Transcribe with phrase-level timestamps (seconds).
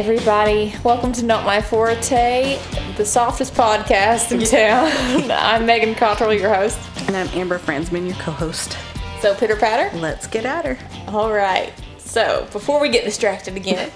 [0.00, 2.58] Everybody, welcome to Not My Forte,
[2.96, 5.30] the softest podcast in town.
[5.30, 6.78] I'm Megan Cottrell, your host.
[7.06, 8.78] And I'm Amber Franzman, your co-host.
[9.20, 9.94] So, pitter patter.
[9.98, 10.78] Let's get at her.
[11.08, 11.70] All right.
[11.98, 13.92] So, before we get distracted again,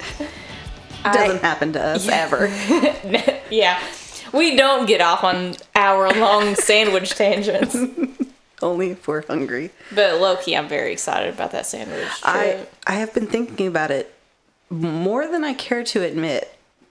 [1.04, 2.48] Doesn't happen to us ever.
[3.50, 3.82] yeah,
[4.34, 7.78] we don't get off on hour-long sandwich tangents.
[8.60, 9.70] Only if we're hungry.
[9.90, 12.08] But low key, I'm very excited about that sandwich.
[12.22, 12.66] I.
[12.86, 14.13] I have been thinking about it
[14.70, 16.50] more than I care to admit.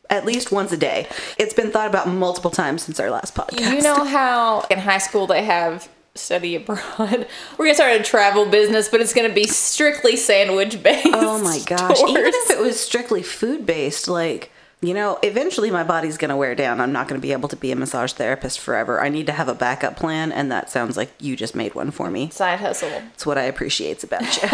[0.10, 1.08] At least once a day.
[1.40, 3.72] It's been thought about multiple times since our last podcast.
[3.72, 7.26] You know how in high school they have study abroad?
[7.58, 11.08] We're gonna start a travel business, but it's gonna be strictly sandwich based.
[11.14, 12.00] Oh my gosh.
[12.02, 16.36] Even if it was strictly food based, like, you know, eventually my body's going to
[16.36, 16.82] wear down.
[16.82, 19.02] I'm not going to be able to be a massage therapist forever.
[19.02, 21.90] I need to have a backup plan, and that sounds like you just made one
[21.90, 22.30] for me.
[22.32, 22.90] Side hustle.
[23.14, 24.50] It's what I appreciate about you.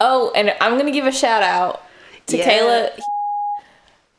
[0.00, 1.82] Oh, and I'm gonna give a shout out
[2.26, 2.48] to Yeah.
[2.48, 2.98] Kayla.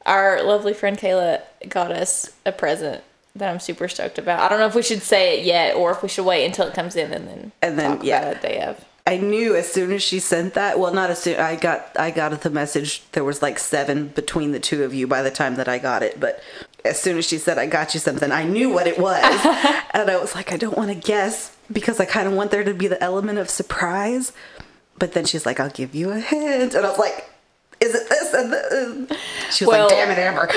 [0.06, 3.04] Our lovely friend Kayla got us a present
[3.36, 4.40] that I'm super stoked about.
[4.40, 6.68] I don't know if we should say it yet or if we should wait until
[6.68, 8.34] it comes in and then And then, yeah.
[8.36, 8.84] day of.
[9.08, 10.80] I knew as soon as she sent that.
[10.80, 11.40] Well, not as soon.
[11.40, 13.04] I got I got the message.
[13.12, 16.02] There was like seven between the two of you by the time that I got
[16.02, 16.20] it.
[16.20, 16.42] But
[16.84, 19.24] as soon as she said I got you something, I knew what it was,
[19.94, 22.64] and I was like, I don't want to guess because I kind of want there
[22.64, 24.34] to be the element of surprise.
[24.98, 27.30] But then she's like, I'll give you a hint, and I was like,
[27.82, 28.34] Is it this?
[28.34, 29.18] And the,
[29.52, 30.50] she was Well- like, Damn it, Amber.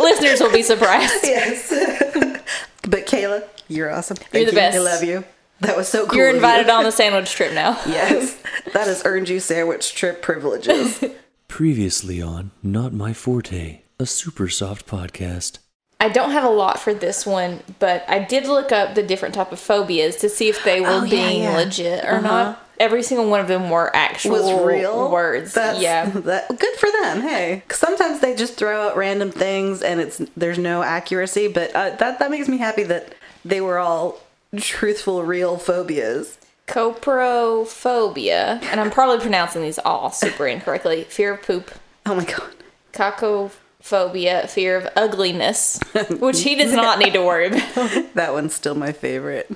[0.00, 1.12] Listeners will be surprised.
[1.24, 1.70] yes.
[2.82, 4.16] but Kayla, you're awesome.
[4.16, 4.56] Thank You're the you.
[4.56, 4.76] best.
[4.76, 5.24] I love you.
[5.60, 6.16] That was so cool.
[6.16, 6.36] You're of you.
[6.38, 7.80] invited on the sandwich trip now.
[7.86, 8.36] Yes,
[8.72, 11.02] that has earned you sandwich trip privileges.
[11.48, 15.58] Previously on Not My Forte, a super soft podcast.
[16.00, 19.34] I don't have a lot for this one, but I did look up the different
[19.36, 21.56] type of phobias to see if they were Oh, yeah, being yeah.
[21.56, 22.20] legit or uh-huh.
[22.20, 22.63] not.
[22.80, 25.54] Every single one of them were actual Was real words.
[25.54, 26.06] That's, yeah.
[26.10, 27.20] that good for them.
[27.20, 31.90] Hey, sometimes they just throw out random things and it's there's no accuracy, but uh,
[31.96, 33.14] that that makes me happy that
[33.44, 34.20] they were all
[34.56, 36.38] truthful, real phobias.
[36.66, 41.04] Coprophobia, and I'm probably pronouncing these all super incorrectly.
[41.04, 41.70] Fear of poop.
[42.06, 42.54] Oh my god.
[42.92, 45.78] Cacophobia, fear of ugliness,
[46.18, 47.90] which he does not need to worry about.
[48.14, 49.50] That one's still my favorite.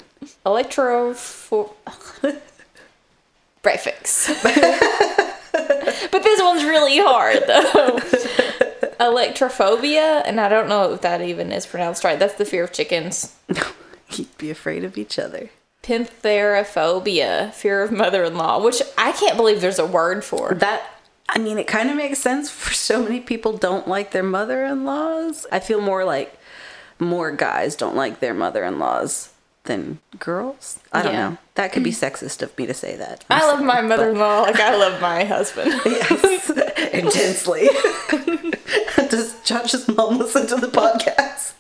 [0.45, 1.73] Electropho...
[3.63, 4.29] Prefix.
[4.43, 7.99] but this one's really hard, though.
[9.01, 12.19] Electrophobia, and I don't know if that even is pronounced right.
[12.19, 13.37] That's the fear of chickens.
[14.11, 15.51] You'd be afraid of each other.
[15.83, 20.55] Pentherophobia, fear of mother-in-law, which I can't believe there's a word for.
[20.55, 20.83] That
[21.29, 25.47] I mean, it kind of makes sense for so many people don't like their mother-in-laws.
[25.53, 26.39] I feel more like
[26.99, 29.33] more guys don't like their mother-in-laws
[29.69, 30.81] than girls.
[30.93, 31.29] I don't Yeah.
[31.31, 31.39] know.
[31.55, 32.11] That could be mm.
[32.11, 33.25] sexist of me to say that.
[33.31, 35.71] I love my mother-in-law like I love my husband.
[35.87, 36.51] yes,
[36.93, 37.69] intensely.
[39.09, 41.55] Does Josh's mom listen to the podcast?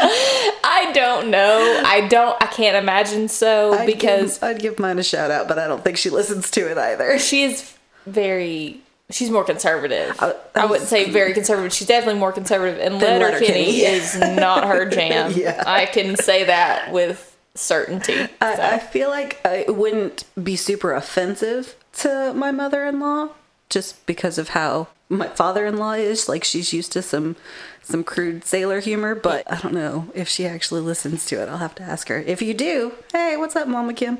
[0.00, 1.82] I don't know.
[1.84, 2.40] I don't.
[2.42, 5.66] I can't imagine so I'd because give, I'd give mine a shout out, but I
[5.66, 7.18] don't think she listens to it either.
[7.18, 7.74] she is
[8.06, 8.80] very.
[9.10, 10.14] She's more conservative.
[10.20, 11.72] I- I wouldn't say very conservative.
[11.72, 12.78] She's definitely more conservative.
[12.78, 13.88] And Letterkenny, yeah.
[13.90, 15.32] is not her jam.
[15.34, 15.64] Yeah.
[15.66, 17.27] I can say that with
[17.58, 18.28] certainty.
[18.40, 23.30] I, I feel like it wouldn't be super offensive to my mother-in-law
[23.68, 26.28] just because of how my father-in-law is.
[26.28, 27.36] Like she's used to some
[27.82, 31.48] some crude sailor humor, but I don't know if she actually listens to it.
[31.48, 32.18] I'll have to ask her.
[32.18, 34.18] If you do, hey, what's up, Mama Kim?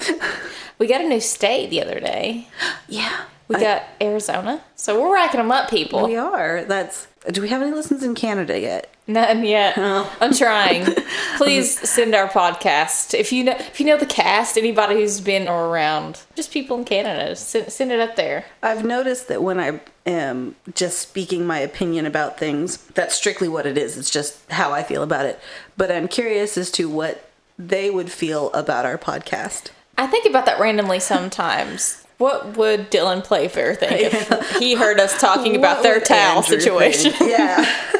[0.78, 2.48] We got a new state the other day.
[2.88, 4.62] yeah, We got Arizona.
[4.76, 6.06] So we're racking them up, people.
[6.06, 6.64] we are.
[6.64, 7.06] That's.
[7.32, 8.94] Do we have any listens in Canada yet?
[9.06, 9.74] None yet.
[9.78, 10.14] Oh.
[10.20, 10.94] I'm trying.
[11.38, 15.48] Please send our podcast if you know if you know the cast, anybody who's been
[15.48, 18.44] or around, just people in Canada, send, send it up there.
[18.62, 23.64] I've noticed that when I am just speaking my opinion about things, that's strictly what
[23.66, 23.96] it is.
[23.96, 25.40] It's just how I feel about it.
[25.78, 29.70] But I'm curious as to what they would feel about our podcast.
[29.96, 32.04] I think about that randomly sometimes.
[32.18, 37.12] What would Dylan Playfair think if he heard us talking about their towel Andrew situation?
[37.12, 37.30] think?
[37.38, 37.64] Yeah.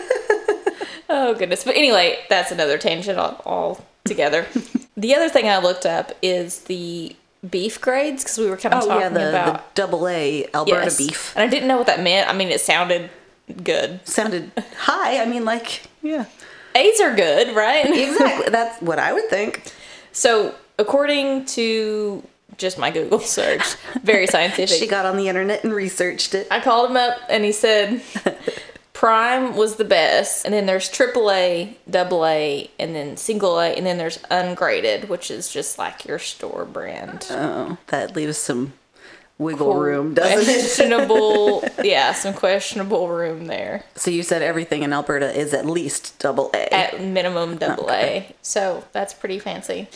[1.10, 1.64] Oh goodness.
[1.64, 4.46] But anyway, that's another tangent all, all together.
[4.94, 7.16] the other thing I looked up is the
[7.48, 10.46] beef grades because we were kind of Oh talking yeah, the, the about double A
[10.52, 10.98] Alberta Yes.
[10.98, 12.28] beef and I didn't know what that meant.
[12.28, 13.08] I mean, it sounded
[13.64, 14.00] good.
[14.06, 15.22] sounded high.
[15.22, 16.26] I mean, like yeah,
[16.74, 17.86] A's are good, right?
[17.86, 18.50] exactly.
[18.50, 19.72] That's what I would think.
[20.12, 22.22] So, according to
[22.58, 24.78] just my Google search, very scientific.
[24.78, 26.46] She got on the internet and researched it.
[26.50, 28.02] I called him up and he said
[28.98, 33.86] Prime was the best, and then there's AAA, double A, and then single A, and
[33.86, 37.24] then there's ungraded, which is just like your store brand.
[37.30, 38.72] Oh, that leaves some
[39.38, 40.44] wiggle room, doesn't it?
[40.46, 41.62] questionable.
[41.84, 43.84] yeah, some questionable room there.
[43.94, 46.74] So you said everything in Alberta is at least double A.
[46.74, 48.34] At minimum double A.
[48.42, 49.86] So that's pretty fancy.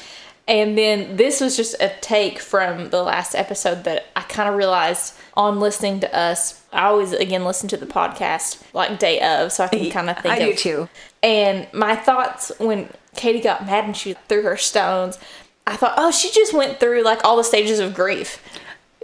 [0.49, 4.57] And then this was just a take from the last episode that I kind of
[4.57, 6.61] realized on listening to us.
[6.73, 10.19] I always again listen to the podcast like day of, so I can kind of
[10.19, 10.89] think I of do too.
[11.23, 15.19] And my thoughts when Katie got mad and she threw her stones,
[15.67, 18.43] I thought, oh, she just went through like all the stages of grief.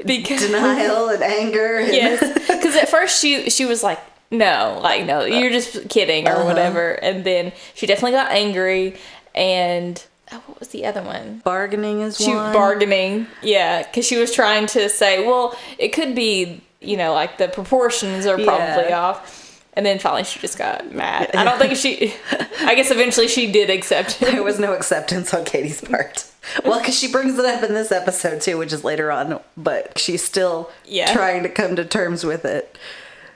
[0.04, 1.78] Because Denial and anger.
[1.78, 4.00] And yes, because at first she she was like,
[4.30, 6.44] no, like no, you're uh, just kidding or uh-huh.
[6.44, 6.90] whatever.
[6.90, 8.96] And then she definitely got angry.
[9.34, 11.40] And oh, what was the other one?
[11.44, 12.52] Bargaining is She one.
[12.52, 17.38] bargaining, yeah, because she was trying to say, well, it could be, you know, like
[17.38, 19.00] the proportions are probably Yeah.
[19.00, 19.44] off.
[19.74, 21.30] And then finally she just got mad.
[21.36, 22.12] I don't think she.
[22.62, 24.32] I guess eventually she did accept it.
[24.32, 26.24] there was no acceptance on Katie's part.
[26.64, 29.96] Well, because she brings it up in this episode too, which is later on, but
[29.98, 31.12] she's still Yeah.
[31.12, 32.76] trying to come to terms with it.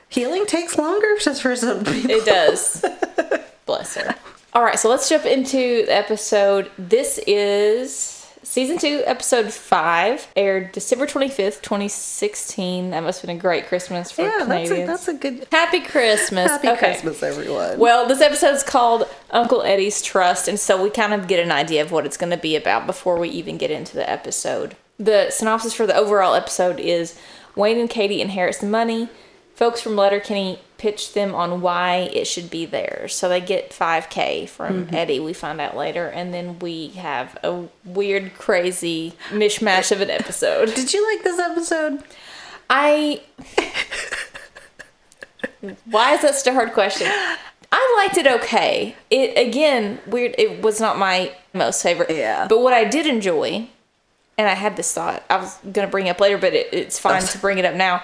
[0.08, 2.10] Healing takes longer just for some people.
[2.10, 2.84] It does.
[3.66, 4.16] Bless her.
[4.54, 6.70] All right, so let's jump into the episode.
[6.76, 12.90] This is season two, episode five, aired December 25th, 2016.
[12.90, 14.86] That must have been a great Christmas for Yeah, that's a, Canadians.
[14.88, 15.46] that's a good.
[15.50, 16.50] Happy Christmas.
[16.50, 16.78] Happy Okay.
[16.78, 17.78] Christmas, everyone.
[17.78, 21.80] Well, this episode's called Uncle Eddie's Trust, and so we kind of get an idea
[21.80, 24.76] of what it's going to be about before we even get into the episode.
[24.98, 27.18] The synopsis for the overall episode is
[27.56, 29.08] Wayne and Katie inherit some money.
[29.54, 33.14] Folks from Letterkenny pitch them on why it should be theirs.
[33.14, 34.94] So they get 5K from mm-hmm.
[34.96, 40.10] Eddie, we find out later, and then we have a weird, crazy mishmash of an
[40.10, 40.74] episode.
[40.74, 42.02] Did you like this episode?
[42.68, 43.20] I.
[45.84, 47.06] Why is that such a hard question?
[47.70, 48.96] I liked it okay.
[49.08, 50.34] It again weird.
[50.36, 52.10] It was not my most favorite.
[52.10, 52.48] Yeah.
[52.48, 53.68] But what I did enjoy,
[54.36, 57.22] and I had this thought I was gonna bring up later, but it, it's fine
[57.22, 57.26] oh.
[57.26, 58.02] to bring it up now.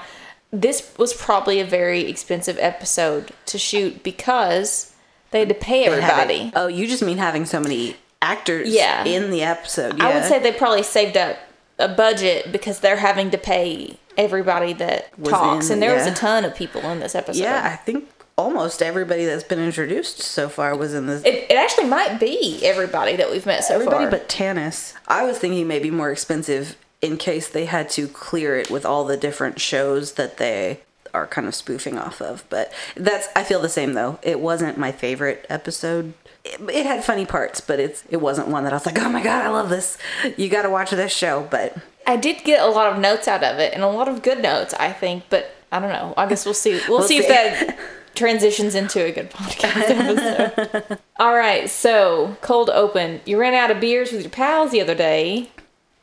[0.50, 4.94] This was probably a very expensive episode to shoot because
[5.30, 6.52] they had to pay everybody.
[6.56, 9.04] Oh, you just mean having so many actors Yeah.
[9.04, 10.00] in the episode.
[10.00, 11.36] I would say they probably saved up
[11.78, 16.06] a budget because they're having to pay everybody that Was talks, in, and there was
[16.06, 17.40] a ton of people in this episode.
[17.42, 21.22] Yeah, I think almost everybody that's been introduced so far was in this.
[21.24, 24.10] It, it actually might be everybody that we've met so everybody far.
[24.10, 24.94] but Tanis.
[25.06, 29.04] I was thinking maybe more expensive in case they had to clear it with all
[29.04, 30.80] the different shows that they
[31.14, 32.44] are kind of spoofing off of.
[32.48, 34.18] But that's I feel the same though.
[34.22, 36.14] It wasn't my favorite episode.
[36.44, 39.08] It, it had funny parts, but it's it wasn't one that I was like, oh
[39.08, 39.98] my god, I love this.
[40.36, 41.46] You got to watch this show.
[41.50, 44.22] But I did get a lot of notes out of it, and a lot of
[44.22, 45.24] good notes, I think.
[45.28, 46.14] But I don't know.
[46.16, 46.80] I guess we'll see.
[46.88, 47.78] We'll, see, if that
[48.14, 50.98] transitions into a good podcast episode.
[51.18, 53.20] All right, so cold open.
[53.26, 55.50] You ran out of beers with your pals the other day.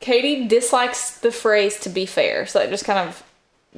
[0.00, 3.22] Katie dislikes the phrase "to be fair," so it just kind of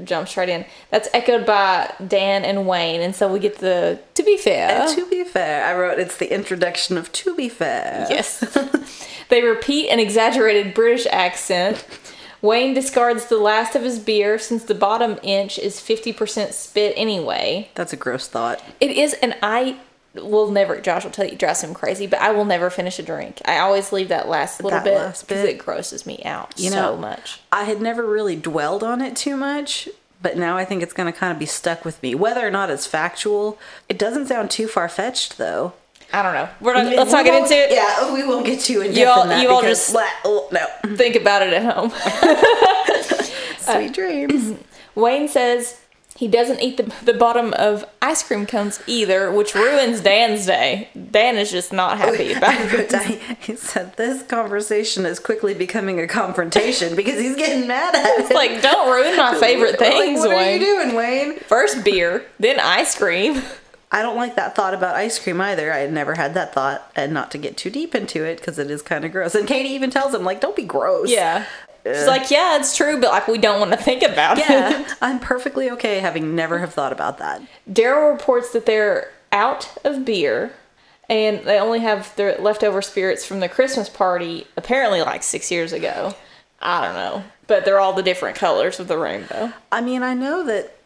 [0.04, 0.64] jumps right in.
[0.90, 5.06] That's echoed by Dan and Wayne, and so we get the "to be fair." to
[5.08, 8.06] be fair, I wrote it's the introduction of to be fair.
[8.10, 8.40] Yes.
[9.28, 11.84] they repeat an exaggerated British accent.
[12.40, 17.68] Wayne discards the last of his beer since the bottom inch is 50% spit anyway.
[17.74, 18.62] That's a gross thought.
[18.80, 19.80] It is, and I
[20.14, 23.02] will never, Josh will tell you, drives him crazy, but I will never finish a
[23.02, 23.40] drink.
[23.44, 26.76] I always leave that last little That bit because it grosses me out You so
[26.76, 27.40] know, much.
[27.52, 29.88] I had never really dwelled on it too much,
[30.22, 32.14] but now I think it's going to kind of be stuck with me.
[32.14, 35.74] Whether or not it's factual, it doesn't sound too far fetched though.
[36.10, 36.48] I don't know.
[36.62, 37.70] We're not, let's not get We into it.
[37.70, 40.48] Yeah, we won't get too in depth You all- that you all just- Blah, oh,
[40.50, 40.96] no.
[40.96, 41.90] Think about it at home.
[43.58, 44.58] Sweet uh, dreams.
[44.94, 45.78] Wayne says
[46.18, 50.88] he doesn't eat the, the bottom of ice cream cones either, which ruins Dan's day.
[51.12, 53.20] Dan is just not oh, happy about it.
[53.38, 58.32] he said this conversation is quickly becoming a confrontation because he's getting mad at It's
[58.32, 58.34] it.
[58.34, 61.38] like, don't ruin my favorite Like, things, what are you doing, Wayne?
[61.38, 63.40] First beer, then ice cream.
[63.92, 65.72] I don't like that thought about ice cream either.
[65.72, 68.58] I had never had that thought, and not to get too deep into it because
[68.58, 69.36] it is kind of gross.
[69.36, 71.10] And Katie even tells him, like, don't be gross.
[71.10, 71.46] Yeah.
[71.94, 74.48] She's like, yeah, it's true, but like we don't want to think about it.
[74.48, 77.42] Yeah, I'm perfectly okay having never have thought about that.
[77.70, 80.52] Daryl reports that they're out of beer
[81.08, 85.72] and they only have their leftover spirits from the Christmas party, apparently like six years
[85.72, 86.14] ago.
[86.60, 87.24] I don't know.
[87.46, 89.52] But they're all the different colors of the rainbow.
[89.72, 90.76] I mean, I know that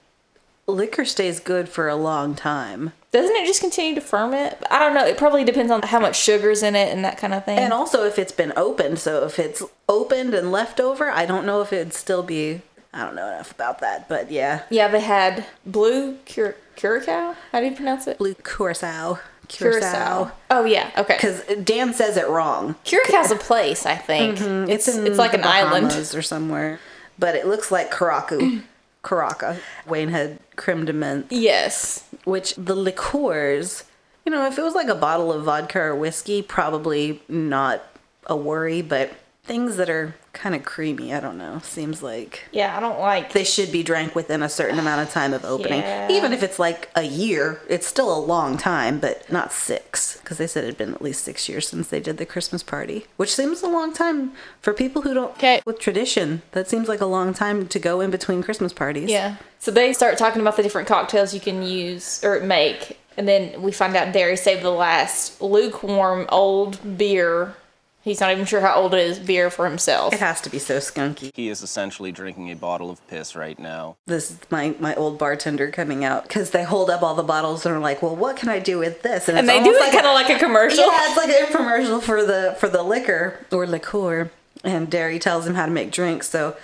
[0.67, 2.93] liquor stays good for a long time.
[3.13, 4.57] Doesn't it just continue to ferment?
[4.71, 5.05] I don't know.
[5.05, 7.59] It probably depends on how much sugar's in it and that kind of thing.
[7.59, 8.99] And also if it's been opened.
[8.99, 12.63] So if it's opened and left over, I don't know if it'd still be.
[12.95, 14.63] I don't know enough about that, but yeah.
[14.71, 17.37] yeah, they had blue cur- curacao.
[17.51, 18.19] How do you pronounce it?
[18.19, 19.19] Blue curacao.
[19.49, 20.33] Curacao.
[20.51, 21.17] Oh yeah, okay.
[21.17, 22.77] Because Dan says it wrong.
[22.85, 24.39] Curacao's a place, I think.
[24.39, 24.71] Mm-hmm.
[24.71, 25.93] It's it's, like the an island.
[26.15, 26.81] Or somewhere.
[27.19, 28.63] but it looks like Karaku.
[29.03, 29.59] Caraca.
[29.87, 32.05] Wayne had creme de menthe, Yes.
[32.25, 33.85] which the liqueurs,
[34.25, 37.83] you know, if it was like a bottle of vodka or whiskey, probably not
[38.27, 39.11] a worry, but
[39.45, 43.33] things that are kind of creamy, I don't know, seems like Yeah, I don't like.
[43.33, 45.81] they should be drank within a certain amount of time of opening.
[45.81, 46.11] Yeah.
[46.13, 50.39] Even if it's like a year, it's still a long time, but not six, because
[50.39, 53.07] they said it had been at least six years since they did the Christmas party,
[53.17, 54.31] which seems a long time
[54.61, 55.61] for people who don't 'Kay.
[55.67, 56.43] with tradition.
[56.53, 59.11] That seems like a long time to go in between Christmas parties.
[59.11, 59.37] Yeah.
[59.59, 62.99] So they start talking about the different cocktails you can use or make.
[63.17, 67.55] And then we find out Derry saved the last lukewarm old beer.
[68.03, 70.13] He's not even sure how old it is, beer for himself.
[70.13, 71.31] It has to be so skunky.
[71.35, 73.97] He is essentially drinking a bottle of piss right now.
[74.07, 77.65] This is my, my old bartender coming out because they hold up all the bottles
[77.65, 79.81] and are like, "Well, what can I do with this?" And it's they do it
[79.81, 80.85] like kind of like a commercial.
[80.85, 84.33] Yeah, it's like an infomercial for the for the liquor or liqueur.
[84.65, 86.29] And Derry tells him how to make drinks.
[86.29, 86.57] So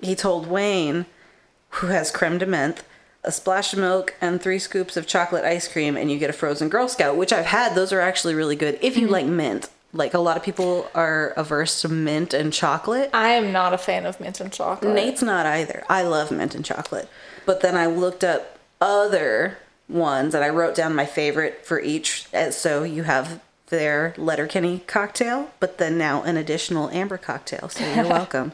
[0.00, 1.06] he told Wayne,
[1.70, 2.80] who has creme de menthe,
[3.22, 6.34] a splash of milk, and three scoops of chocolate ice cream, and you get a
[6.34, 7.74] frozen Girl Scout, which I've had.
[7.74, 9.12] Those are actually really good if you mm-hmm.
[9.12, 9.68] like mint.
[9.92, 13.10] Like a lot of people are averse to mint and chocolate.
[13.12, 14.94] I am not a fan of mint and chocolate.
[14.94, 15.82] Nate's not either.
[15.88, 17.08] I love mint and chocolate.
[17.44, 22.26] But then I looked up other ones and I wrote down my favorite for each.
[22.32, 27.68] Uh, so you have their Letterkenny cocktail, but then now an additional amber cocktail.
[27.68, 28.52] So you're welcome.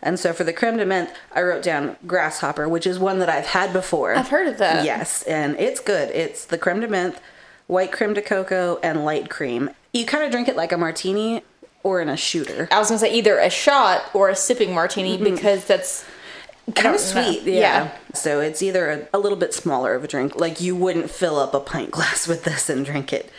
[0.00, 3.28] And so for the creme de menthe, I wrote down grasshopper, which is one that
[3.28, 4.14] I've had before.
[4.14, 4.84] I've heard of that.
[4.84, 6.10] Yes, and it's good.
[6.10, 7.16] It's the creme de menthe,
[7.66, 9.70] white creme de cocoa, and light cream.
[9.92, 11.42] You kind of drink it like a martini
[11.82, 12.68] or in a shooter.
[12.70, 16.04] I was gonna say either a shot or a sipping martini because that's
[16.74, 17.90] kind of sweet yeah.
[18.12, 21.38] so it's either a, a little bit smaller of a drink like you wouldn't fill
[21.38, 23.30] up a pint glass with this and drink it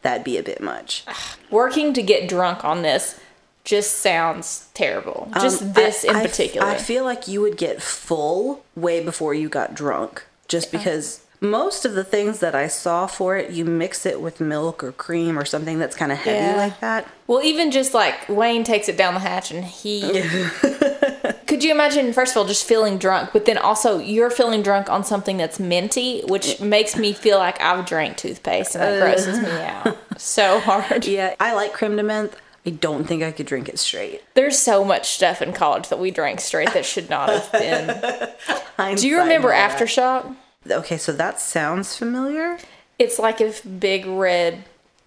[0.00, 1.04] that'd be a bit much
[1.50, 3.20] working to get drunk on this
[3.64, 5.30] just sounds terrible.
[5.42, 6.66] Just Um, this I- in I f- particular.
[6.66, 11.84] I feel like you would get full way before you got drunk just because most
[11.84, 15.38] of the things that I saw for it, you mix it with milk or cream
[15.38, 16.56] or something that's kind of heavy Yeah.
[16.56, 17.06] like that.
[17.26, 20.00] Well, even just like Wayne takes it down the hatch and he.
[21.46, 24.90] Could you imagine, first of all, just feeling drunk, but then also you're feeling drunk
[24.90, 29.40] on something that's minty, which makes me feel like I've drank toothpaste and that grosses
[29.40, 31.06] me out so hard.
[31.06, 32.34] Yeah, I like creme de menthe.
[32.66, 34.22] I don't think I could drink it straight.
[34.34, 38.96] There's so much stuff in college that we drank straight that should not have been.
[38.96, 39.50] Do you remember.
[39.50, 40.34] Aftershock?
[40.70, 42.58] Okay, so that sounds familiar.
[42.98, 44.64] It's like if Big Red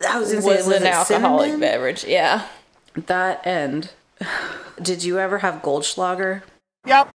[0.07, 1.59] I was was, gonna say, was an alcoholic cinnamon?
[1.59, 2.03] beverage.
[2.05, 2.47] Yeah.
[2.95, 3.91] That end.
[4.81, 6.41] Did you ever have Goldschlager?
[6.85, 7.09] Yep.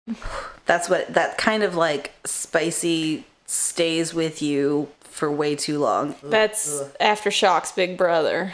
[0.65, 6.13] That's what that kind of like spicy stays with you for way too long.
[6.21, 8.51] That's Aftershock's big brother.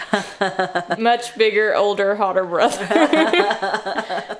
[0.99, 2.85] Much bigger, older, hotter brother.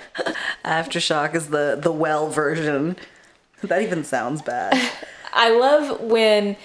[0.64, 2.96] Aftershock is the the well version.
[3.64, 4.80] That even sounds bad.
[5.34, 6.56] I love when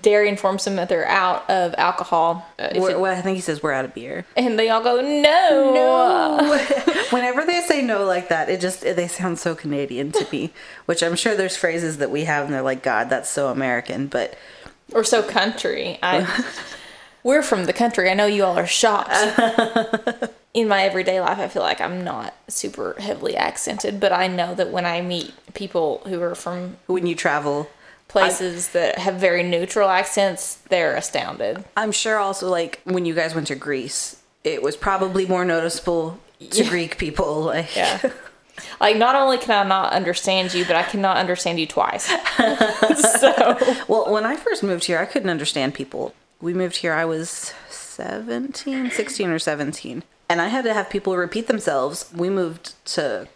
[0.00, 2.46] Derry informs them that they're out of alcohol.
[2.58, 4.24] uh, it- well, I think he says we're out of beer.
[4.36, 6.58] and they all go, no.
[7.10, 10.52] Whenever they say no like that, it just they sound so Canadian to me.
[10.86, 14.06] Which I'm sure there's phrases that we have and they're like, God, that's so American.
[14.06, 14.36] But
[14.92, 15.98] Or so country.
[16.02, 16.44] I,
[17.24, 18.08] we're from the country.
[18.08, 19.12] I know you all are shocked.
[20.54, 24.54] In my everyday life, I feel like I'm not super heavily accented, but I know
[24.54, 27.70] that when I meet people who are from when you travel,
[28.12, 31.64] places that have very neutral accents, they're astounded.
[31.76, 36.20] I'm sure also like when you guys went to Greece, it was probably more noticeable
[36.50, 37.44] to Greek people.
[37.52, 38.10] Like, Yeah.
[38.80, 42.06] Like not only can I not understand you, but I cannot understand you twice.
[43.20, 43.56] so
[43.88, 46.14] Well, when I first moved here, I couldn't understand people.
[46.40, 50.02] We moved here, I was 17, 16 or 17.
[50.28, 52.10] And I had to have people repeat themselves.
[52.14, 53.28] We moved to,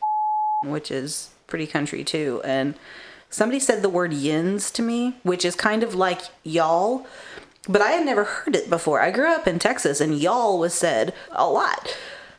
[0.62, 2.42] which is pretty country too.
[2.44, 2.74] And
[3.30, 7.06] somebody said the word yins to me, which is kind of like y'all.
[7.68, 9.00] But I had never heard it before.
[9.00, 11.96] I grew up in Texas and y'all was said a lot.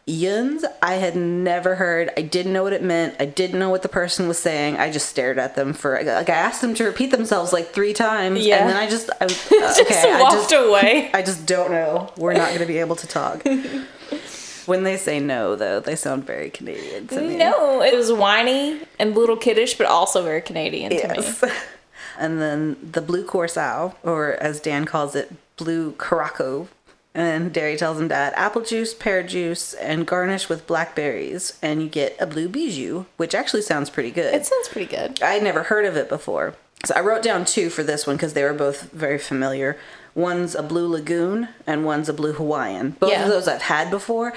[0.10, 2.12] Yins, I had never heard.
[2.15, 3.17] I didn't know what it meant.
[3.20, 4.77] I didn't know what the person was saying.
[4.77, 7.91] I just stared at them for like I asked them to repeat themselves like three
[7.91, 8.60] times, Yeah.
[8.62, 11.12] and then I just I, uh, just okay, I walked just away.
[11.13, 12.10] I just don't know.
[12.15, 13.44] We're not going to be able to talk.
[14.67, 17.38] when they say no, though, they sound very Canadian to me.
[17.38, 21.41] No, it was whiny and a little kiddish, but also very Canadian to Yes.
[21.41, 21.50] me.
[22.19, 26.67] and then the blue Curacao, or as Dan calls it, blue Caraco.
[27.15, 31.89] And Derry tells him that apple juice, pear juice, and garnish with blackberries, and you
[31.89, 34.36] get a blue bijou, which actually sounds pretty good.
[34.36, 35.24] It sounds pretty good.
[35.24, 36.53] I had never heard of it before.
[36.86, 39.77] So I wrote down two for this one because they were both very familiar.
[40.17, 42.95] One's a Blue Lagoon and one's a Blue Hawaiian.
[43.00, 43.24] Both Yeah.
[43.24, 44.33] of those I've had before,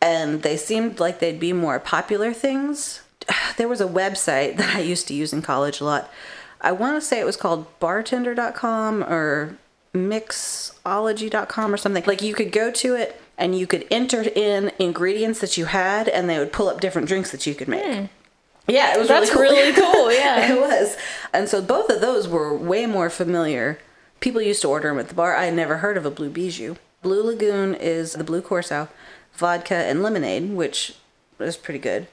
[0.00, 3.02] and they seemed like they'd be more popular things.
[3.58, 6.10] there was a website that I used to use in college a lot.
[6.62, 9.56] I want to say it was called bartender.com or
[9.94, 12.04] mixology.com or something.
[12.06, 16.08] Like you could go to it and you could enter in ingredients that you had
[16.08, 18.08] and they would pull up different drinks that you could make.
[18.66, 19.14] Yeah, it was Hmm.
[19.14, 20.52] That's really really cool, yeah.
[20.52, 20.96] it was.
[21.32, 23.78] And so both of those were way more familiar.
[24.20, 25.34] People used to order them at the bar.
[25.34, 26.76] I had never heard of a Blue Bijou.
[27.02, 28.88] Blue Lagoon is the Blue Curacao,
[29.32, 30.94] vodka, and lemonade, which
[31.38, 32.06] is pretty good.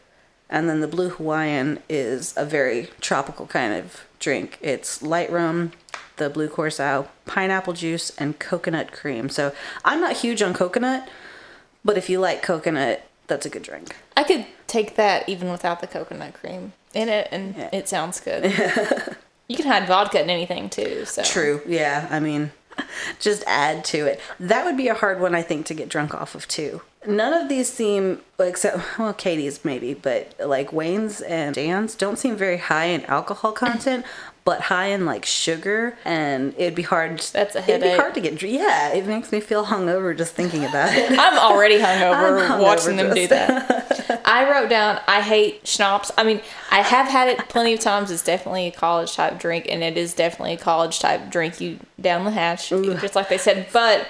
[0.49, 4.57] And then the Blue Hawaiian is a very tropical kind of drink.
[4.61, 5.73] It's light rum,
[6.15, 9.27] the Blue Curacao, pineapple juice, and coconut cream.
[9.27, 11.09] So I'm not huge on coconut,
[11.83, 13.93] but if you like coconut, that's a good drink.
[14.15, 17.69] I could take that even without the coconut cream in it, and Yeah.
[17.73, 18.45] it sounds good.
[19.47, 21.05] you can hide vodka in anything too.
[21.05, 21.61] So True.
[21.65, 22.07] Yeah.
[22.09, 22.51] I mean,
[23.19, 24.19] just add to it.
[24.39, 26.81] That would be a hard one, I think, to get drunk off of too.
[27.05, 32.35] None of these seem, except well, Katie's maybe, but like Wayne's and Dan's don't seem
[32.35, 34.05] very high in alcohol content,
[34.47, 37.19] but high in like sugar, and it'd be hard.
[37.19, 37.83] That's a headache.
[37.83, 38.41] It'd be hard to get.
[38.41, 41.19] Yeah, it makes me feel hungover just thinking about it.
[41.19, 44.21] I'm already hungover, I'm hungover watching them do that.
[44.25, 46.13] I wrote down I hate schnapps.
[46.17, 46.39] I mean,
[46.71, 48.09] I have had it plenty of times.
[48.09, 51.59] It's definitely a college type drink, and it is definitely a college type drink.
[51.59, 53.67] You down the hatch, just like they said.
[53.73, 54.07] But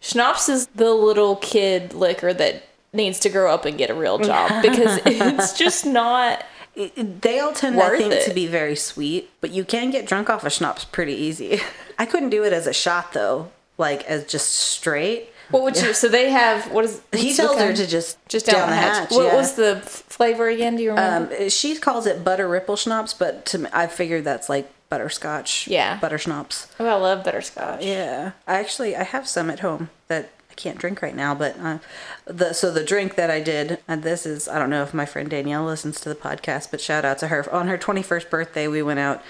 [0.00, 4.18] schnapps is the little kid liquor that needs to grow up and get a real
[4.18, 6.44] job because it's just not.
[6.74, 8.24] They all tend, I think, it.
[8.26, 11.60] to be very sweet, but you can get drunk off of schnapps pretty easy.
[11.98, 15.28] I couldn't do it as a shot though, like as just straight.
[15.50, 15.92] What would you?
[15.92, 17.02] So they have what is?
[17.12, 19.10] He tells her to just just down, the hatch.
[19.10, 19.36] What yeah.
[19.36, 20.76] was the flavor again?
[20.76, 21.34] Do you remember?
[21.34, 25.68] Um, she calls it butter ripple schnapps, but to me, I figured that's like butterscotch.
[25.68, 25.98] Yeah.
[26.00, 26.68] butter schnapps.
[26.80, 27.84] oh, I love butterscotch.
[27.84, 31.58] Yeah, I actually I have some at home that I can't drink right now, but
[31.58, 31.78] uh,
[32.26, 35.06] the so the drink that I did, and this is I don't know if my
[35.06, 38.28] friend Danielle listens to the podcast, but shout out to her on her twenty first
[38.28, 38.68] birthday.
[38.68, 39.22] We went out.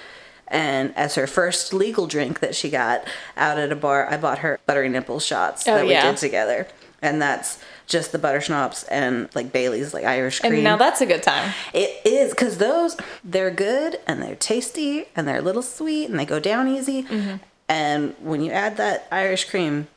[0.48, 3.06] And as her first legal drink that she got
[3.38, 6.11] out at a bar, I bought her buttery nipple shots Oh, that we yeah.
[6.11, 6.66] did together.
[7.00, 10.52] And that's just the butter schnapps and like Bailey's, like Irish cream.
[10.52, 11.54] And now that's a good time.
[11.72, 16.18] It is because those they're good and they're tasty and they're a little sweet and
[16.18, 17.04] they go down easy.
[17.04, 17.37] Mm-hmm.
[17.70, 19.88] And when you add that Irish cream,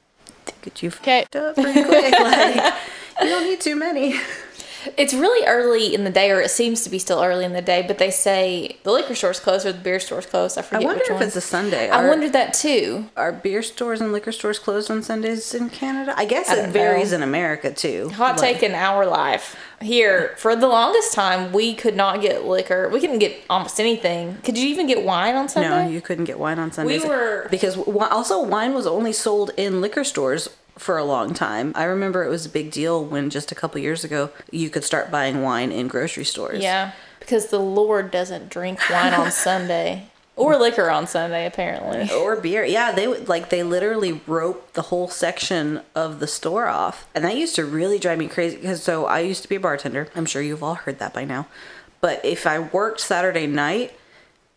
[0.66, 1.26] get you Okay.
[1.36, 2.12] up pretty quick.
[2.20, 2.74] like
[3.22, 4.16] you don't need too many.
[4.98, 7.62] It's really early in the day, or it seems to be still early in the
[7.62, 10.58] day, but they say the liquor store's closed or the beer store's closed.
[10.58, 10.84] I forget.
[10.84, 11.24] I wonder if one.
[11.24, 11.90] it's a Sunday.
[11.90, 13.06] I Are- wondered that too.
[13.18, 16.14] Are beer stores and liquor stores closed on Sundays in Canada?
[16.18, 17.18] I guess I it varies know.
[17.18, 18.10] in America too.
[18.16, 19.56] Hot Like- take in our life.
[19.82, 22.88] Here, for the longest time, we could not get liquor.
[22.90, 24.38] We couldn't get almost anything.
[24.44, 25.70] Could you even get wine on Sunday?
[25.86, 27.04] No, you couldn't get wine on Sundays.
[27.04, 31.72] We were- because also wine was only sold in liquor stores for a long time.
[31.76, 34.84] I remember it was a big deal when just a couple years ago you could
[34.84, 36.62] start buying wine in grocery stores.
[36.62, 42.12] Yeah, because the Lord doesn't drink wine on Sunday or liquor on Sunday, apparently.
[42.12, 42.66] Or beer.
[42.66, 47.08] Yeah, they would like they literally rope the whole section of the store off.
[47.16, 49.60] And that used to really drive me crazy because so I used to be a
[49.60, 50.10] bartender.
[50.16, 51.48] I'm sure you've all heard that by now.
[52.02, 53.94] But if I worked Saturday night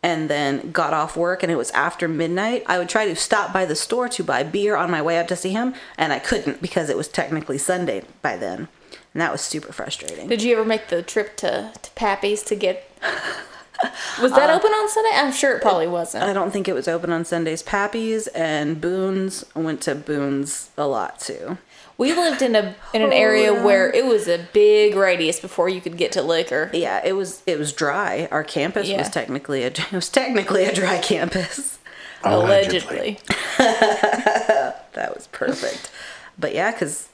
[0.02, 3.52] and then got off work and it was after midnight, I would try to stop
[3.52, 6.18] by the store to buy beer on my way up to see him, and I
[6.18, 8.68] couldn't because it was technically Sunday by then.
[9.14, 10.28] And that was super frustrating.
[10.28, 12.90] Did you ever make the trip to, to Pappy's to get.
[14.20, 15.10] Was that uh, open on Sunday?
[15.14, 16.24] I'm sure it probably wasn't.
[16.24, 17.62] I don't think it was open on Sundays.
[17.62, 21.58] Pappy's and Boone's I went to Boone's a lot too.
[21.98, 25.68] We lived in a in an oh, area where it was a big radius before
[25.68, 26.70] you could get to liquor.
[26.72, 28.28] Yeah, it was it was dry.
[28.30, 28.98] Our campus Yeah.
[28.98, 31.78] was technically a it was technically a dry campus.
[32.24, 33.18] Allegedly.
[33.58, 35.90] That was perfect.
[36.38, 37.08] but yeah, because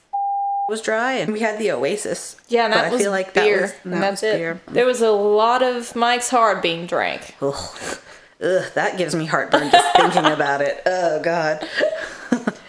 [0.67, 2.35] it was dry and we had the Oasis.
[2.47, 3.57] Yeah, that I was feel like beer.
[3.57, 4.37] that was, and that's was it.
[4.37, 4.61] beer.
[4.71, 7.35] There was a lot of Mike's Hard being drank.
[7.41, 7.53] Ugh,
[8.41, 10.81] ugh, that gives me heartburn just thinking about it.
[10.87, 11.67] Oh God.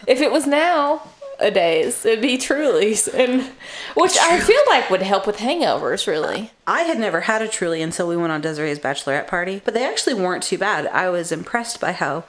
[0.07, 1.03] If it was now
[1.39, 3.43] a days, it'd be Truly's, and
[3.95, 6.07] which I feel like would help with hangovers.
[6.07, 9.75] Really, I had never had a Truly until we went on Desiree's bachelorette party, but
[9.75, 10.87] they actually weren't too bad.
[10.87, 12.25] I was impressed by how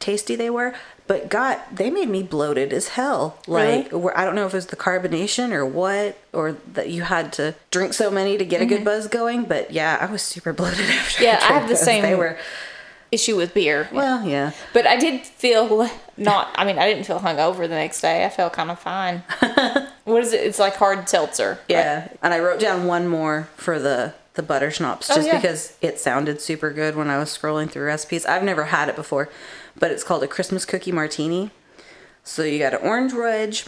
[0.00, 0.74] tasty they were,
[1.06, 3.38] but God, they made me bloated as hell.
[3.46, 7.02] Like, where I don't know if it was the carbonation or what, or that you
[7.02, 10.22] had to drink so many to get a good buzz going, but yeah, I was
[10.22, 11.18] super bloated after.
[11.18, 11.24] Mm-hmm.
[11.24, 11.84] Yeah, I drank have the those.
[11.84, 12.36] same- They were
[13.12, 13.88] issue with beer.
[13.92, 14.50] well, yeah.
[14.72, 16.50] But I did feel not.
[16.56, 18.24] I mean, I didn't feel hungover the next day.
[18.24, 19.18] I felt kind of fine.
[20.04, 20.40] what is it?
[20.44, 21.60] It's like hard seltzer.
[21.68, 25.36] Yeah, and I wrote down one more for the the butter schnapps Oh, just yeah.
[25.36, 28.24] because it sounded super good when I was scrolling through recipes.
[28.24, 29.28] I've never had it before,
[29.78, 31.50] but it's called a Christmas cookie martini.
[32.24, 33.66] So you got an orange wedge,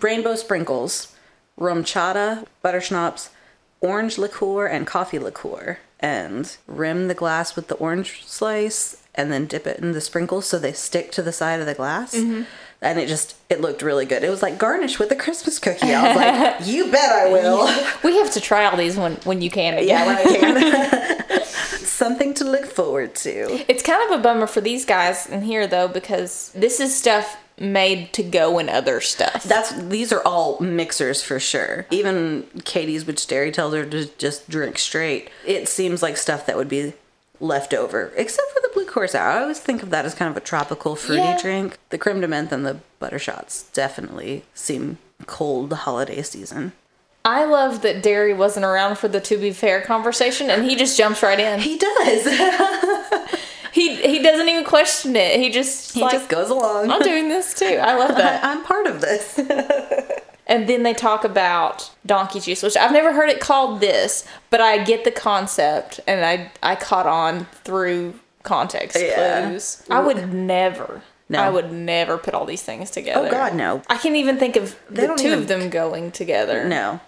[0.00, 1.14] rainbow sprinkles,
[1.60, 3.30] RumChata, butter schnapps,
[3.80, 9.46] orange liqueur and coffee liqueur and rim the glass with the orange slice and then
[9.46, 12.14] dip it in the sprinkles so they stick to the side of the glass.
[12.14, 12.42] Mm-hmm.
[12.80, 14.22] And it just it looked really good.
[14.22, 15.92] It was like garnish with a Christmas cookie.
[15.92, 17.66] I was like, you bet I will.
[18.04, 19.74] We have to try all these when when you can.
[19.74, 19.88] Again.
[19.88, 20.22] yeah, when I
[21.28, 21.44] can.
[21.44, 23.64] Something to look forward to.
[23.68, 27.36] It's kind of a bummer for these guys in here though because this is stuff
[27.60, 29.44] made to go in other stuff.
[29.44, 31.86] That's these are all mixers for sure.
[31.90, 36.56] Even Katie's, which Derry tells her to just drink straight, it seems like stuff that
[36.56, 36.92] would be
[37.40, 39.18] left over, except for the blue curacao.
[39.20, 41.38] I always think of that as kind of a tropical fruity Yeah.
[41.40, 41.78] drink.
[41.90, 46.72] The creme de menthe and the butter shots definitely seem cold holiday season.
[47.24, 50.96] I love that Derry wasn't around for the to be fair conversation and he just
[50.96, 51.60] jumps right in.
[51.60, 52.26] He does.
[54.08, 55.38] He doesn't even question it.
[55.38, 56.90] He just he like, just goes along.
[56.90, 57.78] I'm doing this too.
[57.80, 58.44] I love that.
[58.48, 59.38] I'm part of this.
[60.48, 64.62] And then they talk about donkey juice, which I've never heard it called this, but
[64.62, 69.46] I get the concept and I I caught on through context Yeah.
[69.46, 69.84] clues.
[69.90, 71.02] I would never.
[71.28, 71.42] No.
[71.42, 73.28] I would never put all these things oh, together.
[73.28, 73.82] Oh God, no.
[73.90, 76.66] I can't even think of They the two even- of them going together.
[76.66, 77.00] No.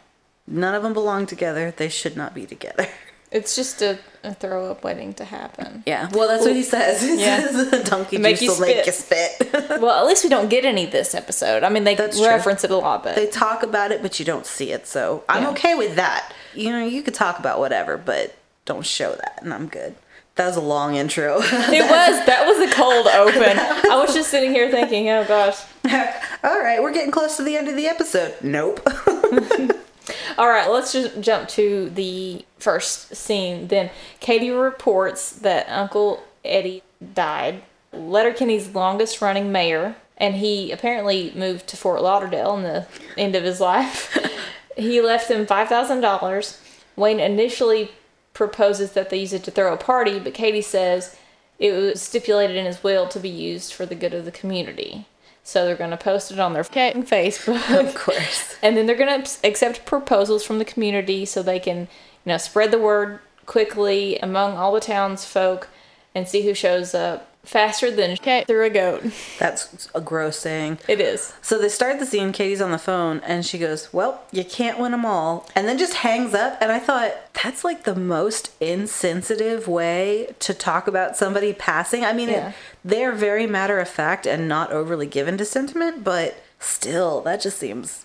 [0.46, 1.72] None of them belong together.
[1.74, 2.88] They should not be together.
[3.32, 5.84] It's just a, a throw up waiting to happen.
[5.86, 6.08] Yeah.
[6.12, 7.00] Well, that's what he says.
[7.00, 7.46] He Yeah.
[7.46, 9.48] says donkey Make juice will make you spit.
[9.80, 11.62] Well, at least we don't get any this episode.
[11.62, 12.26] I mean, they That's true.
[12.26, 14.86] reference it a lot, but they talk about it, but you don't see it.
[14.88, 15.50] So I'm Yeah.
[15.50, 16.32] okay with that.
[16.54, 19.94] You know, you could talk about whatever, but don't show that, and I'm good.
[20.34, 21.36] That was a long intro.
[21.42, 23.58] it was that was a cold open.
[23.58, 25.58] I was just sitting here thinking, oh gosh.
[26.42, 28.34] All right, we're getting close to the end of the episode.
[28.42, 28.80] Nope.
[30.38, 33.68] All right, let's just jump to the first scene.
[33.68, 36.82] Then Katie reports that Uncle Eddie
[37.14, 37.62] died.
[37.92, 42.86] Letterkenny's longest running mayor, and he apparently moved to Fort Lauderdale in the
[43.18, 44.16] end of his life.
[44.76, 46.60] he left them $5,000.
[46.96, 47.90] Wayne initially
[48.32, 51.16] proposes that they use it to throw a party, but Katie says
[51.58, 55.06] it was stipulated in his will to be used for the good of the community.
[55.50, 57.80] So they're going to post it on their Facebook.
[57.80, 58.56] of course.
[58.62, 61.88] And then they're going to accept proposals from the community so they can, you
[62.26, 65.66] know, spread the word quickly among all the townsfolk
[66.14, 69.02] and see who shows up faster than cat through a goat.
[69.38, 70.78] That's a gross saying.
[70.88, 71.32] It is.
[71.42, 72.32] So they start the scene.
[72.32, 75.76] Katie's on the phone, and she goes, "Well, you can't win them all," and then
[75.78, 76.56] just hangs up.
[76.60, 82.04] And I thought that's like the most insensitive way to talk about somebody passing.
[82.04, 82.48] I mean, Yeah.
[82.50, 87.40] it, they're very matter of fact and not overly given to sentiment, but still, that
[87.40, 88.04] just seems,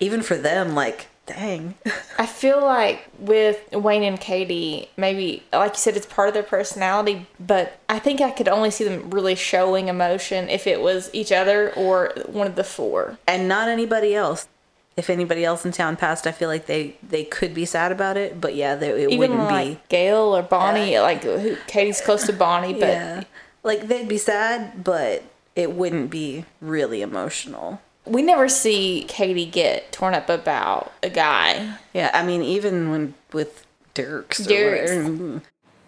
[0.00, 1.74] even for them, like, dang.
[2.18, 6.42] I feel like with Wayne and Katie, maybe, like you said, it's part of their
[6.42, 11.10] personality, but I think I could only see them really showing emotion if it was
[11.12, 13.18] each other or one of the four.
[13.26, 14.48] and not anybody else.
[14.94, 18.18] If anybody else in town passed, I feel like they they could be sad about
[18.18, 19.80] it, but yeah, they, it Even wouldn't like be.
[19.88, 23.22] Gail or Bonnie, like who, Katie's close to Bonnie, but yeah,
[23.62, 25.22] like they'd be sad, but
[25.56, 27.80] it wouldn't be really emotional.
[28.04, 31.76] We never see Katie get torn up about a guy.
[31.94, 34.90] Yeah, I mean, even when with Dirks, or Dirks.
[34.90, 35.38] whatever, mm-hmm.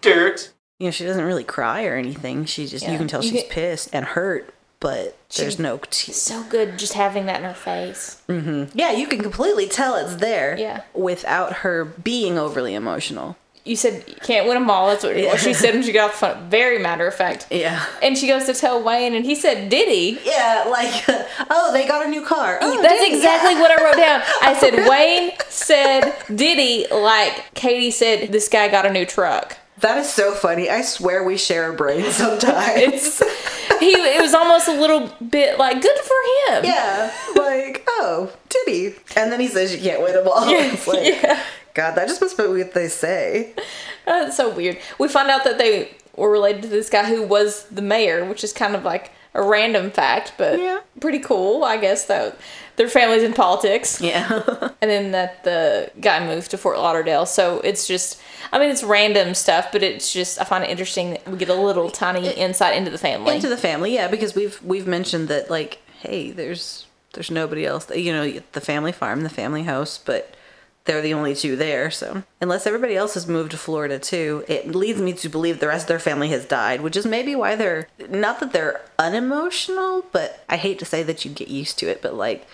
[0.01, 0.51] Dirt.
[0.79, 2.45] you know, she doesn't really cry or anything.
[2.45, 2.91] She just Yeah.
[2.93, 5.79] you can tell You she's get- pissed and hurt, but there's no.
[5.89, 8.21] T- So good just having that in her face.
[8.29, 8.77] Mm-hmm.
[8.77, 10.55] yeah, you can completely tell it's there.
[10.57, 10.81] Yeah.
[10.93, 13.35] without her being overly emotional.
[13.65, 14.87] You said you can't win them all.
[14.87, 16.49] That's what, what she said when she got off the phone.
[16.51, 17.47] Very matter of fact.
[17.49, 17.83] Yeah.
[18.03, 21.03] And she goes to tell Wayne, and he said, "Did he?" Yeah, like,
[21.49, 22.59] oh, they got a new car.
[22.61, 23.61] Oh, That's exactly yeah.
[23.61, 24.21] what I wrote down.
[24.43, 29.57] I said oh, Wayne said Diddy like Katie said this guy got a new truck.
[29.79, 30.69] That is so funny.
[30.69, 33.19] I swear we share a brain sometimes.
[33.79, 36.65] He it was almost a little bit like good for him.
[36.65, 38.85] yeah, like, oh, did he?
[39.19, 40.47] And then he says you can't win them all.
[40.47, 41.43] It's like, yeah.
[41.75, 43.53] God, that just must be what they say.
[44.05, 44.79] That's so weird.
[44.97, 48.43] We find out that they were related to this guy who was the mayor, which
[48.43, 50.79] is kind of like a random fact, but Yeah.
[51.01, 52.05] pretty cool, I guess.
[52.05, 52.33] Though
[52.77, 54.41] their family's in politics, Yeah.
[54.81, 57.25] and then that the guy moved to Fort Lauderdale.
[57.25, 58.21] So it's just,
[58.53, 61.49] I mean, it's random stuff, but it's just I find it interesting that we get
[61.49, 63.35] a little tiny insight into the family.
[63.35, 67.89] Into the family, yeah, because we've we've mentioned that like, hey, there's there's nobody else.
[67.93, 70.33] You know, the family farm, the family house, but
[70.85, 71.89] they're the only two there.
[71.91, 75.67] So unless everybody else has moved to Florida too, it leads me to believe the
[75.67, 80.05] rest of their family has died, which is maybe why they're not that they're unemotional,
[80.11, 82.45] but I hate to say that you get used to it, but like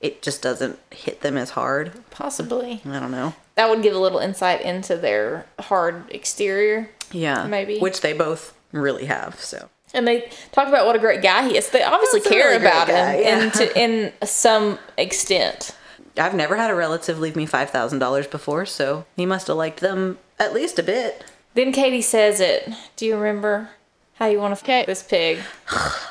[0.00, 1.92] it just doesn't hit them as hard.
[2.10, 3.34] Possibly I don't know.
[3.54, 6.90] that would give a little insight into their hard exterior.
[7.12, 7.78] Yeah, Maybe.
[7.78, 9.38] which they both really have.
[9.40, 11.70] So And they talk about what a great guy he is.
[11.70, 13.38] They obviously That's care really about guy, him yeah.
[13.44, 15.75] and to, in some extent.
[16.18, 20.18] I've never had a relative leave me $5,000 before, so he must have liked them
[20.38, 21.24] at least a bit.
[21.54, 22.68] Then Katie says it.
[22.96, 23.70] Do you remember
[24.14, 25.38] how you want to f this pig?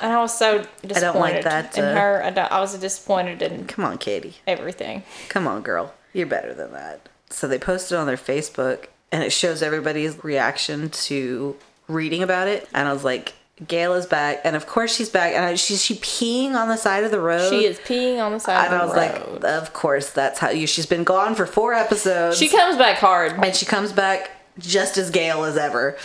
[0.01, 2.23] And I was so disappointed I don't like that, in uh, her.
[2.23, 4.37] I, don't- I was disappointed in Come on, Katie.
[4.47, 5.03] everything.
[5.29, 5.93] Come on, girl.
[6.13, 7.07] You're better than that.
[7.29, 11.55] So they posted on their Facebook and it shows everybody's reaction to
[11.87, 12.67] reading about it.
[12.73, 13.33] And I was like,
[13.65, 14.41] Gail is back.
[14.43, 15.33] And of course she's back.
[15.33, 17.49] And I, she's she peeing on the side of the road.
[17.49, 18.83] She is peeing on the side of the road.
[18.83, 20.67] And I was like, of course, that's how you.
[20.67, 22.37] She's been gone for four episodes.
[22.37, 23.33] she comes back hard.
[23.33, 25.97] and she comes back just as Gail as ever.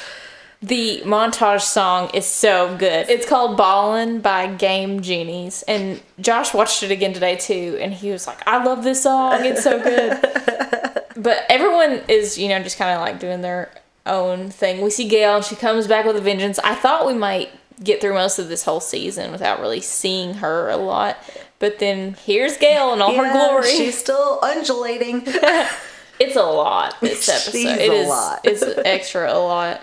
[0.62, 3.08] The montage song is so good.
[3.08, 5.62] It's called Ballin' by Game Genies.
[5.66, 7.78] And Josh watched it again today too.
[7.80, 9.42] And he was like, I love this song.
[9.44, 10.20] It's so good.
[11.16, 13.70] but everyone is, you know, just kind of like doing their
[14.06, 14.80] own thing.
[14.82, 16.58] We see Gail and she comes back with a vengeance.
[16.60, 17.50] I thought we might
[17.82, 21.16] get through most of this whole season without really seeing her a lot.
[21.58, 23.70] But then here's Gail in all her glory.
[23.70, 25.26] She's still undulating.
[26.22, 27.50] It's a lot this episode.
[27.52, 28.06] She's It a is.
[28.08, 28.40] lot.
[28.44, 29.80] It's extra a lot.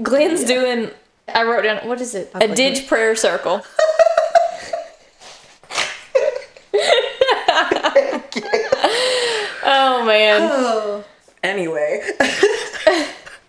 [0.00, 0.88] Glen's doing.
[1.26, 1.78] I wrote down.
[1.88, 2.30] What is it?
[2.32, 3.62] A like ditch prayer circle.
[9.64, 10.48] oh man!
[10.52, 11.04] Oh.
[11.42, 12.02] anyway.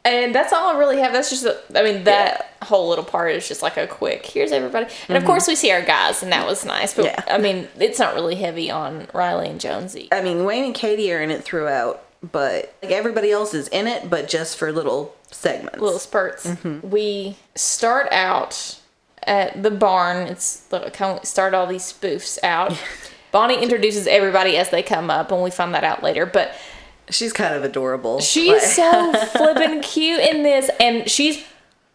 [0.03, 1.13] And that's all I really have.
[1.13, 1.45] That's just.
[1.45, 4.25] A, I mean, that whole little part is just like a quick.
[4.25, 6.95] Here's everybody, and of course we see our guys, and that was nice.
[6.95, 7.29] But Mm-hmm.
[7.29, 7.35] Yeah.
[7.35, 10.07] I mean, it's not really heavy on Reilly and Jonesy.
[10.11, 13.85] I mean, Wayne and Katie are in it throughout, but like everybody else is in
[13.87, 15.79] it, but just for little segments.
[15.79, 16.47] little spurts.
[16.47, 16.89] Mm-hmm.
[16.89, 18.79] We start out
[19.23, 20.27] at the barn.
[20.27, 22.75] It's kind of start all these spoofs out.
[23.31, 26.25] Bonnie introduces everybody as they come up, and we find that out later.
[26.25, 26.53] But
[27.11, 28.19] She's kind of adorable.
[28.21, 31.43] she's so flippin' cute in this, and she's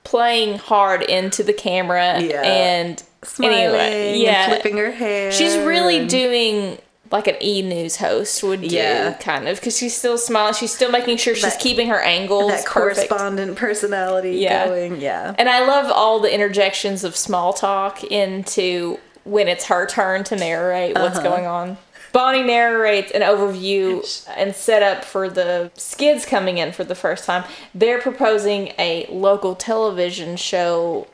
[0.04, 2.20] playing hard into the camera.
[2.20, 2.42] Yeah.
[2.42, 5.32] And smiling, anyway, yeah, and flipping her hair.
[5.32, 6.78] she's really and- doing.
[7.12, 9.12] Like an E News host would do, Yeah.
[9.12, 10.54] kind of, because she's still smiling.
[10.54, 13.08] She's still making sure she's That- keeping her angles that perfect.
[13.08, 14.66] correspondent personality Yeah.
[14.66, 15.00] going.
[15.00, 15.32] Yeah.
[15.38, 20.34] And I love all the interjections of small talk into when it's her turn to
[20.34, 21.28] narrate what's Uh-huh.
[21.28, 21.76] going on.
[22.16, 27.44] Bonnie narrates an overview and setup for the skids coming in for the first time.
[27.74, 31.08] They're proposing a local television show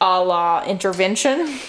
[0.00, 1.60] a la intervention.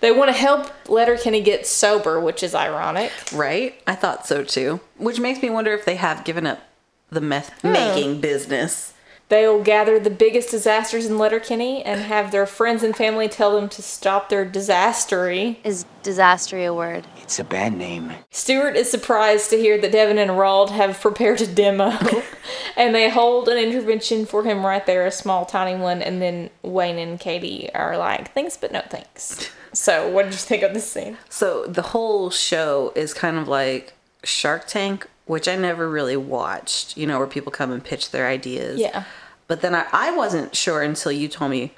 [0.00, 3.10] They want to help Letterkenny get sober, which is ironic.
[3.32, 3.80] Right?
[3.86, 4.80] I thought so too.
[4.98, 6.60] Which makes me wonder if they have given up
[7.08, 7.72] the meth Hmm.
[7.72, 8.92] making business.
[9.30, 13.70] They'll gather the biggest disasters in Letterkenny and have their friends and family tell them
[13.70, 15.56] to stop their disastery.
[15.64, 17.06] Is disastery a word?
[17.24, 18.12] It's a bad name.
[18.30, 21.90] Stewart is surprised to hear that Devin and Roald have prepared a demo,
[22.76, 26.02] and they hold an intervention for him right there, a small, tiny one.
[26.02, 30.38] And then Wayne and Katie are like, "Thanks, but no thanks." So, what did you
[30.38, 31.18] think of this scene?
[31.28, 36.96] So the whole show is kind of like Shark Tank, which I never really watched,
[36.96, 38.78] you know, where people come and pitch their ideas.
[38.78, 39.02] Yeah.
[39.48, 41.72] But then I, I wasn't sure until you told me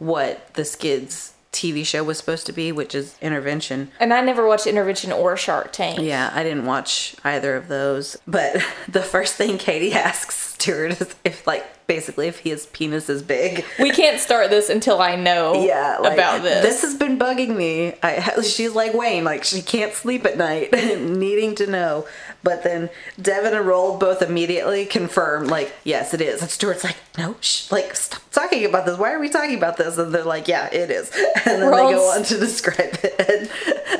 [0.00, 3.90] what the Skids TV show was supposed to be, which is intervention.
[3.98, 5.98] And I never watched Intervention or Shark Tank.
[6.00, 8.16] Yeah, I didn't watch either of those.
[8.26, 13.20] But the first thing Katie asks Stewart is if, like, basically if his penis is
[13.20, 13.64] big.
[13.80, 16.62] We can't start this until I know Yeah, like, about this.
[16.62, 17.94] This has been bugging me.
[18.00, 22.06] I, she's like Wayne, like she can't sleep at night, needing to know.
[22.44, 26.40] But then Devin and Roald both immediately confirm, like, yes, it is.
[26.40, 28.96] And Stewart's like, no, shh, like, stop talking about this.
[28.96, 29.98] Why are we talking about this?
[29.98, 31.10] And they're like, yeah, it is.
[31.44, 33.50] And then they go on to describe it.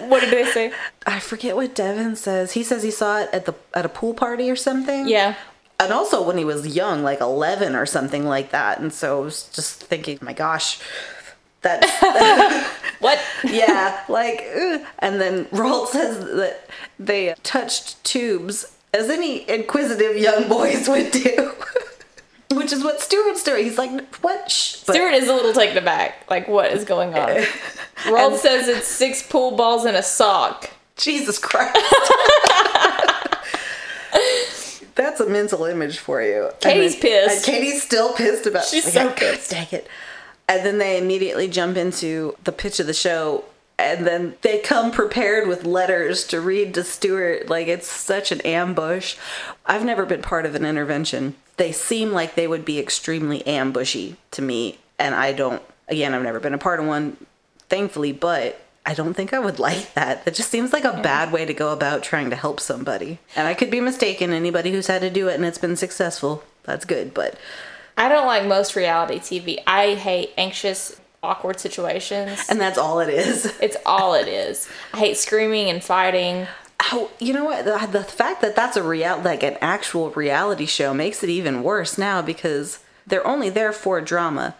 [0.08, 0.72] What did they say?
[1.06, 2.52] I forget what Devin says.
[2.52, 5.08] He says he saw it at the at a pool party or something.
[5.08, 5.34] Yeah.
[5.80, 8.78] And also when he was young, like 11 or something like that.
[8.80, 10.78] And so I was just thinking, my gosh,
[11.62, 11.84] that
[13.00, 13.18] What?
[13.44, 14.82] yeah, like, ugh.
[14.98, 21.52] and then Roald says that they touched tubes as any inquisitive young boys would do,
[22.52, 23.64] which is what Stewart's doing.
[23.64, 24.50] He's like, what?
[24.50, 24.82] Shh.
[24.84, 26.28] But- Stewart is a little taken aback.
[26.28, 27.28] Like, what is going on?
[28.04, 30.68] Roald says it's six pool balls and a sock.
[30.96, 31.74] Jesus Christ.
[35.00, 36.50] That's a mental image for you.
[36.60, 37.36] Katie's And then- pissed.
[37.48, 39.86] And Katie's still pissed about She's like, so "God pissed." Dang it.
[40.46, 43.44] And then they immediately jump into the pitch of the show.
[43.78, 47.48] And then they come prepared with letters to read to Stewart.
[47.48, 49.16] Like it's such an ambush.
[49.64, 51.34] I've never been part of an intervention.
[51.56, 54.78] They seem like they would be extremely ambushy to me.
[54.98, 57.16] And I don't, again, I've never been a part of one,
[57.70, 60.24] thankfully, but I don't think I would like that.
[60.24, 63.18] That just seems like a bad way to go about trying to help somebody.
[63.36, 64.32] And I could be mistaken.
[64.32, 67.12] Anybody who's had to do it and it's been successful, that's good.
[67.12, 67.36] But
[67.96, 69.58] I don't like most reality TV.
[69.66, 72.46] I hate anxious, awkward situations.
[72.48, 73.52] and that's all it is.
[73.60, 74.68] It's all it is.
[74.94, 76.46] I hate screaming and fighting.
[76.92, 77.66] Oh, you know what?
[77.66, 81.62] The, the fact that that's a real, like an actual reality show, makes it even
[81.62, 84.54] worse now because they're only there for drama.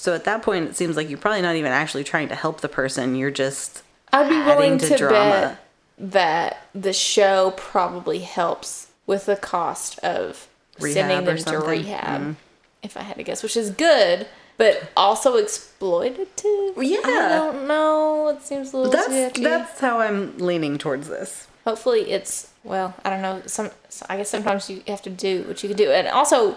[0.00, 2.62] So at that point, it seems like you're probably not even actually trying to help
[2.62, 3.16] the person.
[3.16, 5.58] You're just I'd be adding willing to to drama.
[5.98, 11.60] bet that the show probably helps with the cost of Rehab sending them to something?
[11.62, 11.68] Mm.
[11.68, 12.36] rehab,
[12.82, 16.72] if I had to guess, which is good, but also exploitative.
[16.78, 17.00] Yeah.
[17.04, 18.28] I don't know.
[18.28, 19.44] It seems a little That's sketchy.
[19.44, 21.46] that's how I'm leaning towards this.
[21.66, 22.94] Hopefully, it's well.
[23.04, 23.42] I don't know.
[23.44, 23.68] Some
[24.08, 26.56] I guess sometimes you have to do what you can do, and also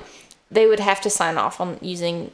[0.49, 2.31] they would have to sign off on using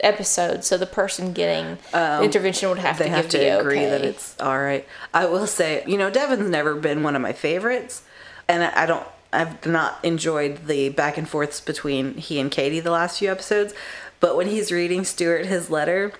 [0.00, 3.60] episode, so the person getting the um, intervention would have to have give to the
[3.60, 3.90] agree okay.
[3.90, 4.86] that it's all right.
[5.14, 8.02] I will say, you know, Devin's never been one of my favorites,
[8.48, 9.06] and I I don't.
[9.32, 13.72] I've not enjoyed the back and forths between he and Katie the last few episodes,
[14.18, 16.12] but when he's reading Stewart his letter,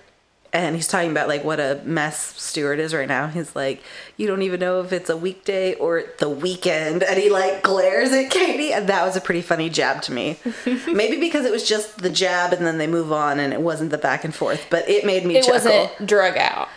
[0.53, 3.27] and he's talking about like what a mess Stewart is right now.
[3.27, 3.81] He's like,
[4.17, 8.11] you don't even know if it's a weekday or the weekend, and he like glares
[8.11, 10.39] at Katie, and that was a pretty funny jab to me.
[10.87, 13.91] Maybe because it was just the jab, and then they move on, and it wasn't
[13.91, 15.53] the back and forth, but it made me it chuckle.
[15.53, 16.67] wasn't drug out.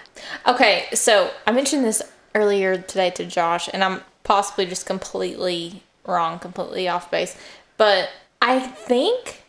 [0.46, 2.02] Okay, so I mentioned this
[2.34, 7.36] earlier today to Josh, and I'm possibly just completely wrong, completely off base,
[7.76, 8.10] but
[8.40, 9.42] I think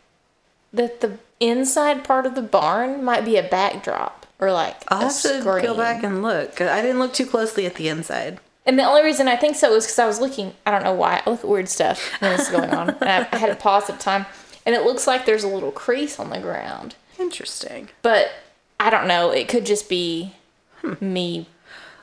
[0.72, 5.20] that the inside part of the barn might be a backdrop or like I'll have
[5.22, 6.60] to go back and look.
[6.60, 8.38] I didn't look too closely at the inside.
[8.64, 10.52] And the only reason I think so is because I was looking.
[10.66, 11.22] I don't know why.
[11.24, 13.56] I look at weird stuff when this is going on, and I, I had a
[13.56, 14.26] pause at the time,
[14.64, 16.96] and it looks like there's a little crease on the ground.
[17.18, 17.88] Interesting.
[18.02, 18.30] but
[18.78, 19.30] I don't know.
[19.30, 20.34] It could just be
[20.82, 20.94] hmm.
[21.00, 21.46] me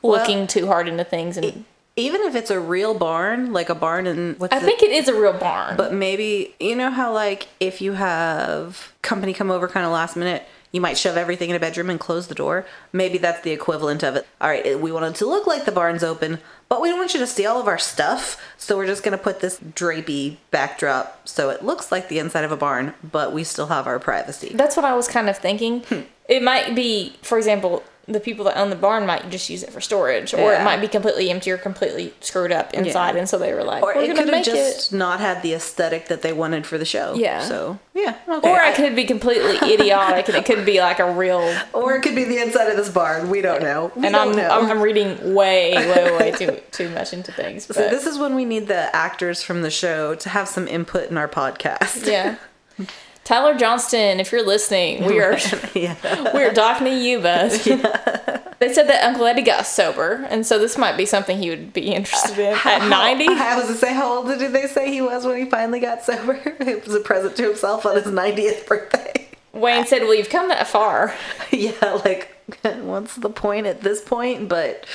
[0.02, 1.64] looking too hard into things, and
[1.96, 4.90] Even if it's a real barn, like a barn in what's I the- think it
[4.90, 5.76] is a real barn.
[5.76, 10.16] but maybe you know how like if you have company come over kind of last
[10.16, 12.66] minute, you might shove everything in a bedroom and close the door.
[12.92, 14.26] Maybe that's the equivalent of it.
[14.40, 17.14] All right, we want it to look like the barn's open, but we don't want
[17.14, 21.28] you to see all of our stuff, so we're just gonna put this drapey backdrop
[21.28, 24.50] so it looks like the inside of a barn, but we still have our privacy.
[24.52, 25.82] That's what I was kind of thinking.
[25.82, 26.00] Hmm.
[26.28, 29.70] It might be, for example, the people that own the barn might just use it
[29.72, 33.38] for storage, or it might be completely empty or completely screwed up inside, and so
[33.38, 36.22] they were like, Or "We're it could have just it." not had the aesthetic that
[36.22, 37.14] they wanted for the show.
[37.14, 37.40] Yeah.
[37.40, 38.16] So yeah.
[38.28, 38.50] Okay.
[38.50, 41.56] Or I could be completely idiotic, and it could be like a real.
[41.72, 43.30] Or it could be the inside of this barn.
[43.30, 43.90] We don't know.
[43.96, 44.48] We And don't I'm, know.
[44.50, 47.66] I'm I'm reading way way way too too much into things.
[47.66, 50.68] But so this is when we need the actors from the show to have some
[50.68, 52.06] input in our podcast.
[52.06, 52.36] yeah.
[53.24, 55.38] Tyler Johnston, if you're listening, we are
[55.74, 56.32] yeah.
[56.34, 57.52] we are talking to you, bud.
[58.60, 61.74] They said that Uncle Eddie got sober, and so this might be something he would
[61.74, 63.26] be interested in at 90.
[63.28, 66.02] I was to say, how old did they say he was when he finally got
[66.02, 66.40] sober?
[66.60, 69.28] It was a present to himself on his 90th birthday.
[69.52, 71.14] Wayne said, "Well, you've come that far."
[71.50, 74.48] yeah, like, what's the point at this point?
[74.48, 74.86] But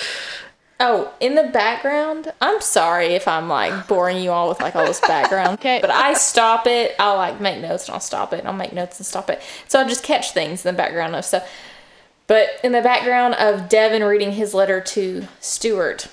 [0.82, 4.86] Oh, in the background, I'm sorry if I'm like boring you all with like all
[4.86, 5.50] this background.
[5.60, 6.96] Okay, but I stop it.
[7.00, 8.40] I'll like make notes and I'll stop it.
[8.40, 9.42] And I'll make notes and stop it.
[9.68, 11.50] So I just catch things in the background of stuff.
[12.28, 16.08] But in the background of Devin reading his letter to Stewart,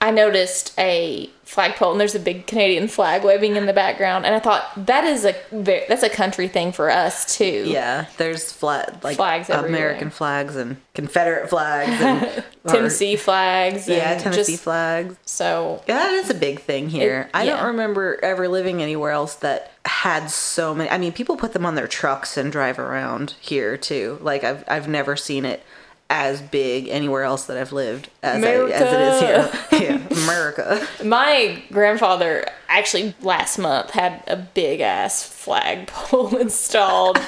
[0.00, 4.34] I noticed a flagpole and there's a big Canadian flag waving in the background, and
[4.34, 7.64] I thought that is a that's a country thing for us too.
[7.66, 9.78] yeah, there's flat like Flags everywhere.
[9.78, 13.88] American flags and Confederate flags and or- Tennessee flags.
[13.88, 15.16] yeah, and Tennessee just- flags.
[15.24, 17.22] So Yeah, that is a big thing here.
[17.22, 17.56] It- I yeah.
[17.56, 20.90] don't remember ever living anywhere else that had so many.
[20.90, 24.18] I mean, people put them on their trucks and drive around here too.
[24.20, 25.62] Like I've I've never seen it
[26.08, 30.00] as big anywhere else that I've lived as, I, as it is here.
[30.12, 30.86] yeah, America.
[31.04, 37.18] My grandfather actually last month had a big ass flagpole installed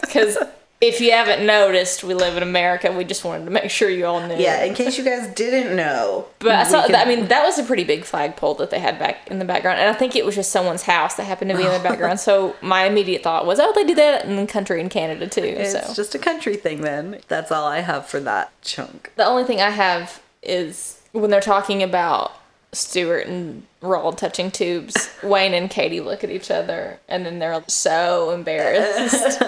[0.00, 0.38] because
[0.82, 2.90] if you haven't noticed, we live in America.
[2.90, 4.34] We just wanted to make sure you all knew.
[4.36, 6.26] Yeah, in case you guys didn't know.
[6.40, 6.84] But I saw.
[6.84, 9.44] can- I mean, that was a pretty big flagpole that they had back in the
[9.44, 11.78] background, and I think it was just someone's house that happened to be in the
[11.88, 12.18] background.
[12.18, 15.54] So my immediate thought was, oh, they do that in the country in Canada too.
[15.54, 17.20] So it's so just a country thing then.
[17.28, 19.12] That's all I have for that chunk.
[19.14, 22.32] the only thing I have is when they're talking about
[22.74, 27.62] Stewart and Roald touching tubes, Wayne and Katie look at each other and then they're
[27.68, 29.38] so embarrassed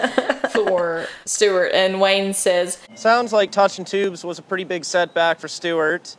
[0.53, 1.73] for Stewart.
[1.73, 6.17] And Wayne says, Sounds like touching tubes was a pretty big setback for Stewart,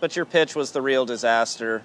[0.00, 1.82] but your pitch was the real disaster.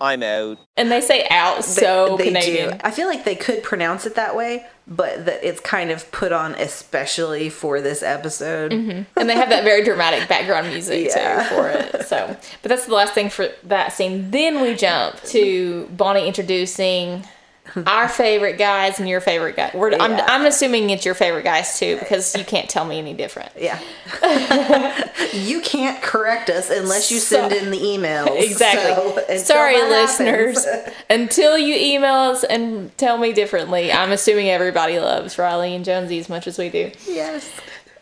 [0.00, 0.58] I'm out.
[0.76, 2.70] and they say out so They Canadian.
[2.70, 2.76] do.
[2.84, 6.32] I feel like they could pronounce it that way, but that it's kind of put
[6.32, 8.72] on especially for this episode.
[8.72, 9.02] Mm-hmm.
[9.20, 11.42] And they have that very dramatic background music Yeah.
[11.48, 12.06] too for it.
[12.06, 14.30] So, but that's the last thing for that scene.
[14.30, 17.24] Then we jump to Bonnie introducing
[17.86, 19.70] our favorite guys and your favorite guy.
[19.74, 23.14] We're, I'm, I'm assuming it's your favorite guys too because you can't tell me any
[23.14, 23.50] different.
[23.58, 23.78] Yeah.
[25.32, 28.36] you can't correct us unless you So- send in the emails.
[28.48, 29.36] Exactly.
[29.38, 30.66] So, Sorry, listeners.
[31.10, 36.18] Until you email us and tell me differently, I'm assuming everybody loves Reilly and Jonesy
[36.18, 36.90] as much as we do.
[37.06, 37.48] yes.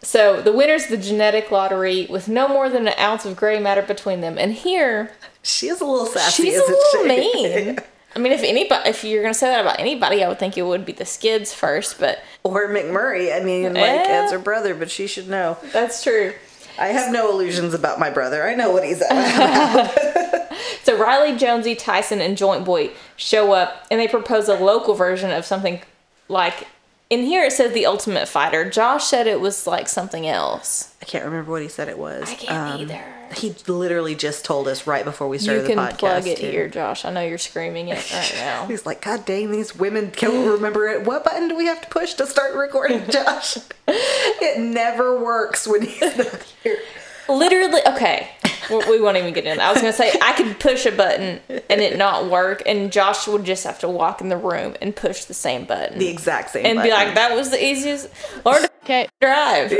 [0.02, 3.82] So the winner's the genetic lottery with no more than an ounce of gray matter
[3.82, 4.38] between them.
[4.38, 5.10] And here,
[5.42, 6.44] She is a little sassy.
[6.44, 7.08] she's a little she?
[7.08, 7.78] mean.
[8.16, 10.62] I mean, if anybody, if you're gonna say that about anybody, I would think it
[10.62, 12.00] would be the Skids first.
[12.00, 13.38] But or McMurray.
[13.38, 14.22] I mean, like, Yeah.
[14.24, 15.58] as her brother, but she should know.
[15.72, 16.32] that's true.
[16.78, 18.46] I have no illusions about my brother.
[18.48, 20.48] I know what he's at.
[20.82, 25.30] So Reilly, Jonesy, Tyson, and Joint Boy show up, and they propose a local version
[25.30, 25.80] of something
[26.28, 26.66] like.
[27.08, 28.68] In here it says the Ultimate Fighter.
[28.68, 30.92] Josh said it was like something else.
[31.00, 32.28] I can't remember what he said it was.
[32.28, 33.04] I can't Um, either.
[33.34, 35.98] He literally just told us right before we You started can the podcast.
[35.98, 36.50] plug it too.
[36.50, 37.04] here, Josh.
[37.04, 38.66] I know you're screaming it right now.
[38.66, 41.04] He's like, God dang, these women can't remember it.
[41.04, 43.58] What button do we have to push to start recording, Josh?
[43.88, 46.78] it never works when he's not here.
[47.28, 48.28] Literally, okay.
[48.70, 49.68] We won't even get into that.
[49.68, 53.26] I was gonna say I could push a button and it not work, and Josh
[53.28, 56.50] would just have to walk in the room and push the same button The exact
[56.50, 58.08] same and be like, "That was the easiest."
[58.44, 59.08] To Okay.
[59.20, 59.72] drive.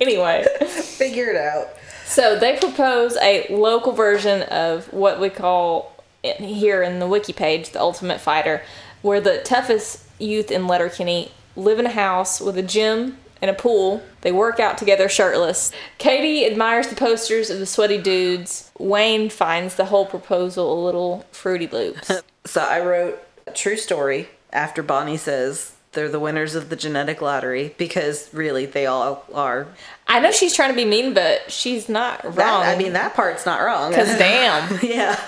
[0.00, 1.68] anyway, Figure it out.
[2.16, 7.72] So they propose a local version of what we call here in the wiki page
[7.72, 8.62] the Ultimate Fighter,
[9.02, 13.54] where the toughest youth in Letterkenny live in a house with a gym and a
[13.54, 14.02] pool.
[14.22, 15.72] They work out together shirtless.
[15.98, 18.70] Katie admires the posters of the sweaty dudes.
[18.78, 22.10] Wayne finds the whole proposal a little fruity loops.
[22.46, 27.20] So I wrote a true story after Bonnie says they're the winners of the genetic
[27.20, 29.66] lottery because really they all are.
[30.06, 32.36] I know she's trying to be mean, but she's not wrong.
[32.36, 33.90] That, I mean, that part's not wrong.
[33.90, 34.78] because damn.
[34.84, 35.18] yeah.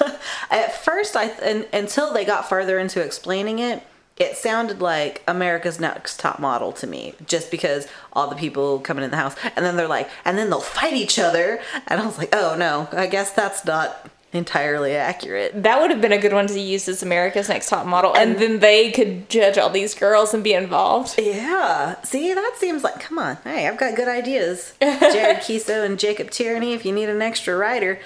[0.50, 3.82] At first, I and, until they got further into explaining it,
[4.18, 9.04] it sounded like America's Next Top Model to me, just because all the people coming
[9.04, 12.06] in the house, and then they're like, and then they'll fight each other, and I
[12.06, 15.62] was like, oh no, I guess that's not entirely accurate.
[15.62, 18.38] That would have been a good one to use as America's Next Top Model, and
[18.38, 21.14] then they could judge all these girls and be involved.
[21.18, 22.00] Yeah.
[22.02, 23.36] See, that seems like, come on.
[23.44, 24.74] Hey, I've got good ideas.
[24.80, 27.98] Jared Keeso and Jacob Tierney, if you need an extra writer.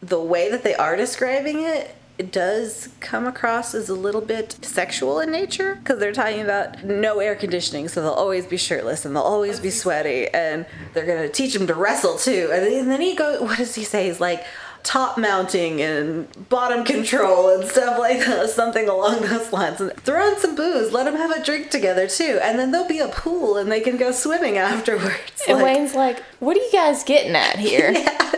[0.00, 4.56] The way that they are describing it, it does come across as a little bit
[4.62, 9.04] sexual in nature because they're talking about no air conditioning, so they'll always be shirtless
[9.04, 12.48] and they'll always be sweaty, and they're gonna teach them to wrestle too.
[12.52, 14.06] And then- and then he goes, what does he say?
[14.06, 14.44] He's like,
[14.82, 19.80] top mounting and bottom control and stuff like that, something along those lines.
[19.80, 22.88] And throw in some booze, let them have a drink together too, and then there'll
[22.88, 25.42] be a pool and they can go swimming afterwards.
[25.48, 27.92] And Like, Wayne's like, "What are you guys getting at here?"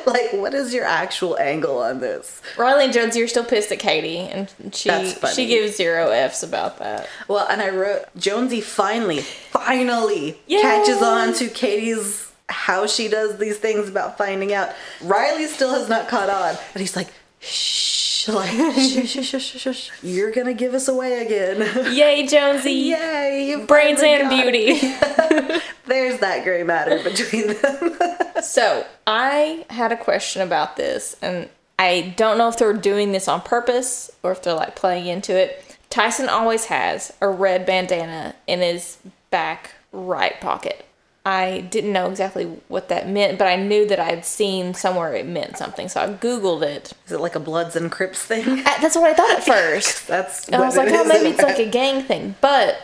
[0.06, 2.40] like, what is your actual angle on this?
[2.56, 4.88] Reilly and Jones, you're still pissed at Katie, and she
[5.34, 7.08] she gives zero f's about that.
[7.28, 10.60] Well, and I wrote Jonesy finally, finally Yay!
[10.60, 14.70] catches on to Katie's how she does these things about finding out.
[15.00, 17.08] Reilly still has not caught on, and he's like,
[17.40, 19.90] shh, like, shh, shh, shh, shh, shh, shh.
[20.02, 21.60] you're gonna give us away again.
[21.94, 22.72] Yay, Jonesy!
[22.72, 24.72] Yay, Brains and beauty.
[25.86, 28.42] There's that gray matter between them.
[28.42, 31.48] so I had a question about this, and
[31.78, 35.34] I don't know if they're doing this on purpose or if they're like playing into
[35.36, 35.64] it.
[35.88, 38.98] Tyson always has a red bandana in his
[39.30, 40.84] back right pocket.
[41.24, 45.26] I didn't know exactly what that meant, but I knew that I'd seen somewhere it
[45.26, 46.92] meant something, so I googled it.
[47.06, 48.60] Is it like a Bloods and Crips thing?
[48.66, 50.06] Uh, That's what I thought at first.
[50.08, 52.36] That's And I was like, oh, maybe it's like a gang thing.
[52.40, 52.78] But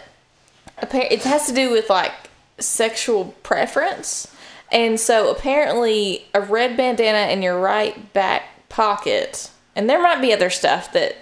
[0.82, 2.12] appar- it has to do with like
[2.59, 4.32] sexual preference.
[4.70, 10.32] And so apparently, a red bandana in your right back pocket, and there might be
[10.32, 11.16] other stuff that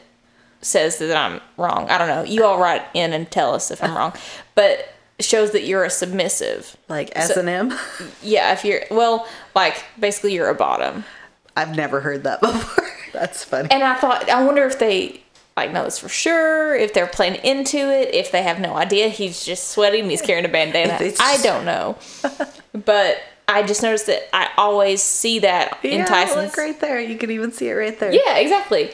[0.63, 1.89] says that I'm wrong.
[1.91, 2.23] I don't know.
[2.25, 4.15] You all write in and tell us if I'm wrong.
[4.55, 6.77] But shows that you're a submissive.
[6.89, 7.79] like S and M.
[8.23, 11.05] Yeah, if you're, well, like basically you're a bottom.
[11.57, 12.85] I've never heard that before.
[13.13, 13.69] That's funny.
[13.71, 15.23] And I thought, I wonder if they
[15.57, 19.09] like know this for sure, if they're playing into it, if they have no idea
[19.09, 20.99] he's just sweating, he's carrying a bandana.
[21.21, 21.97] I don't know,
[22.85, 26.47] but I just noticed that I always see that in yeah, Tyson's.
[26.47, 26.99] look right there.
[26.99, 28.13] You can even see it right there.
[28.13, 28.91] Yeah, exactly.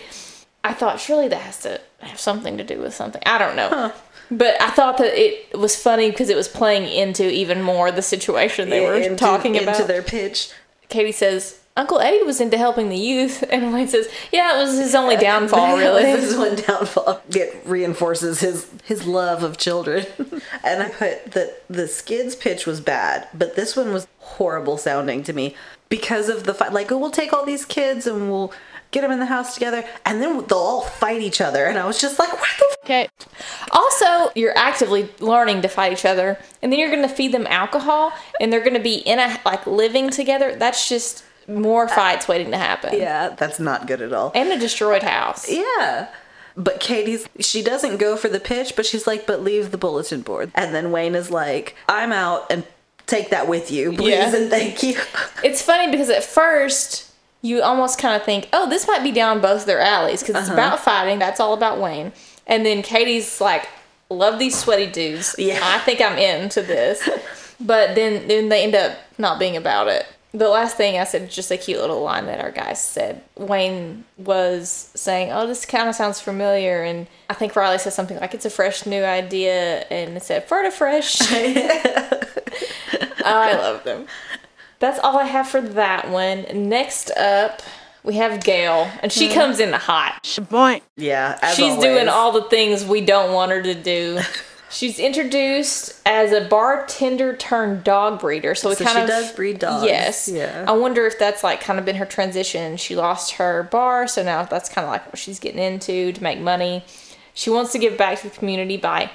[0.63, 3.23] I thought surely that has to have something to do with something.
[3.25, 3.93] I don't know.
[4.31, 8.03] But I thought that it was funny because it was playing into even more the
[8.03, 9.75] situation they were Into- talking about.
[9.77, 10.51] into their pitch.
[10.89, 13.43] Katie says, Uncle Eddie was into helping the youth.
[13.51, 16.03] And Wayne says, Yeah, it was his only downfall, really.
[16.03, 17.23] this is one downfall.
[17.31, 20.07] It reinforces his his love of children.
[20.65, 25.23] and I put that the skids pitch was bad, but this one was horrible sounding
[25.25, 25.55] to me
[25.89, 28.53] because of the fact like oh, we'll take all these kids and we'll
[28.91, 31.65] get them in the house together, and then they'll all fight each other.
[31.67, 33.09] And I was just like, what the f- Okay.
[33.73, 37.47] Also, you're actively learning to fight each other, and then you're going to feed them
[37.49, 40.57] alcohol, and they're going to be in a like living together.
[40.57, 42.97] That's just more uh, fights waiting to happen.
[42.97, 44.33] Yeah, that's not good at all.
[44.35, 45.49] And a destroyed house.
[45.51, 46.09] Yeah.
[46.57, 50.23] But Katie's, she doesn't go for the pitch, but she's like, but leave the bulletin
[50.23, 50.51] board.
[50.55, 52.65] And then Wayne is like, I'm out and
[53.07, 54.35] take that with you, please Yeah.
[54.37, 54.97] and thank you.
[55.45, 57.10] It's funny because at first
[57.43, 60.45] you almost kind of think, oh, this might be down both their alleys because Uh-huh.
[60.45, 61.19] it's about fighting.
[61.19, 62.13] That's all about Wayne.
[62.47, 63.69] And then Katie's like,
[64.11, 65.35] love these sweaty dudes.
[65.39, 65.61] Yeah.
[65.63, 67.09] I think I'm into this.
[67.61, 70.07] but then then they end up not being about it.
[70.33, 73.21] The last thing I said, just a cute little line that our guy said.
[73.37, 78.17] Wayne was saying, "Oh, this kind of sounds familiar," and I think Reilly said something
[78.21, 81.19] like, "It's a fresh new idea," and it said, "Ferta fresh."
[83.25, 84.07] I love them.
[84.81, 86.47] That's all I have for that one.
[86.69, 87.63] Next up,
[88.03, 89.35] we have Gail, and she hmm.
[89.35, 90.23] comes in hot.
[90.25, 90.83] Shaboink.
[90.97, 91.85] Yeah, as She's always.
[91.85, 94.21] doing all the things we don't want her to do.
[94.73, 99.33] She's introduced as a bartender turned dog breeder, so we So kind she of does
[99.33, 100.65] breed dogs, Yes, yeah.
[100.67, 102.77] I wonder if that's like kind of been her transition.
[102.77, 106.23] She lost her bar, so now that's kind of like what she's getting into to
[106.23, 106.85] make money.
[107.35, 109.11] She wants to give back to the community by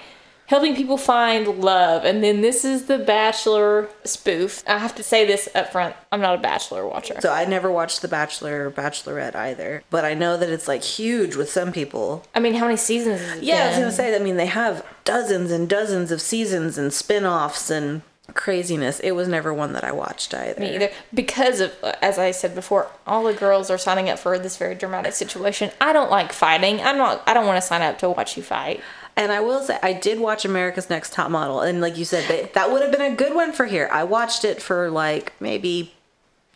[0.47, 4.63] helping people find love, and then this is the Bachelor spoof.
[4.67, 7.19] I have to say this up front: I'm not a Bachelor watcher.
[7.19, 10.83] So I never watched The Bachelor or Bachelorette either, but I know that it's like
[10.83, 12.23] huge with some people.
[12.33, 13.21] I mean, how many seasons?
[13.21, 14.15] Is it Yeah, I was gonna say.
[14.15, 18.01] I mean, they have dozens and dozens of seasons and spin-offs and
[18.33, 18.99] craziness.
[19.01, 20.59] It was never one that I watched either.
[20.59, 20.89] Me either.
[21.13, 24.57] Because of, uh, as I said before, all the girls are signing up for this
[24.57, 25.71] very dramatic situation.
[25.79, 26.81] I don't like fighting.
[26.81, 27.21] I'm not.
[27.27, 28.81] I don't want to sign up to watch you fight.
[29.17, 32.27] And I will say, I did watch America's Next Top Model, and like you said,
[32.27, 33.87] they, that would have been a good one for here.
[33.91, 35.93] I watched it for like maybe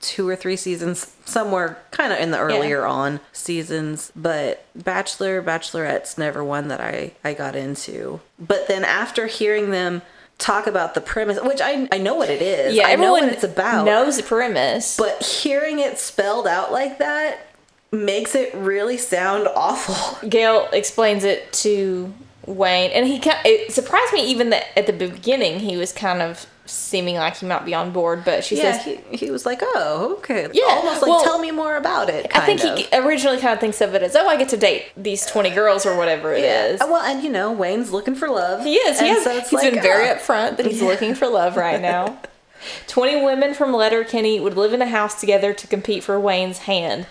[0.02, 4.12] two or three seasons, somewhere kind of in the earlier on seasons.
[4.16, 8.20] But Bachelor, Bachelorette's never one that I I got into.
[8.40, 10.02] But then after hearing them
[10.38, 13.24] talk about the premise, which I I know what it is, Yeah, I know everyone
[13.26, 14.96] what it's about, knows the premise.
[14.98, 17.48] but hearing it spelled out like that
[17.92, 20.28] makes it really sound awful.
[20.30, 22.14] Gail explains it to
[22.50, 26.22] Wayne, and he kind it surprised me even that at the beginning he was kind
[26.22, 28.98] of seeming like he might be on board, but she Yeah, says.
[29.10, 32.28] he, he was like, "Oh, okay." Yeah, almost like well, tell me more about it.
[32.34, 34.58] I think kind he originally kind of thinks of it as, oh, I get to
[34.58, 36.80] date these 20 girls or whatever it is.
[36.80, 36.86] Yeah.
[36.88, 38.64] Well, and you know, Wayne's looking for love.
[38.64, 39.00] He is.
[39.00, 39.24] He has.
[39.24, 40.16] so he's like, been very ah.
[40.16, 42.20] upfront that he's looking for love right now.
[42.88, 47.08] 20 women from Letterkenny would live in a house together to compete for Wayne's hand.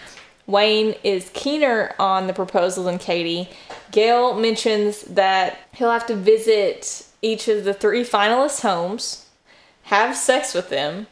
[0.49, 3.51] Wayne is keener on the proposal than Katie.
[3.92, 9.26] Gail mentions that he'll have to visit each of the three finalists' homes,
[9.84, 11.07] have sex with them,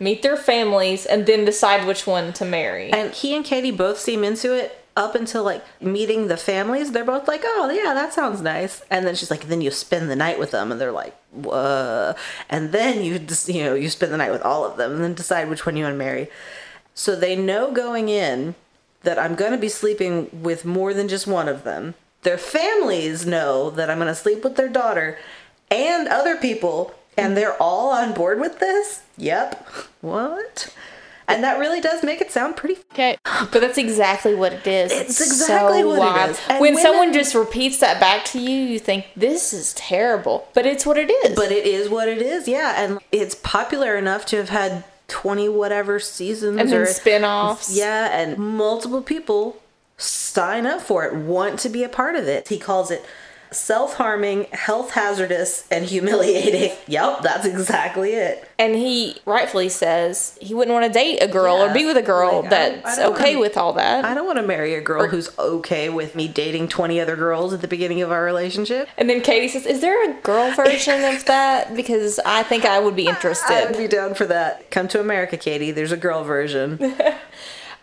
[0.00, 2.90] meet their families, and then decide which one to marry.
[2.90, 6.92] And he and Katie both seem into it up until like meeting the families.
[6.92, 10.10] They're both like, "Oh, yeah, that sounds nice." And then she's like, "Then you spend
[10.10, 12.14] the night with them," and they're like, "Whoa!"
[12.48, 15.04] And then you just you know you spend the night with all of them, and
[15.04, 16.30] then decide which one you want to marry.
[16.94, 18.54] So they know going in
[19.08, 21.94] that I'm going to be sleeping with more than just one of them.
[22.24, 25.16] Their families know that I'm going to sleep with their daughter
[25.70, 29.04] and other people, and they're all on board with this?
[29.16, 29.66] Yep.
[30.02, 30.74] What?
[31.26, 32.76] And that really does make it sound pretty.
[32.92, 33.16] Okay.
[33.24, 34.92] But that's exactly what it is.
[34.92, 36.30] It's exactly what it wild.
[36.32, 36.40] is.
[36.50, 40.48] And when women- someone just repeats that back to you, you think this is terrible.
[40.52, 41.34] But it's what it is.
[41.34, 42.74] But it is what it is, yeah.
[42.76, 47.76] And it's popular enough to have had 20 whatever seasons and then or spin-offs.
[47.76, 49.60] Yeah, and multiple people
[49.96, 52.48] sign up for it, want to be a part of it.
[52.48, 53.04] He calls it
[53.50, 56.72] self harming, health hazardous, and humiliating.
[56.88, 58.48] Yep, that's exactly it.
[58.58, 61.96] And he rightfully says he wouldn't want to date a girl Yeah, or be with
[61.98, 64.04] a girl like, I- I that's okay wanna- with all that.
[64.04, 67.52] I don't want to marry a girl who's okay with me dating 20 other girls
[67.52, 68.88] at the beginning of our relationship.
[68.96, 71.76] and then Katie says, "Is there a girl version of that?
[71.76, 74.70] Because I think I would be interested." I would be down for that.
[74.70, 75.70] Come to America, Katie.
[75.70, 76.78] There's a girl version.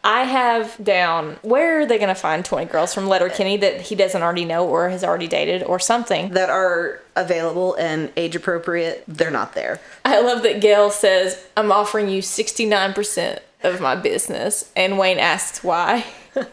[0.06, 3.58] I have down where are they going to find twenty girls from Letterkenny eh.
[3.58, 6.30] that he doesn't already know or has already dated or something?
[6.30, 9.04] that are available and age appropriate.
[9.08, 9.80] They're not there.
[10.04, 14.72] I love that Gail says, I'm offering you 69% of my business.
[14.76, 16.06] And Wayne asks why.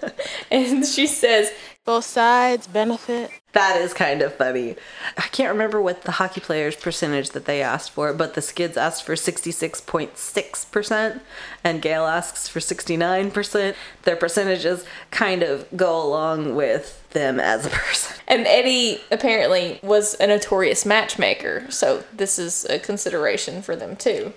[0.51, 1.53] and she says,
[1.85, 3.31] Both sides benefit.
[3.53, 4.77] That is kind of funny.
[5.19, 8.79] I can't remember what the hockey players' percentage that they asked for, but the skids
[8.79, 11.21] asked for 66.6%,
[11.63, 13.75] and Gail asks for 69%.
[14.05, 18.17] Their percentages kind of go along with them as a person.
[18.27, 21.67] and Eddie apparently was a notorious matchmaker.
[21.69, 24.33] So this is a consideration for them too.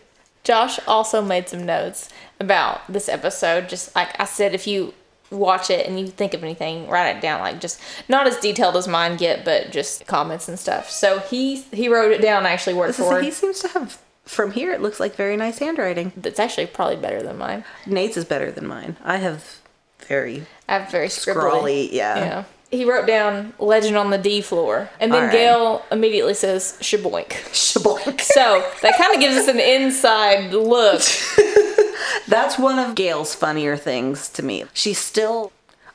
[0.45, 3.67] Josh also made some notes about this episode.
[3.67, 4.93] Just like I said, if you
[5.31, 7.41] watch it and you think of anything, write it down.
[7.41, 10.89] Like just not as detailed as mine get, but just comments and stuff.
[10.89, 13.23] So he he wrote it down actually word This for word.
[13.25, 13.99] he seems to have.
[14.25, 16.11] From here, it looks like very nice handwriting.
[16.17, 17.63] That's actually probably better than mine.
[17.85, 18.97] Nate's is better than mine.
[19.03, 19.59] I have
[20.07, 21.31] very I have very scribbly.
[21.33, 21.95] scrawly.
[21.95, 22.17] Yeah.
[22.17, 22.43] Yeah.
[22.75, 24.89] He wrote down legend on the D floor.
[24.99, 25.31] And then right.
[25.31, 27.29] Gail immediately says shaboink.
[27.51, 28.21] Shaboink.
[28.35, 31.01] So that kind of gives us an inside look.
[32.27, 34.65] That's one of Gail's funnier things to me.
[34.73, 35.51] She's still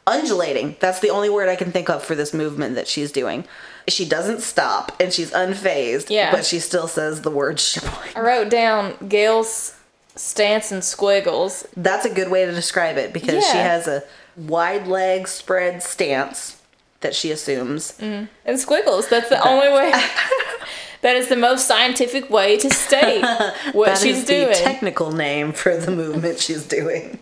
[0.06, 0.76] undulating.
[0.80, 3.44] That's the only word I can think of for this movement that she's doing.
[3.88, 6.30] She doesn't stop and she's unfazed, Yeah.
[6.30, 8.16] but she still says the word shaboing.
[8.16, 9.76] I wrote down Gail's
[10.16, 11.66] stance and squiggles.
[11.76, 14.02] That's a good way to describe it because she has a
[14.36, 16.59] wide leg spread stance
[17.00, 17.92] that she assumes.
[17.98, 18.28] Mm.
[18.44, 19.08] And squiggles.
[19.08, 19.90] That's the only way.
[21.02, 23.22] that is the most scientific way to state
[23.72, 24.48] what That she's is doing.
[24.48, 27.18] the technical name for the movement she's doing.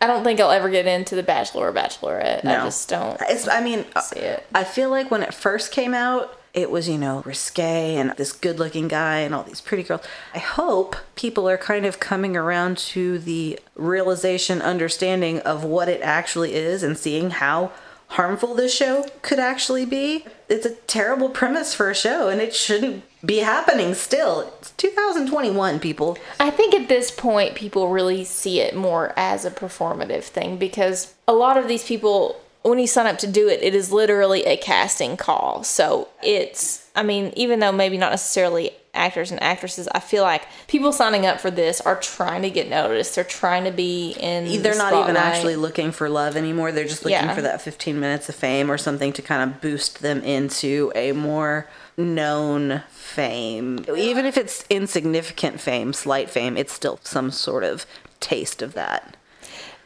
[0.00, 2.44] I don't think I'll ever get into the Bachelor or Bachelorette.
[2.44, 3.18] I just don't.
[3.28, 4.46] It's, I mean, uh, See it.
[4.54, 8.32] I feel like when it first came out, it was, you know, risque and this
[8.32, 10.02] good looking guy and all these pretty girls.
[10.34, 16.00] I hope people are kind of coming around to the realization, understanding of what it
[16.02, 17.72] actually is and seeing how
[18.08, 20.24] harmful this show could actually be.
[20.48, 24.52] It's a terrible premise for a show and it shouldn't be happening still.
[24.58, 26.16] It's 2021, people.
[26.38, 31.14] I think at this point, people really see it more as a performative thing because
[31.26, 34.44] a lot of these people, when you sign up to do it, it is literally
[34.44, 35.62] a casting call.
[35.64, 40.46] So it's, I mean, even though maybe not necessarily actors and actresses, I feel like
[40.68, 43.14] people signing up for this are trying to get noticed.
[43.14, 44.62] They're trying to be in.
[44.62, 46.72] They're not even actually looking for love anymore.
[46.72, 47.34] They're just looking Yeah.
[47.34, 51.12] for that 15 minutes of fame or something to kind of boost them into a
[51.12, 53.84] more known fame.
[53.96, 57.86] Even if it's insignificant fame, slight fame, it's still some sort of
[58.20, 59.15] taste of that.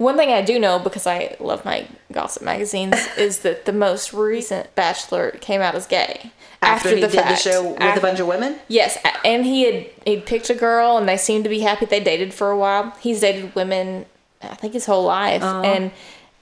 [0.01, 4.15] One thing I do know because I love my gossip magazines is that the most
[4.15, 6.33] recent Bachelor came out as gay
[6.63, 7.29] After, he did fact.
[7.29, 8.59] the show with a bunch of women?
[8.67, 8.97] Yes,
[9.27, 11.85] and he had he'd picked a girl, and they seemed to be happy.
[11.85, 12.97] They dated for a while.
[12.99, 14.07] He's dated women,
[14.41, 15.65] I think his whole life, uh-huh.
[15.65, 15.93] and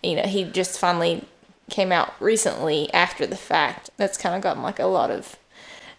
[0.05, 1.25] you know he just finally
[1.69, 3.91] came out recently after the fact.
[3.97, 5.35] That's kind of gotten like a lot of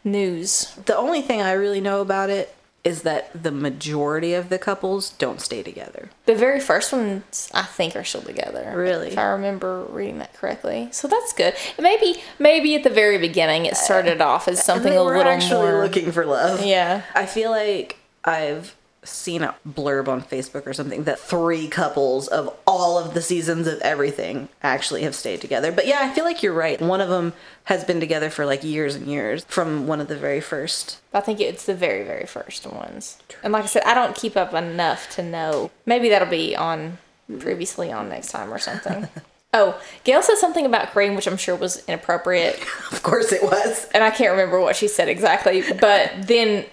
[0.05, 0.73] news.
[0.85, 5.09] The only thing I really know about it is that the majority of the couples
[5.11, 6.09] don't stay together.
[6.25, 8.71] The very first ones, I think, are still together.
[8.75, 9.09] Really?
[9.09, 10.89] if I remember reading that correctly.
[10.91, 11.55] So that's good.
[11.77, 15.71] Maybe, maybe at the very beginning, it started off as something a were little actually
[15.71, 15.83] more.
[15.83, 16.63] looking for love.
[16.65, 17.03] Yeah.
[17.13, 22.53] I feel like I've seen a blurb on Facebook or something that three couples of
[22.67, 25.71] all of the seasons of everything actually have stayed together.
[25.71, 26.81] But yeah, I feel like you're right.
[26.81, 27.33] One of them
[27.65, 30.99] has been together for like years and years from one of the very first.
[31.13, 33.17] I think it's the very, very first ones.
[33.43, 35.71] And like I said, I don't keep up enough to know.
[35.85, 36.97] Maybe that'll be on
[37.39, 39.07] previously on next time or something.
[39.53, 42.59] oh, Gail said something about cream, which I'm sure was inappropriate.
[42.91, 43.87] Of course it was.
[43.93, 45.63] And I can't remember what she said exactly.
[45.79, 46.65] But then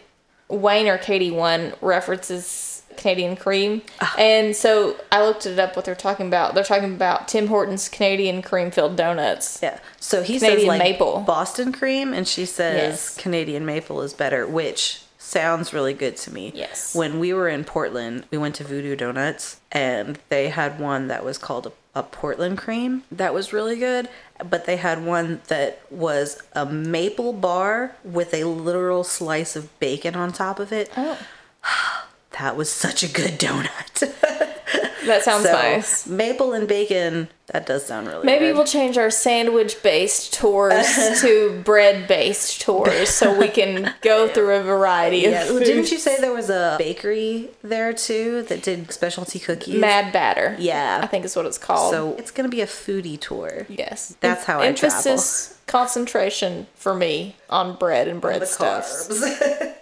[0.49, 3.83] Wayne or Katie one references Canadian cream.
[4.19, 6.55] And so I looked it up what they're talking about.
[6.55, 9.61] They're talking about Tim Hortons Canadian cream filled donuts.
[9.63, 9.79] Yeah.
[10.01, 11.21] So he says like maple.
[11.21, 13.17] Boston cream and she says Yes.
[13.17, 16.53] Canadian maple is better, which sounds really good to me.
[16.55, 16.95] Yes.
[16.95, 21.25] When we were in Portland, we went to Voodoo Donuts and they had one that
[21.25, 24.09] was called a, a Portland cream that was really good,
[24.49, 30.15] but they had one that was a maple bar with a literal slice of bacon
[30.15, 30.91] on top of it.
[30.97, 31.19] Oh,
[32.39, 34.13] That was such a good donut.
[35.07, 36.07] that sounds so nice.
[36.07, 38.27] maple and bacon, that does sound really good.
[38.27, 38.57] Maybe good.
[38.57, 40.87] we'll change our sandwich based tours
[41.21, 45.67] to bread based tours so we can go through a variety of Yeah, foods.
[45.67, 49.81] didn't you say there was a bakery there too that did specialty cookies?
[49.81, 50.57] Mad Batter?
[50.59, 51.01] Yeah.
[51.03, 51.93] I think is what it's called.
[51.93, 53.67] So it's gonna be a foodie tour.
[53.69, 59.09] yes, That's how I emphasis concentration for me on bread and bread carbs.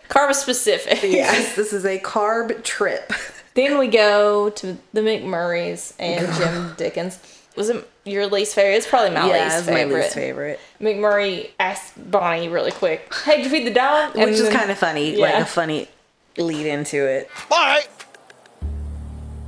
[0.08, 1.02] Carb specific.
[1.02, 3.10] yes, this is a carb trip.
[3.54, 7.18] Then we go to the McMurrays and Jim Dickens.
[7.56, 8.76] Was it your least favorite?
[8.78, 9.88] It's probably my yeah, least it's favorite.
[9.88, 10.60] my least favorite.
[10.80, 14.78] McMurray asked Bonnie really quick, "Hey, did you feed the dog?" Which is kind of
[14.78, 15.88] funny, like a funny
[16.36, 17.30] lead into it.
[17.50, 17.88] All right.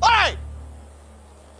[0.02, 0.36] All right.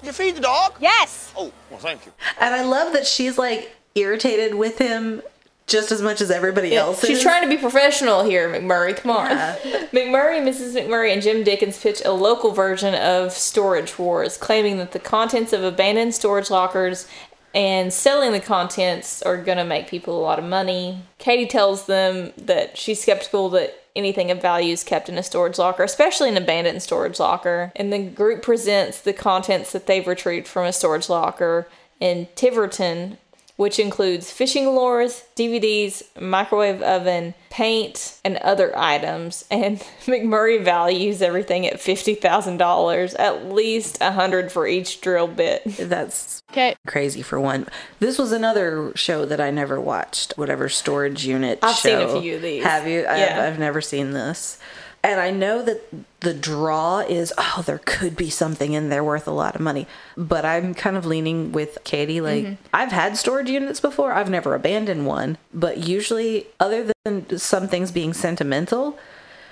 [0.04, 0.74] You feed the dog?
[0.80, 1.32] Yes.
[1.36, 2.12] Oh, well, thank you.
[2.38, 5.20] And I love that she's like irritated with him
[5.66, 8.96] just as much as everybody Yeah, else She's trying to be professional here, McMurray.
[8.96, 9.28] Come on.
[9.30, 10.74] McMurray, Mrs.
[10.74, 15.52] McMurray, and Jim Dickens pitch a local version of Storage Wars, claiming that the contents
[15.52, 17.08] of abandoned storage lockers
[17.54, 21.00] and selling the contents are going to make people a lot of money.
[21.18, 25.58] Katie tells them that she's skeptical that anything of value is kept in a storage
[25.58, 27.72] locker, especially an abandoned storage locker.
[27.74, 31.66] And the group presents the contents that they've retrieved from a storage locker
[31.98, 33.16] in Tiverton,
[33.56, 39.44] which includes fishing lures, DVDs, microwave oven, paint, and other items.
[39.50, 45.62] And McMurray values everything at $50,000, at least a 100 for each drill bit.
[45.78, 46.74] That's Okay.
[46.86, 47.66] crazy for one.
[47.98, 50.34] This was another show that I never watched.
[50.36, 51.58] Whatever storage unit.
[51.62, 52.20] I've seen a show.
[52.20, 52.62] few of these.
[52.62, 53.00] Have you?
[53.02, 53.42] Yeah.
[53.46, 54.58] I've, I've never seen this.
[55.06, 55.82] And I know that
[56.18, 59.86] the draw is, oh, there could be something in there worth a lot of money.
[60.16, 62.20] But I'm kind of leaning with Katie.
[62.20, 62.54] Like, Mm-hmm.
[62.74, 64.12] I've had storage units before.
[64.12, 65.38] I've never abandoned one.
[65.54, 68.98] But usually, other than some things being sentimental,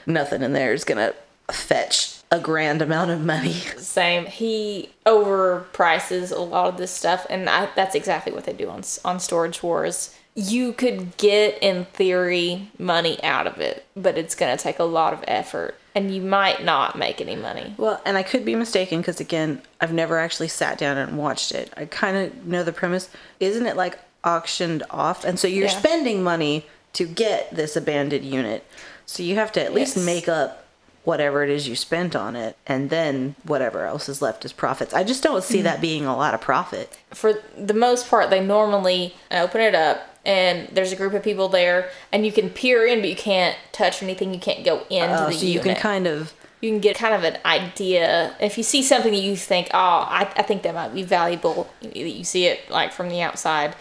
[0.07, 1.15] nothing in there is going to
[1.53, 3.53] fetch a grand amount of money.
[3.53, 4.27] Same.
[4.27, 8.83] He overprices a lot of this stuff, and I, that's exactly what they do on
[9.05, 10.17] on Storage Wars.
[10.35, 14.85] You could get, in theory, money out of it, but it's going to take a
[14.85, 17.75] lot of effort, and you might not make any money.
[17.77, 21.53] Well, and I could be mistaken because again, I've never actually sat down and watched
[21.53, 21.73] it.
[21.77, 23.09] I kind of know the premise.
[23.39, 25.25] Isn't it like auctioned off?
[25.25, 25.79] And so you're Yeah.
[25.79, 28.65] spending money to get this abandoned unit.
[29.07, 30.65] So you have to at least make up
[31.05, 34.95] whatever it is you spent on it and then whatever else is left is profits.
[34.95, 35.83] I just don't see that mm.
[35.83, 36.97] being a lot of profit.
[37.11, 41.49] For the most part, they normally open it up, and there's a group of people
[41.49, 44.33] there, and you can peer in, but you can't touch anything.
[44.33, 45.65] You can't go into Uh, the so you unit.
[45.65, 49.21] can kind of you can get kind of an idea if you see something that
[49.21, 52.91] you think oh I, I think that might be valuable that you see it like
[52.91, 53.77] from the outside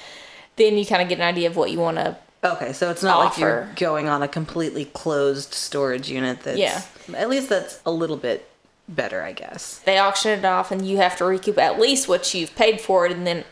[0.57, 3.01] then you kind of get an idea of what you want to Okay, so it's
[3.01, 6.81] not like you're going on a completely closed storage unit that's Yeah.
[7.15, 8.49] at least that's a little bit
[8.89, 9.77] better, I guess.
[9.85, 13.05] they auction it off and you have to recoup at least what you've paid for
[13.05, 13.45] it and then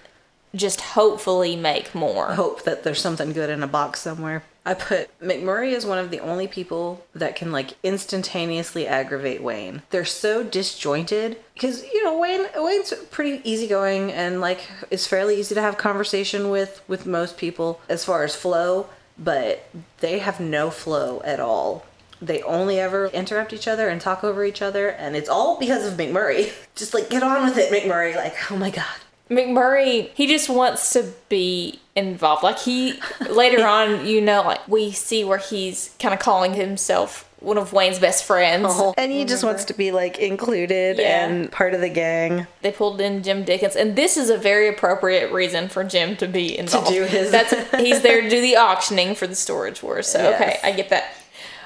[0.55, 4.43] just hopefully make more hope that there's something good in a box somewhere.
[4.63, 9.81] I put McMurray is one of the only people that can like instantaneously aggravate Wayne.
[9.89, 15.55] They're so disjointed because you know Wayne Wayne's pretty easygoing and like is fairly easy
[15.55, 18.87] to have conversation with with most people as far as flow,
[19.17, 19.67] but
[19.99, 21.85] they have no flow at all.
[22.21, 25.87] They only ever interrupt each other and talk over each other, and it's all because
[25.87, 26.53] of McMurray.
[26.75, 28.15] Just like get on with it, McMurray.
[28.15, 28.85] Like, oh my god.
[29.29, 32.43] McMurray, he just wants to be involved.
[32.43, 32.99] Like he
[33.29, 37.73] later on, you know, like we see where he's kind of calling himself one of
[37.73, 38.65] Wayne's best friends.
[38.69, 41.25] Oh, and he just wants to be like included Yeah.
[41.27, 42.45] and part of the gang.
[42.61, 46.27] They pulled in Jim Dickens, and this is a very appropriate reason for Jim to
[46.27, 46.87] be involved.
[46.89, 50.07] To do his- That's he's there to do the auctioning for the storage wars.
[50.07, 51.15] So okay, I get that.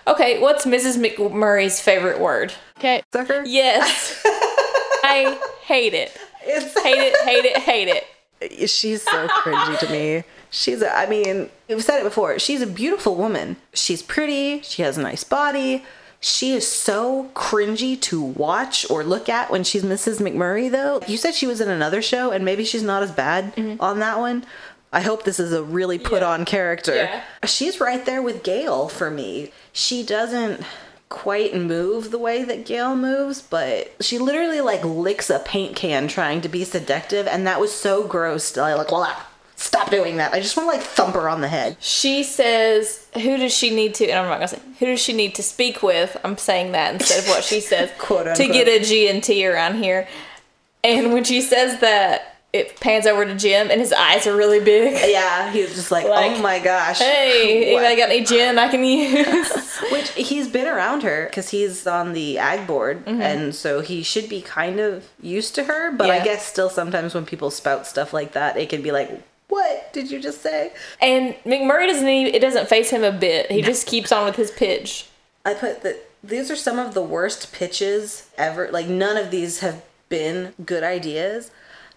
[0.08, 0.98] Okay, what's Mrs.
[1.04, 2.54] McMurray's favorite word?
[2.78, 3.02] Okay.
[3.12, 3.44] Sucker?
[3.46, 4.22] Yes,
[5.04, 6.16] I hate it.
[6.46, 7.18] It's Hate it.
[7.26, 7.58] Hate it.
[7.58, 8.70] Hate it.
[8.70, 10.24] she's so cringy to me.
[10.50, 12.40] She's a, I mean, we've said it before.
[12.40, 13.58] She's a beautiful woman.
[13.74, 14.62] She's pretty.
[14.62, 15.84] She has a nice body.
[16.20, 20.20] She is so cringy to watch or look at when she's Mrs.
[20.20, 21.02] McMurray, though.
[21.08, 23.80] You said she was in another show, and maybe she's not as bad mm-hmm.
[23.82, 24.46] on that one.
[24.92, 26.96] I hope this is a really put on character.
[26.96, 27.24] Yeah.
[27.44, 29.52] She's right there with Gail for me.
[29.74, 30.62] She doesn't
[31.16, 36.10] quite move the way that Gail moves, but she literally like licks a paint can
[36.10, 38.58] trying to be seductive, and that was so gross.
[38.58, 39.10] I like, well,
[39.56, 40.34] stop doing that.
[40.34, 41.78] I just want to like thump her on the head.
[41.80, 45.14] She says, "Who does she need to?" And I'm not gonna say who does she
[45.14, 46.18] need to speak with.
[46.26, 49.48] I'm saying that instead of what she says Quote, to get a G and T
[49.48, 50.08] around here.
[50.84, 54.60] And when she says that, it pans over to Jim, and his eyes are really
[54.60, 54.94] big.
[55.10, 57.00] Yeah, he was just like, oh Like, oh my gosh.
[57.00, 57.84] Hey, What?
[57.84, 59.78] anybody got any gin I can use?
[59.92, 63.22] Which he's been around her because he's on the ag board, mm-hmm.
[63.22, 65.92] and so he should be kind of used to her.
[65.92, 69.12] But I guess still sometimes when people spout stuff like that, it can be like,
[69.50, 73.52] "What did you just say?" and McMurray doesn't even, it doesn't face him a bit.
[73.52, 75.08] He just keeps on with his pitch.
[75.44, 78.70] I put that these are some of the worst pitches ever.
[78.72, 81.52] Like none of these have been good ideas,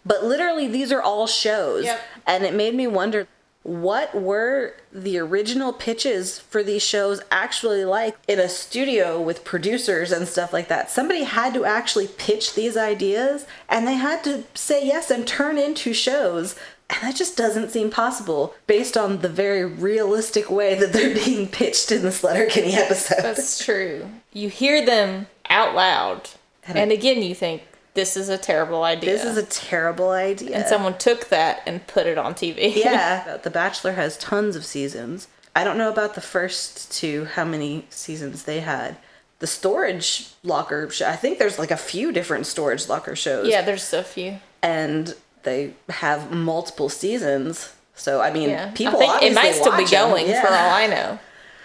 [0.09, 2.01] but literally these are all shows, Yep.
[2.27, 3.29] and it made me wonder.
[3.65, 10.11] What were the original pitches for these shows actually like in a studio with producers
[10.11, 10.91] and stuff like that?
[10.91, 15.59] Somebody had to actually pitch these ideas and they had to say yes and turn
[15.59, 16.55] into shows.
[16.89, 21.47] And that just doesn't seem possible based on the very realistic way that they're being
[21.47, 23.23] pitched in this Letterkenny episode.
[23.23, 24.09] That's true.
[24.33, 26.31] You hear them out loud,
[26.67, 27.63] and again, you think
[27.99, 29.11] this is a terrible idea.
[29.11, 30.57] This is a terrible idea.
[30.57, 32.77] and someone took that and put it on TV.
[32.85, 35.27] yeah, The Bachelor has tons of seasons.
[35.57, 38.97] I don't know about the first two, how many seasons they had.
[39.41, 43.49] The storage locker, sh- I think there's like a few different storage locker shows.
[43.49, 43.63] yeah.
[43.63, 44.39] There's a few.
[44.63, 47.75] And they have multiple seasons.
[47.97, 48.71] So I mean, Yeah.
[48.77, 50.41] people I think it might still be going Yeah.
[50.43, 51.19] for all I know.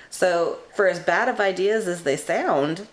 [0.09, 2.88] So for as bad of ideas as they sound,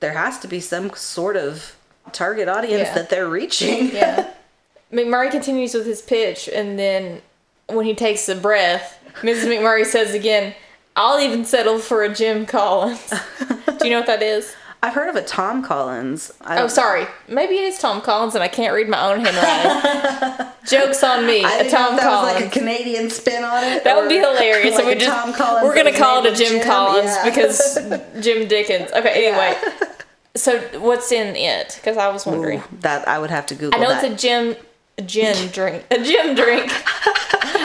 [0.00, 1.76] there has to be some sort of
[2.12, 2.94] target audience Yeah.
[2.94, 3.90] that they're reaching.
[3.92, 4.30] Yeah.
[4.92, 7.22] McMurray continues with his pitch, and then
[7.68, 9.44] when he takes a breath, Mrs.
[9.46, 10.54] McMurray says again,
[10.96, 13.08] I'll even settle for a Jim Collins.
[13.78, 14.54] Do you know what that is?
[14.82, 16.32] I've heard of a Tom Collins.
[16.46, 17.06] Oh, sorry.
[17.28, 20.46] Maybe it is Tom Collins, and I can't read my own handwriting.
[20.66, 21.44] Jokes on me.
[21.44, 22.34] I a Tom that Collins.
[22.34, 23.84] was like a Canadian spin on it.
[23.84, 24.74] that would be hilarious.
[24.76, 26.66] like and we just Tom Collins we're gonna call it a Jim, Jim.
[26.66, 27.24] Collins Yeah.
[27.26, 27.78] because
[28.24, 28.90] Jim Dickens.
[28.92, 29.26] Okay.
[29.28, 29.54] Anyway,
[30.34, 31.74] so what's in it?
[31.76, 32.60] Because I was wondering.
[32.60, 33.76] Ooh, that I would have to Google it.
[33.76, 34.04] I know that.
[34.04, 34.56] it's a gym,
[34.98, 36.70] a gin drink, a gym drink.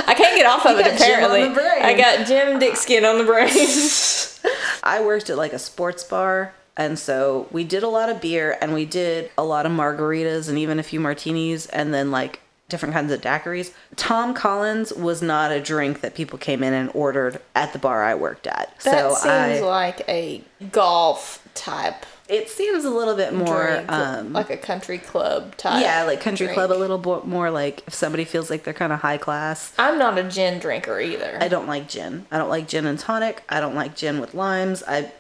[0.08, 0.84] I can't get off of You it.
[0.86, 1.82] got Jim on Apparently.
[1.84, 3.50] I got Jim Dick skin on the brain.
[4.84, 8.58] I worked at like a sports bar, and so we did a lot of beer
[8.62, 12.42] and we did a lot of margaritas and even a few martinis and then like
[12.70, 13.72] different kinds of daiquiris.
[13.96, 18.04] Tom Collins was not a drink that people came in and ordered at the bar
[18.04, 18.76] I worked at.
[18.84, 24.34] that so seems I, like a golf type it seems a little bit more um
[24.34, 25.82] like a country club type.
[25.82, 26.56] yeah, like country drink.
[26.58, 29.74] club a little bit more like if somebody feels like they're kind of high class.
[29.78, 31.38] I'm not a gin drinker either.
[31.40, 32.26] I don't like gin.
[32.32, 33.44] I don't like gin and tonic.
[33.50, 34.84] I don't like gin with limes.
[34.88, 35.12] I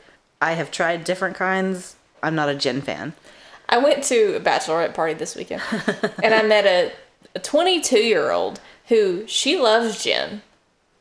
[0.41, 1.95] I have tried different kinds.
[2.23, 3.13] I'm not a gin fan.
[3.69, 5.61] I went to a bachelorette party this weekend,
[6.23, 6.91] and I met a,
[7.35, 10.41] a 22 year old who she loves gin.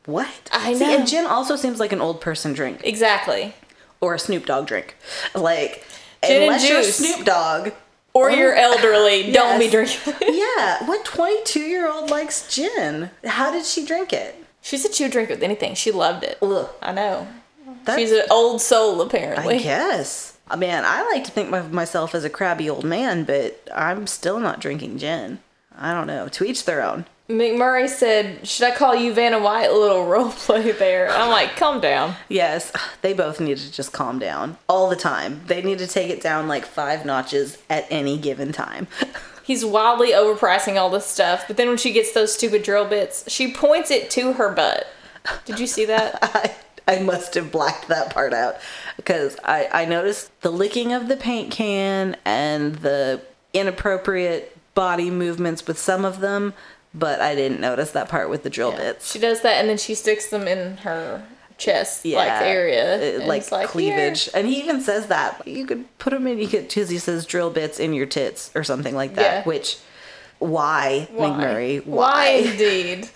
[0.05, 0.49] What?
[0.51, 0.97] I See, know.
[0.97, 3.53] and gin also seems like an old person drink Exactly.
[4.01, 4.95] or a Snoop Dogg drink.
[5.33, 5.83] Like,
[6.27, 6.95] Gin and unless you're juice.
[6.97, 7.69] Snoop Dogg.
[8.13, 10.13] Or Oh, you're elderly, don't be drinking.
[10.21, 13.09] Yeah, what 22 year old likes gin?
[13.25, 14.41] How did she drink it?
[14.61, 15.75] she said she would drink with anything.
[15.75, 16.37] She loved it.
[16.41, 17.27] Ugh, I know.
[17.83, 19.55] that's, She's an old soul, apparently.
[19.55, 20.37] I guess.
[20.49, 23.61] Uh, I mean, I like to think of myself as a crabby old man, but
[23.73, 25.39] I'm still not drinking gin.
[25.77, 26.27] I don't know.
[26.29, 27.05] To each their own.
[27.29, 29.69] McMurray said, Should I call you Vanna White?
[29.69, 31.09] A little role play there.
[31.09, 32.15] I'm like, Calm down.
[32.29, 32.71] Yes,
[33.01, 35.41] they both need to just calm down all the time.
[35.47, 38.87] They need to take it down like five notches at any given time.
[39.43, 43.29] He's wildly overpricing all this stuff, but then when she gets those stupid drill bits,
[43.31, 44.87] she points it to her butt.
[45.45, 46.17] Did you see that?
[46.23, 46.55] I,
[46.87, 48.55] I must have blacked that part out
[48.95, 53.21] because I, I noticed the licking of the paint can and the
[53.53, 56.53] inappropriate body movements with some of them,
[56.97, 59.11] but I didn't notice that part with the drill bits.
[59.11, 61.23] She does that and then she sticks them in her
[61.57, 63.17] chest like area.
[63.17, 66.37] and like, like cleavage, and he even says that you could put them in.
[66.37, 69.21] You could, because he says drill bits in your tits or something like that.
[69.21, 69.43] Yeah.
[69.43, 69.77] Which,
[70.39, 71.29] why, Why?
[71.29, 71.85] McMurray?
[71.85, 73.09] Why indeed?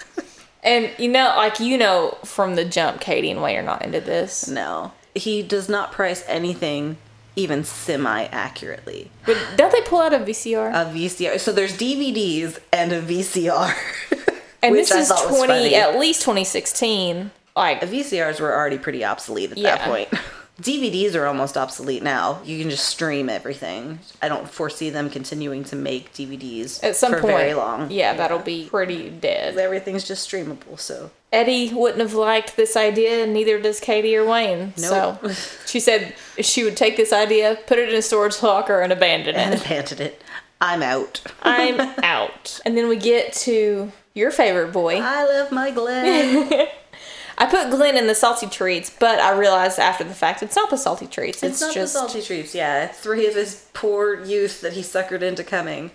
[0.63, 4.01] and you know, like you know from the jump, Katie and Wayne are not into
[4.01, 4.47] this.
[4.47, 6.97] No, he does not price anything
[7.39, 9.09] even semi accurately.
[9.25, 10.69] But don't they pull out a VCR?
[10.71, 11.39] A VCR.
[11.39, 13.73] So there's DVDs and a VCR.
[14.61, 17.31] and which this I is twenty, at least twenty sixteen.
[17.55, 19.77] Like the VCRs were already pretty obsolete at Yeah.
[19.77, 20.09] that point.
[20.61, 22.41] DVDs are almost obsolete now.
[22.43, 23.99] You can just stream everything.
[24.21, 27.89] I don't foresee them continuing to make DVDs at some for point, very long.
[27.91, 29.57] Yeah, that'll be pretty dead.
[29.57, 30.77] Everything's just streamable.
[30.77, 34.73] So Eddie wouldn't have liked this idea, and neither does Katie or Wayne.
[34.77, 35.19] Nope.
[35.21, 35.33] So
[35.67, 39.35] she said she would take this idea, put it in a storage locker, and abandon
[39.35, 39.65] and it.
[39.65, 40.23] abandoned it.
[40.59, 41.21] I'm out.
[41.43, 42.59] I'm out.
[42.65, 44.99] And then we get to your favorite boy.
[44.99, 46.67] I love my Glen.
[47.37, 50.69] I put Glen in the salty treats, but I realized after the fact it's not
[50.69, 51.41] the salty treats.
[51.41, 52.53] It's, It's not just the salty treats.
[52.53, 55.91] Yeah, three of his poor youth that he suckered into coming.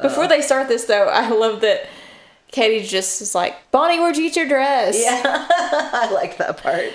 [0.00, 1.08] before uh, they start this though.
[1.08, 1.88] I love that
[2.54, 4.96] Katie just is like, Bonnie, where'd you get your dress?
[4.96, 6.92] Yeah, I like that part.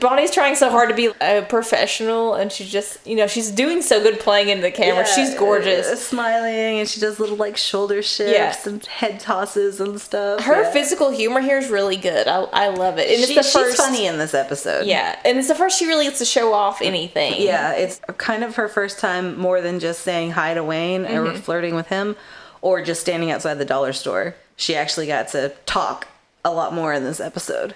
[0.00, 3.80] Bonnie's trying so hard to be a professional, and she's just, you know, she's doing
[3.82, 4.98] so good playing into the camera.
[5.06, 6.06] Yeah, she's uh, gorgeous.
[6.06, 8.32] smiling, and she does little like shoulder shifts
[8.66, 8.70] Yeah.
[8.70, 10.42] and head tosses and stuff.
[10.44, 10.70] Her yeah.
[10.72, 12.28] physical humor here is really good.
[12.28, 13.08] I, I love it.
[13.08, 13.76] And it's She- the she's first.
[13.78, 14.86] funny in this episode.
[14.86, 17.34] Yeah, and it's the first she really gets to show off anything.
[17.38, 21.24] Yeah, it's kind of her first time more than just saying hi to Wayne or
[21.24, 21.38] Mm-hmm.
[21.40, 22.14] flirting with him
[22.60, 24.34] or just standing outside the dollar store.
[24.58, 26.08] She actually got to talk
[26.44, 27.74] a lot more in this episode.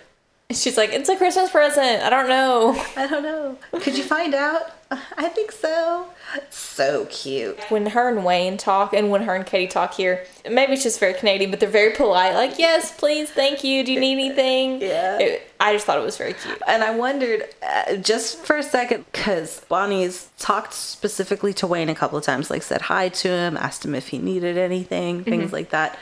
[0.51, 2.03] She's like, it's a Christmas present.
[2.03, 2.72] I don't know.
[2.97, 3.57] I don't know.
[3.80, 4.70] Could you find out?
[5.16, 6.07] I think so.
[6.51, 7.59] So cute.
[7.70, 11.01] When her and Wayne talk, and when her and Katie talk here, maybe it's just
[11.01, 12.35] very Canadian, but they're very polite.
[12.35, 13.83] Like, yes, please, thank you.
[13.83, 14.83] Do you need anything?
[14.83, 15.18] Yeah.
[15.18, 16.61] It- I just thought it was very cute.
[16.66, 21.95] And I wondered uh, just for a second because Bonnie's talked specifically to Wayne a
[21.95, 25.53] couple of times, like said hi to him, asked him if he needed anything, things
[25.53, 25.97] like that.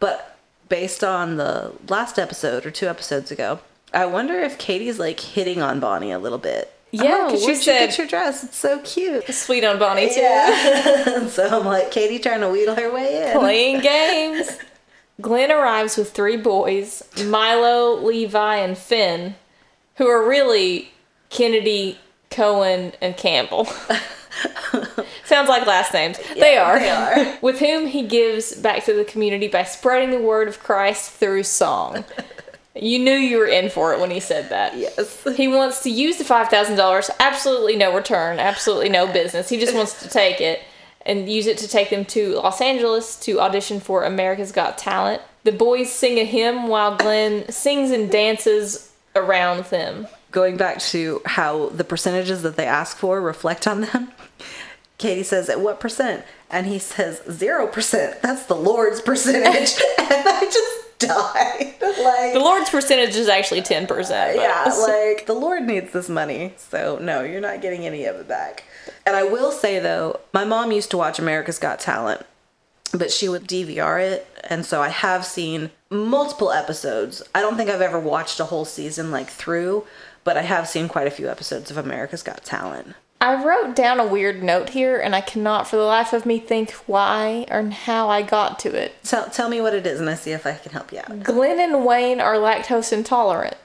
[0.00, 0.36] But
[0.68, 3.60] based on the last episode or two episodes ago,
[3.94, 6.72] I wonder if Katie's like hitting on Bonnie a little bit.
[6.92, 8.44] Yeah, oh, 'cause she said- get your dress.
[8.44, 9.26] It's so cute.
[9.34, 10.20] Sweet on Bonnie, too.
[10.20, 11.26] Yeah.
[11.28, 13.38] so I'm like, Katie trying to wheedle her way in.
[13.38, 14.58] Playing games.
[15.20, 19.34] Glen arrives with three boys Milo, Levi, and Finn,
[19.96, 20.90] who are really
[21.30, 21.98] Kennedy,
[22.30, 23.66] Cohen, and Campbell.
[25.24, 26.18] Sounds like last names.
[26.34, 26.78] they are.
[26.78, 27.38] they are.
[27.42, 31.44] with whom he gives back to the community by spreading the word of Christ through
[31.44, 32.04] song.
[32.78, 34.76] You knew you were in for it when he said that.
[34.76, 35.26] Yes.
[35.34, 39.48] He wants to use the $5,000, absolutely no return, absolutely no business.
[39.48, 40.60] He just wants to take it
[41.06, 45.22] and use it to take them to Los Angeles to audition for America's Got Talent.
[45.44, 50.06] The boys sing a hymn while Glen sings and dances around them.
[50.36, 54.12] Going back to how the percentages that they ask for reflect on them.
[54.98, 58.20] Katie says, "At what percent?" And he says, zero percent.
[58.20, 61.74] That's the Lord's percentage." and I just died.
[61.80, 63.88] like The Lord's percentage is actually 10%.
[63.88, 66.52] but- yeah, like the Lord needs this money.
[66.58, 68.64] So no, you're not getting any of it back.
[69.06, 72.26] And I will say though, my mom used to watch America's Got Talent,
[72.92, 77.22] but she would DVR it, and so I have seen multiple episodes.
[77.34, 79.86] I don't think I've ever watched a whole season like through,
[80.26, 82.94] but I have seen quite a few episodes of America's Got Talent.
[83.20, 86.40] I wrote down a weird note here, and I cannot for the life of me
[86.40, 89.02] think why or how I got to it.
[89.04, 91.22] Tell tell me what it is, and I see if I can help you out.
[91.22, 93.56] Glen and Wayne are lactose intolerant.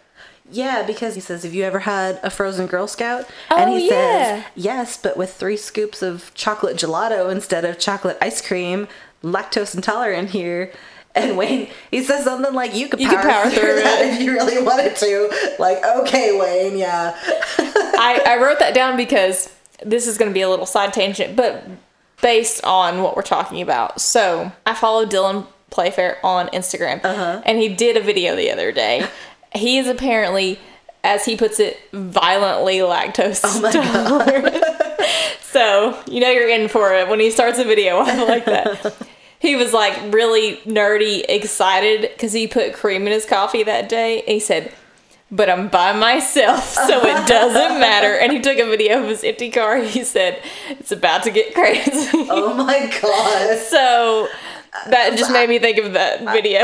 [0.50, 3.90] Yeah, because he says, "Have you ever had a frozen Girl Scout?" Oh, and he
[3.90, 4.36] yeah.
[4.36, 8.88] says, "Yes, but with three scoops of chocolate gelato instead of chocolate ice cream.
[9.24, 10.72] Lactose intolerant here."
[11.14, 14.02] And Wayne, he says something like, "You could You power, could power through, through that
[14.02, 17.18] it." if you really wanted to." Like, okay, Wayne, yeah.
[17.58, 19.54] I, I wrote that down because
[19.86, 21.66] this is going to be a little side tangent, but
[22.22, 24.00] based on what we're talking about.
[24.00, 27.42] So I follow Dylan Playfair on Instagram, uh-huh.
[27.46, 29.08] and he did a video the other day.
[29.56, 30.60] he is apparently,
[31.04, 34.64] as he puts it, violently lactose oh intolerant.
[35.42, 38.96] so you know you're in for it when he starts a video like that.
[39.42, 44.24] He was like really nerdy, excited because he put cream in his coffee that day.
[44.28, 44.72] He said,
[45.32, 48.14] but I'm by myself, so it doesn't matter.
[48.14, 49.78] And he took a video of his empty car.
[49.78, 52.10] He said, It's about to get crazy.
[52.34, 53.58] Oh my god.
[53.58, 54.28] so
[54.88, 56.62] that just made me think of that video.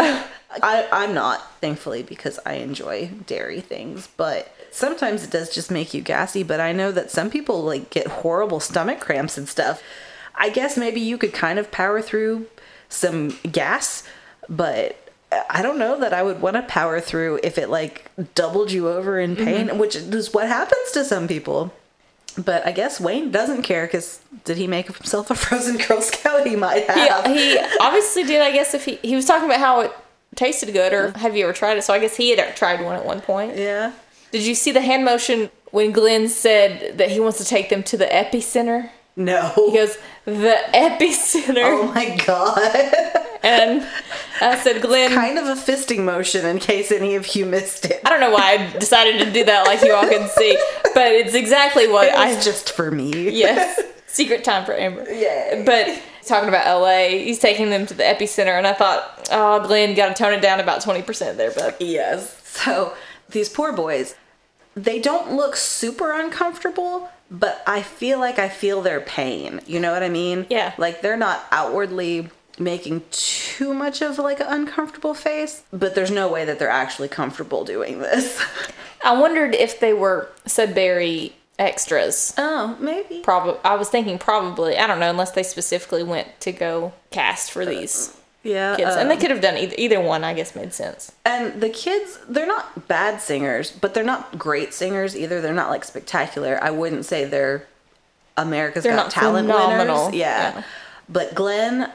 [0.62, 5.94] I, I'm not, thankfully, because I enjoy dairy things, but sometimes it does just make
[5.94, 6.44] you gassy.
[6.44, 9.82] But I know that some people like get horrible stomach cramps and stuff.
[10.36, 12.46] I guess maybe you could kind of power through
[12.90, 14.04] some gas,
[14.50, 14.98] but
[15.50, 18.88] I don't know that I would want to power through if it like doubled you
[18.88, 19.46] over in mm-hmm.
[19.46, 21.74] pain, which is what happens to some people.
[22.38, 26.46] But I guess Wayne doesn't care because did he make himself a frozen Girl Scout?
[26.46, 27.26] He might have.
[27.26, 29.92] He, he obviously did, I guess, if he, he was talking about how it
[30.36, 31.20] tasted good, or mm-hmm.
[31.20, 31.84] have you ever tried it?
[31.84, 33.58] So I guess he had tried one at one point.
[33.58, 33.94] yeah.
[34.32, 37.82] Did you see the hand motion when Glen said that he wants to take them
[37.84, 38.90] to the epicenter?
[39.18, 39.52] No.
[39.56, 41.64] He goes, The epicenter.
[41.66, 42.60] Oh my god.
[43.44, 43.86] And
[44.42, 48.00] I said, Glen, kind of a fisting motion in case any of you missed it.
[48.06, 50.58] I don't know why I decided to do that like you all can see,
[50.94, 53.30] but it's exactly what It I just for me.
[53.32, 53.82] yes.
[54.08, 55.06] Secret time for Amber.
[55.12, 55.64] Yeah.
[55.66, 59.94] But talking about LA, he's taking them to the epicenter, and I thought, oh, Glen,
[59.96, 62.34] got to tone it down about twenty percent there, but Yes.
[62.48, 62.94] So
[63.30, 64.16] these poor boys,
[64.76, 69.62] they don't look super uncomfortable, but I feel like I feel their pain.
[69.68, 70.46] You know what I mean?
[70.50, 70.74] Yeah.
[70.78, 76.28] Like they're not outwardly making too much of like an uncomfortable face, but there's no
[76.32, 78.44] way that they're actually comfortable doing this.
[79.04, 82.34] I wondered if they were Sudbury extras.
[82.38, 83.22] oh, maybe.
[83.22, 84.78] Probably, I was thinking probably.
[84.78, 88.76] I don't know, unless they specifically went to go cast for uh, these Yeah.
[88.76, 90.24] kids, and they um, could have done either, either one.
[90.24, 91.12] I guess made sense.
[91.26, 95.42] And the kids, they're not bad singers, but they're not great singers either.
[95.42, 96.58] They're not like spectacular.
[96.62, 97.68] I wouldn't say they're
[98.38, 100.06] America's They're Got Talent phenomenal.
[100.06, 100.16] winners.
[100.16, 100.56] Yeah.
[100.58, 100.64] Yeah.
[101.10, 101.92] But Glen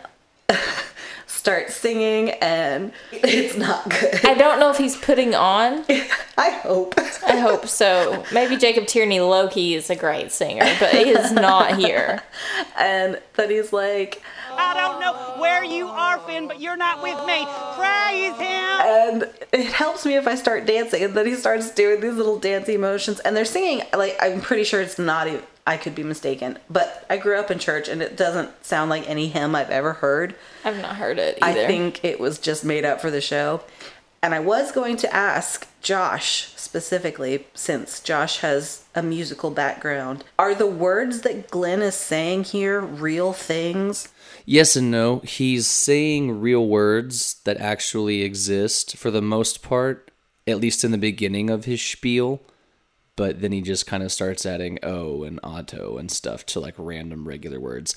[1.42, 4.24] starts singing and it's not good.
[4.24, 5.84] I don't know if he's putting on.
[6.38, 6.94] I hope.
[7.26, 8.24] I hope so.
[8.32, 12.22] Maybe Jacob Tierney Loki is a great singer, but he is not here.
[12.78, 14.22] and then he's like,
[14.52, 17.44] I don't know where you are, Finn, but you're not with me.
[17.74, 18.80] Praise him.
[18.86, 21.02] and it helps me if I start dancing.
[21.02, 24.62] And then he starts doing these little dancey motions, and they're singing like I'm pretty
[24.62, 25.26] sure it's not.
[25.26, 28.90] Even, I could be mistaken, but I grew up in church, and it doesn't sound
[28.90, 30.34] like any hymn I've ever heard.
[30.64, 31.60] I've not heard it either.
[31.60, 33.62] I think it was just made up for the show.
[34.24, 40.54] And I was going to ask Josh specifically, since Josh has a musical background, are
[40.54, 44.08] the words that Glen is saying here real things?
[44.44, 45.18] Yes and no.
[45.20, 50.10] He's saying real words that actually exist for the most part,
[50.46, 52.42] at least in the beginning of his spiel.
[53.16, 56.74] But then he just kind of starts adding O and auto and stuff to like
[56.78, 57.94] random regular words.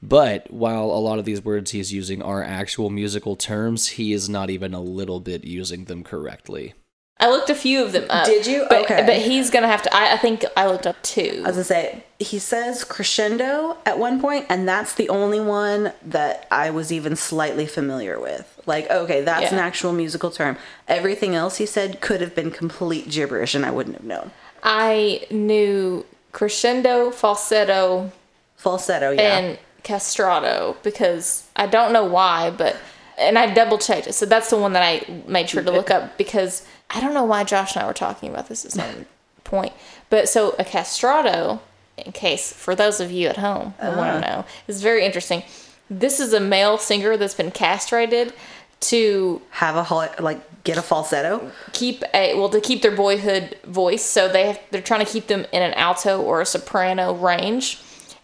[0.00, 4.28] But while a lot of these words he's using are actual musical terms, he is
[4.28, 6.74] not even a little bit using them correctly.
[7.20, 8.26] I looked a few of them up.
[8.26, 8.66] Did you?
[8.68, 9.04] But, Okay.
[9.06, 9.96] But he's gonna have to.
[9.96, 11.42] I, I think I looked up two.
[11.44, 15.92] I was gonna say he says crescendo at one point, and that's the only one
[16.04, 18.60] that I was even slightly familiar with.
[18.66, 20.56] Like, okay, that's an actual musical term.
[20.88, 24.32] Everything else he said could have been complete gibberish, and I wouldn't have known.
[24.64, 28.10] I knew crescendo, falsetto,
[28.64, 29.38] Falsetto, yeah.
[29.38, 32.76] and castrato because I don't know why, but
[33.18, 34.14] and I double checked it.
[34.14, 37.24] So that's the one that I made sure to look up because I don't know
[37.24, 39.04] why Josh and I were talking about this at some
[39.44, 39.74] point.
[40.08, 41.60] But so a castrato,
[41.98, 44.36] in case for those of you at home who want to uh-huh.
[44.38, 45.42] know, is very interesting.
[45.90, 48.32] This is a male singer that's been castrated
[48.80, 51.50] to have a hol- like get a falsetto.
[51.72, 55.26] keep a well to keep their boyhood voice so they have they're trying to keep
[55.26, 57.80] them in an alto or a soprano range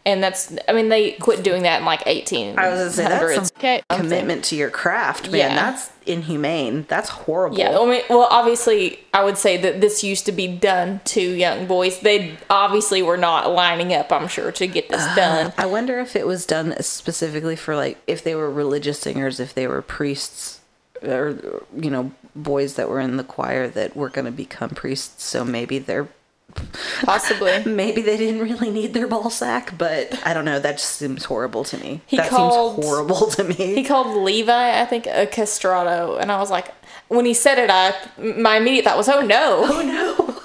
[0.07, 3.03] and that's i mean they quit doing that in like 18 I was gonna say
[3.05, 3.83] that's some Okay.
[3.91, 5.39] commitment to your craft, man.
[5.41, 5.55] Yeah.
[5.55, 6.87] That's inhumane.
[6.89, 7.59] That's horrible.
[7.59, 11.21] yeah I mean, well obviously i would say that this used to be done to
[11.21, 15.67] young boys they obviously were not lining up i'm sure to get this done I
[15.67, 19.67] wonder if it was done specifically for like if they were religious singers, if they
[19.67, 20.61] were priests,
[21.03, 25.25] or you know boys that were in the choir that were going to become priests.
[25.25, 26.09] So maybe they're
[27.03, 30.59] possibly maybe they didn't really need their ball sack, but I don't know.
[30.59, 32.01] That just seems horrible to me.
[32.07, 33.55] He that called- seems horrible to me.
[33.55, 36.69] he called levi i think a castrato and i was like
[37.09, 40.37] when he said it i my immediate thought was oh no oh no.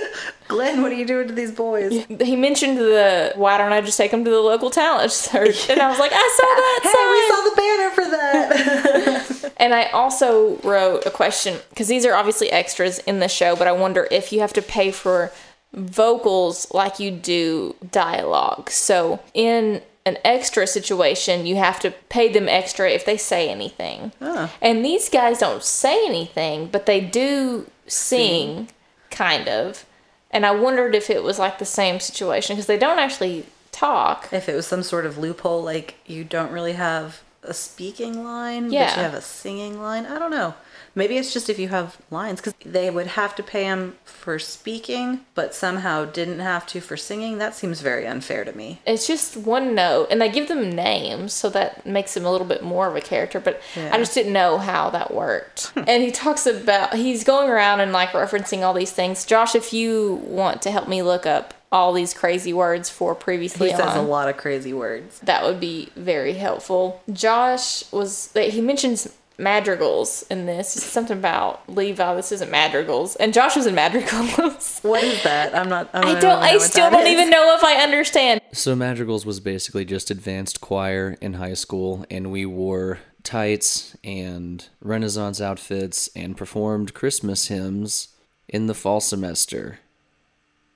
[0.50, 2.04] Glen, what are you doing to these boys?
[2.20, 5.70] he mentioned the why don't I just take them to the local talent search?
[5.70, 9.52] And I was like, I saw that Hey, we saw the banner for that.
[9.60, 13.68] And I also wrote a question because these are obviously extras in the show, but
[13.68, 15.30] I wonder if you have to pay for
[15.74, 18.70] vocals like you do dialogue.
[18.70, 24.12] So in an extra situation, you have to pay them extra if they say anything.
[24.20, 24.50] Oh.
[24.62, 28.70] And these guys don't say anything, but they do sing,
[29.10, 29.84] kind of.
[30.30, 34.28] And I wondered if it was like the same situation because they don't actually talk.
[34.32, 38.64] if it was some sort of loophole, like you don't really have a speaking line,
[38.64, 40.06] but you have a singing line.
[40.06, 40.54] I don't know.
[40.94, 44.38] Maybe it's just if you have lines, because they would have to pay him for
[44.38, 47.38] speaking, but somehow didn't have to for singing.
[47.38, 48.80] That seems very unfair to me.
[48.86, 52.46] It's just one note, and they give them names, so that makes him a little
[52.46, 53.40] bit more of a character.
[53.40, 53.90] But Yeah.
[53.94, 55.72] I just didn't know how that worked.
[55.76, 59.24] and he talks about he's going around and like referencing all these things.
[59.24, 63.70] Josh, if you want to help me look up all these crazy words for previously
[63.70, 65.20] He says a lot of crazy words.
[65.20, 67.00] that would be very helpful.
[67.12, 69.08] Josh was he mentions
[69.40, 70.74] madrigals in this.
[70.74, 72.14] He said something about Levi.
[72.14, 74.80] This isn't madrigals, and Josh was in madrigals.
[74.82, 75.54] What is that?
[75.54, 75.90] I'm not.
[75.92, 76.40] I'm I don't.
[76.40, 77.12] really I still don't is.
[77.12, 78.40] even know if I understand.
[78.52, 84.66] So Madrigals was basically just advanced choir in high school, and we wore tights and
[84.80, 88.08] Renaissance outfits and performed Christmas hymns
[88.48, 89.80] in the fall semester.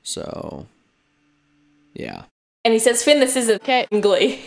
[0.03, 0.67] So,
[1.95, 2.25] yeah.
[2.65, 3.87] And he says, Finn, this isn't Okay.
[4.01, 4.43] Glee.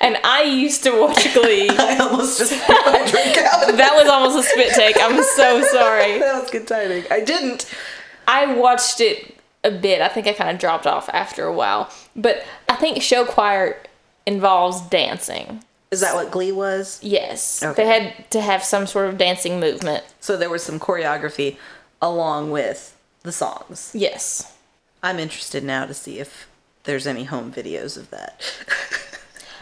[0.00, 1.68] And I used to watch Glee.
[1.78, 3.66] I almost just my drink out.
[3.76, 4.96] that was almost a spit take.
[5.00, 6.18] I'm so sorry.
[6.18, 7.04] that was good timing.
[7.10, 7.72] I didn't.
[8.26, 10.00] I watched it a bit.
[10.00, 11.90] I think I kind of dropped off after a while.
[12.14, 13.76] But I think show choir
[14.26, 15.62] involves dancing.
[15.90, 16.98] Is that what Glee was?
[17.02, 17.62] Yes.
[17.62, 17.84] Okay.
[17.84, 20.04] They had to have some sort of dancing movement.
[20.20, 21.56] So there was some choreography
[22.02, 23.92] along with the songs.
[23.94, 24.56] Yes.
[25.02, 26.48] I'm interested now to see if
[26.84, 28.40] there's any home videos of that.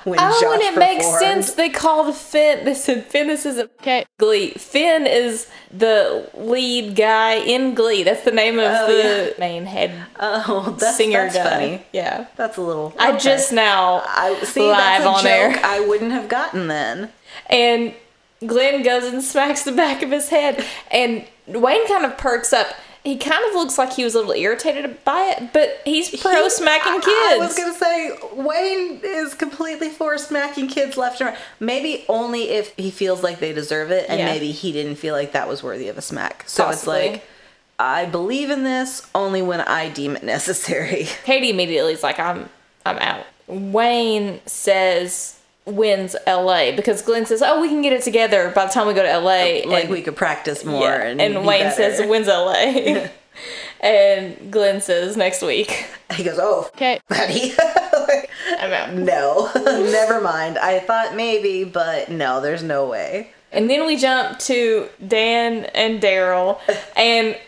[0.05, 1.53] When Oh, and it makes sense.
[1.55, 2.65] They called Finn.
[2.65, 3.29] They said Finn.
[3.29, 4.05] This isn't Okay.
[4.19, 4.51] Glee.
[4.51, 8.03] Finn is the lead guy in Glee.
[8.03, 11.45] That's the name of Oh, the main head Oh, that's, singer that's guy.
[11.51, 11.87] funny.
[11.93, 12.27] Yeah.
[12.37, 12.95] That's a little.
[12.99, 15.61] I just now I see live a on joke air.
[15.65, 17.11] I wouldn't have gotten then.
[17.49, 17.95] And
[18.47, 22.67] Glen goes and smacks the back of his head, and Wayne kind of perks up.
[23.05, 26.49] He kind of looks like he was a little irritated by it, but he's pro
[26.49, 27.07] smacking kids.
[27.07, 31.39] I, I was gonna say Wayne is completely for smacking kids left and right.
[31.61, 34.27] Maybe only if he feels like they deserve it, and Yeah.
[34.33, 36.45] maybe he didn't feel like that was worthy of a smack.
[36.49, 36.97] So Possibly.
[37.01, 37.25] it's like.
[37.77, 41.09] I believe in this only when I deem it necessary.
[41.25, 42.49] Katie immediately is like, "I'm,
[42.87, 48.51] I'm out." Wayne says wins LA because Glen says, "Oh, we can get it together
[48.55, 50.82] by the time we go to LA." like and, we could practice more.
[50.82, 51.74] yeah, and, and be Wayne better.
[51.97, 53.09] says wins LA,
[53.81, 55.86] and Glen says next week.
[56.15, 57.01] he goes, "Oh, Okay.
[57.09, 57.53] buddy."
[58.59, 58.93] I'm out.
[58.95, 60.59] no, never mind.
[60.59, 63.31] I thought maybe, but no, there's no way.
[63.53, 66.59] And then we jump to Dan and Daryl,
[66.97, 67.39] and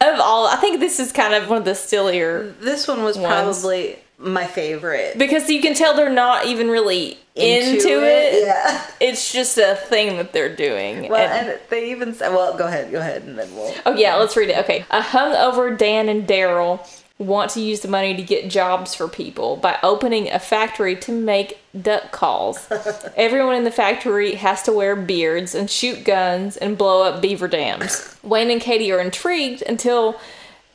[0.00, 2.54] of all, I think this is kind of one of the sillier.
[2.60, 3.60] This one was Ones.
[3.62, 5.18] probably my favorite.
[5.18, 8.44] because you can tell they're not even really into, it.
[8.46, 8.86] Yeah.
[9.00, 11.08] It's just a thing that they're doing.
[11.08, 13.74] Well, And- and they even said, well, go ahead, go ahead, and then we'll.
[13.86, 14.58] oh yeah, let's read it.
[14.58, 16.86] Okay, a hungover Dan and Daryl
[17.18, 21.12] want to use the money to get jobs for people by opening a factory to
[21.12, 22.66] make duck calls.
[23.16, 27.46] Everyone in the factory has to wear beards and shoot guns and blow up beaver
[27.48, 28.16] dams.
[28.24, 30.20] Wayne and Katie are intrigued until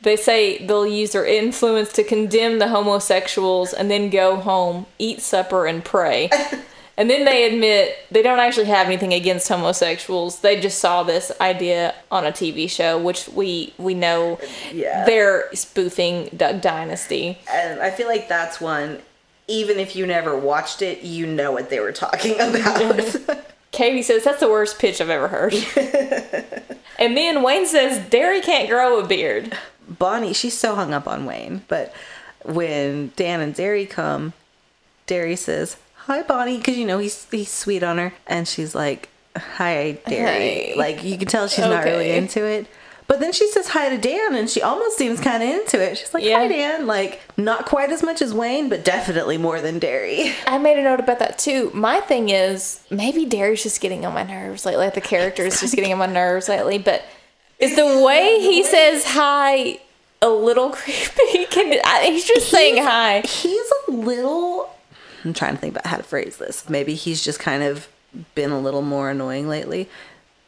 [0.02, 5.20] they say they'll use their influence to condemn the homosexuals and then go home, eat
[5.20, 6.30] supper, and pray.
[6.96, 10.40] And then they admit they don't actually have anything against homosexuals.
[10.40, 14.38] They just saw this idea on a TV show, which we we know
[14.70, 15.06] Yeah.
[15.06, 17.38] they're spoofing Duck Dynasty.
[17.50, 18.98] And I feel like that's one.
[19.48, 23.16] Even if you never watched it, you know what they were talking about.
[23.70, 25.54] Katie says that's the worst pitch I've ever heard.
[26.98, 29.56] and then Wayne says Derry can't grow a beard.
[29.90, 31.92] Bonnie, she's so hung up on Wayne, but
[32.44, 34.32] when Dan and Derry come,
[35.06, 35.76] Derry says,
[36.06, 40.70] "Hi, Bonnie," because you know he's he's sweet on her, and she's like, "Hi, Derry."
[40.70, 40.74] Hi.
[40.76, 42.66] Like you can tell she's not really into it.
[43.06, 45.98] But then she says hi to Dan, and she almost seems kind of into it.
[45.98, 46.38] She's like, Yeah.
[46.38, 50.32] "Hi, Dan." Like not quite as much as Wayne, but definitely more than Derry.
[50.46, 51.72] I made a note about that too.
[51.74, 54.84] My thing is maybe Derry's just getting on my nerves lately.
[54.84, 56.78] Like the character is just getting on my nerves lately.
[56.78, 57.02] But
[57.60, 59.78] is the way he says hi
[60.22, 61.46] a little creepy?
[61.46, 63.20] Can I, he's just saying hi?
[63.20, 64.70] He's a little.
[65.24, 66.68] I'm trying to think about how to phrase this.
[66.68, 67.88] Maybe he's just kind of
[68.34, 69.88] been a little more annoying lately.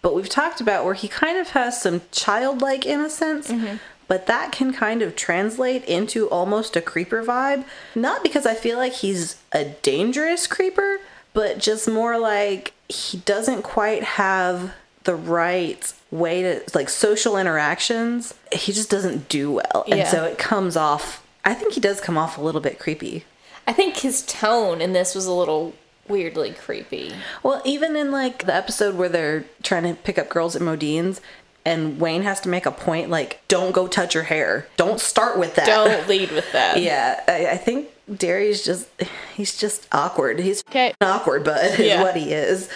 [0.00, 3.76] But we've talked about where he kind of has some childlike innocence, mm-hmm.
[4.08, 7.64] but that can kind of translate into almost a creeper vibe.
[7.94, 10.98] Not because I feel like he's a dangerous creeper,
[11.34, 14.74] but just more like he doesn't quite have
[15.04, 18.34] the right way to like social interactions.
[18.52, 19.84] He just doesn't do well.
[19.88, 20.08] And Yeah.
[20.08, 23.24] so it comes off I think he does come off a little bit creepy.
[23.66, 25.74] I think his tone in this was a little
[26.06, 27.12] weirdly creepy.
[27.42, 31.20] Well, even in like the episode where they're trying to pick up girls at Modine's
[31.64, 34.68] and Wayne has to make a point like, don't go touch her hair.
[34.76, 35.66] Don't start with that.
[35.66, 36.76] Don't lead with that.
[36.80, 38.86] Yeah, I, I think Derry's just,
[39.34, 40.38] he's just awkward.
[40.38, 40.92] He's okay.
[41.00, 42.68] awkward, but is what he is.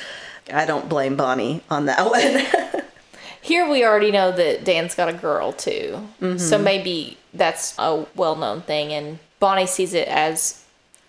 [0.53, 2.05] I don't blame Bonnie on that
[2.75, 2.83] one.
[3.47, 6.07] Here we already know that Dan's got a girl too.
[6.21, 6.39] Mm-hmm.
[6.39, 10.63] So maybe that's a well known thing and Bonnie sees it as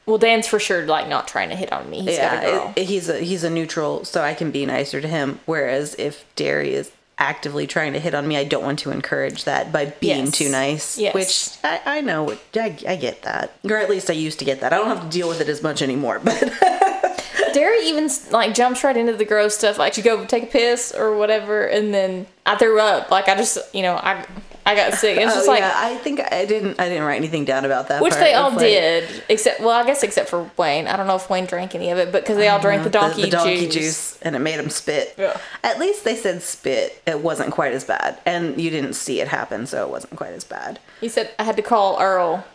[0.05, 2.01] well Dan's for sure like not trying to hit on me.
[2.01, 2.73] He's got a girl.
[2.75, 5.39] it- he's a he's a neutral, so I can be nicer to him.
[5.45, 9.43] Whereas if Derry is actively trying to hit on me, I don't want to encourage
[9.45, 10.31] that by being Yes.
[10.37, 10.97] too nice.
[10.99, 11.15] Yes.
[11.15, 14.59] Which I, I know, I, I get that, or at least I used to get
[14.61, 14.71] that.
[14.71, 16.21] I don't have to deal with it as much anymore.
[16.23, 16.53] But
[17.53, 20.93] Derry even like jumps right into the gross stuff, like you go take a piss
[20.95, 23.11] or whatever, and then I threw up.
[23.11, 24.25] Like I just, you know, I
[24.65, 25.17] I got sick.
[25.17, 27.87] It's oh, just like, yeah, I think I didn't I didn't write anything down about
[27.87, 28.01] that.
[28.01, 30.87] which they all like- did, except well, I guess except for Wayne.
[30.87, 32.89] I don't know if Wayne drank any of it, but because they all drank the
[32.89, 33.73] donkey, the donkey juice.
[33.73, 34.19] juice.
[34.21, 35.15] and it made him spit.
[35.17, 35.39] Yeah.
[35.63, 37.01] At least they said spit.
[37.07, 40.33] It wasn't quite as bad, and you didn't see it happen, so it wasn't quite
[40.33, 40.79] as bad.
[40.99, 42.45] He said I had to call Earl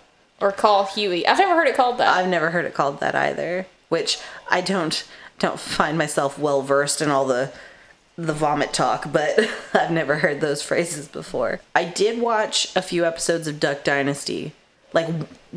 [0.40, 1.26] or call Huey.
[1.26, 2.14] I've never heard it called that.
[2.14, 5.06] I've never heard it called that either, which I don't
[5.38, 7.52] don't find myself well versed in all the
[8.16, 9.38] the vomit talk, but
[9.74, 11.60] I've never heard those phrases before.
[11.74, 14.52] I did watch a few episodes of Duck Dynasty,
[14.94, 15.08] like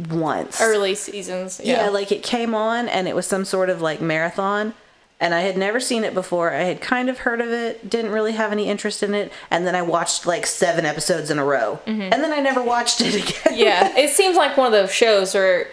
[0.09, 0.59] once.
[0.61, 1.85] Early seasons, yeah.
[1.85, 1.89] yeah.
[1.89, 4.73] like it came on and it was some sort of like marathon.
[5.17, 6.51] And I had never seen it before.
[6.51, 9.65] I had kind of heard of it, didn't really have any interest in it, and
[9.65, 11.79] then I watched like seven episodes in a row.
[11.85, 13.53] And then I never watched it again.
[13.53, 13.55] Mm-hmm.
[13.55, 15.67] yeah, it seems like one of those shows where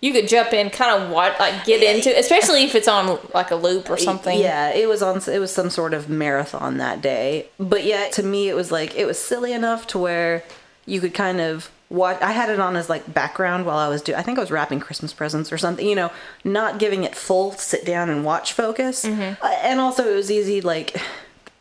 [0.00, 3.50] you could jump in, kind of what, like get into, especially if it's on like
[3.50, 4.38] a loop or something.
[4.38, 5.20] Yeah, it was on.
[5.28, 7.48] It was some sort of marathon that day.
[7.58, 10.44] But yet to me, it was like it was silly enough to where
[10.86, 12.20] you could kind of watch.
[12.22, 14.18] I had it on as like background while I was doing.
[14.18, 15.86] I think I was wrapping Christmas presents or something.
[15.86, 16.12] You know,
[16.44, 19.04] not giving it full sit down and watch focus.
[19.04, 19.44] Mm-hmm.
[19.44, 20.60] Uh, and also, it was easy.
[20.60, 20.96] Like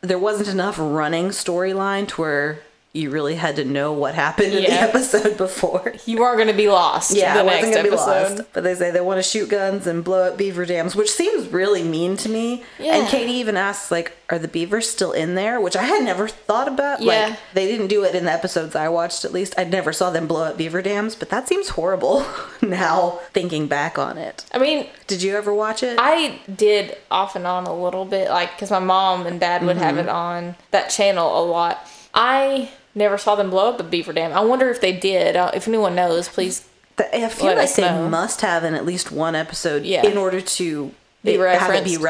[0.01, 2.59] there wasn't enough running storyline to where
[2.97, 5.93] you really had to know what happened in the episode before.
[6.05, 7.15] You weren't going to be lost.
[7.15, 8.29] Yeah, the I wasn't next gonna episode.
[8.29, 8.53] be lost.
[8.53, 11.47] But they say they want to shoot guns and blow up beaver dams, which seems
[11.49, 12.63] really mean to me.
[12.79, 12.95] Yeah.
[12.97, 15.61] And Katie even asks, like, are the beavers still in there?
[15.61, 17.01] Which I had never thought about.
[17.01, 17.27] Yeah.
[17.29, 19.53] Like, they didn't do it in the episodes I watched, at least.
[19.57, 22.25] I never saw them blow up beaver dams, but that seems horrible
[22.61, 24.45] now thinking back on it.
[24.53, 25.97] I mean, Did you ever watch it?
[25.99, 29.77] I did off and on a little bit, like because my mom and dad would
[29.77, 29.99] have Mm-hmm.
[29.99, 31.79] it on that channel a lot.
[32.13, 34.33] I never saw them blow up the beaver dam.
[34.33, 35.35] I wonder if they did.
[35.35, 36.65] Uh, if anyone knows, please.
[36.97, 38.09] Th- I feel like they know.
[38.09, 40.05] must have in at least one episode Yeah.
[40.05, 40.91] in order to
[41.23, 42.03] Be it- have it be referenced.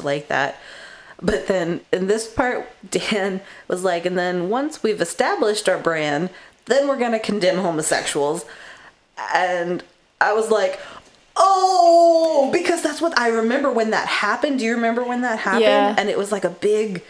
[0.00, 0.56] referenced like that.
[1.20, 6.30] But then in this part, Dan was like, and then once we've established our brand,
[6.66, 8.44] then we're going to condemn homosexuals.
[9.34, 9.82] And
[10.20, 10.78] I was like,
[11.36, 14.58] oh, because that's what I remember when that happened.
[14.60, 15.62] Do you remember when that happened?
[15.62, 15.94] Yeah.
[15.98, 17.02] And it was like a big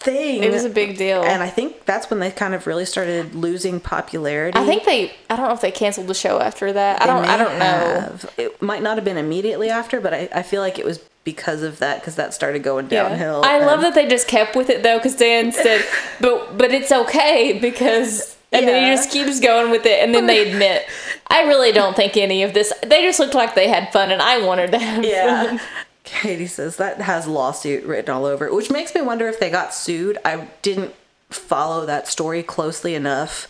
[0.00, 0.42] thing.
[0.42, 1.22] It was a big deal.
[1.22, 4.58] And I think that's when they kind of really started losing popularity.
[4.58, 5.12] I think they.
[5.28, 7.02] I don't know if they canceled the show after that.
[7.02, 7.24] I don't.
[7.24, 8.18] I don't know.
[8.36, 11.62] It might not have been immediately after, but I, I feel like it was because
[11.62, 13.42] of that because that started going downhill.
[13.44, 15.84] I love that they just kept with it though, because Dan said,
[16.20, 20.26] "But but it's okay because." And then he just keeps going with it, and then
[20.26, 20.84] they admit,
[21.28, 24.20] "I really don't think any of this." They just looked like they had fun, and
[24.20, 25.44] I wanted to have Yeah.
[25.44, 25.60] fun.
[26.10, 29.50] Katie says that has lawsuit written all over it, which makes me wonder if they
[29.50, 30.18] got sued.
[30.24, 30.94] I didn't
[31.30, 33.48] follow that story closely enough.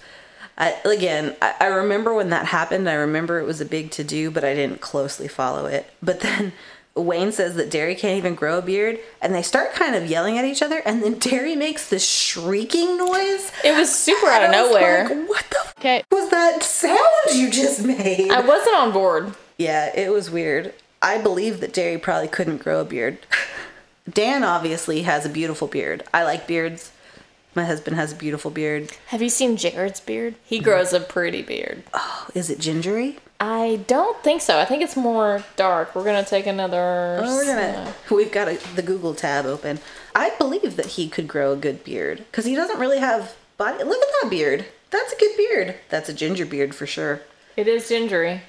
[0.59, 2.89] I, again, I, I remember when that happened.
[2.89, 5.91] I remember it was a big to do, but I didn't closely follow it.
[6.03, 6.53] But then
[6.95, 10.37] Wayne says that Derry can't even grow a beard, and they start kind of yelling
[10.37, 13.51] at each other, and then Derry makes this shrieking noise.
[13.65, 15.09] It was super out of And I was nowhere.
[15.09, 16.99] like, what the f- was that sound
[17.35, 18.31] you just made?
[18.31, 19.35] I wasn't on board.
[19.57, 20.75] Yeah, it was weird.
[21.03, 23.19] I believe that Derry probably couldn't grow a beard.
[24.09, 26.03] Dan obviously has a beautiful beard.
[26.13, 26.93] I like beards.
[27.55, 28.93] My husband has a beautiful beard.
[29.07, 30.35] Have you seen Jared's beard?
[30.45, 31.83] He grows a pretty beard.
[31.95, 33.19] Oh, is it gingery?
[33.41, 34.61] I don't think so.
[34.61, 35.95] I think it's more dark.
[35.95, 37.21] We're gonna take another.
[37.23, 37.95] Oh, we're gonna.
[38.11, 39.81] We've got a, the Google tab open.
[40.15, 43.83] I believe that he could grow a good beard because he doesn't really have body.
[43.83, 44.67] Look at that beard.
[44.91, 45.77] That's a good beard.
[45.89, 47.23] That's a ginger beard for sure.
[47.57, 48.43] It is gingery.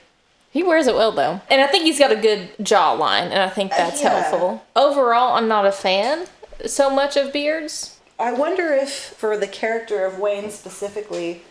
[0.52, 3.50] He wears it well though, and I think he's got a good jawline, and I
[3.50, 4.22] think uh, that's yeah.
[4.22, 4.64] helpful.
[4.76, 6.28] Overall, I'm not a fan
[6.66, 7.98] so much of beards.
[8.20, 11.42] I wonder if for the character of Wayne specifically,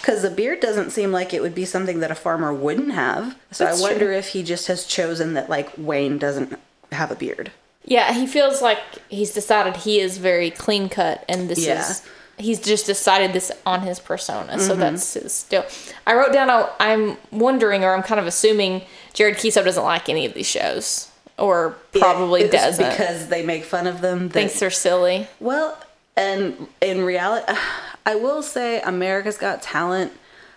[0.00, 3.36] because the beard doesn't seem like it would be something that a farmer wouldn't have.
[3.50, 4.16] So That's I wonder true.
[4.16, 6.58] if he just has chosen that like Wayne doesn't
[6.92, 7.50] have a beard.
[7.84, 8.78] Yeah, he feels like
[9.08, 11.80] he's decided he is very clean cut, and this Yeah.
[11.80, 12.06] is
[12.40, 14.58] he's just decided this on his persona.
[14.58, 14.80] So Mm-hmm.
[14.80, 15.64] that's his still.
[16.06, 16.50] I wrote down.
[16.50, 18.82] I- I'm wondering, or I'm kind of assuming,
[19.14, 21.08] Jared Keeso doesn't like any of these shows,
[21.38, 22.90] or probably It's doesn't.
[22.90, 24.28] because they make fun of them.
[24.28, 25.28] that- thinks they're silly.
[25.38, 25.78] Well,
[26.16, 27.52] and in reality,
[28.06, 30.12] I will say America's Got Talent,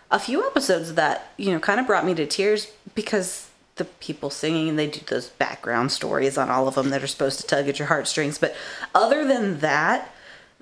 [0.10, 3.85] a few episodes of that, you know, kind of brought me to tears because the
[3.85, 7.47] people singing, they do those background stories on all of them that are supposed to
[7.47, 8.38] tug at your heartstrings.
[8.38, 8.55] But
[8.93, 10.14] other than that,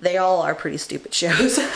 [0.02, 1.58] they all are pretty stupid shows.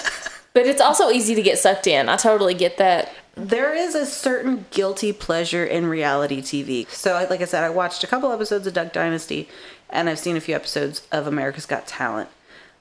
[0.53, 2.09] But it's also easy to get sucked in.
[2.09, 3.13] I totally get that.
[3.35, 6.89] there is a certain guilty pleasure in reality TV.
[6.89, 9.51] So, like I said, I watched a couple episodes of Duck Dynasty
[9.91, 12.31] and I've seen a few episodes of America's Got Talent.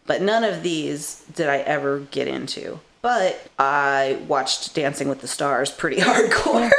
[0.08, 2.80] But none of these did I ever get into.
[3.02, 6.72] But I watched Dancing with the Stars pretty hardcore.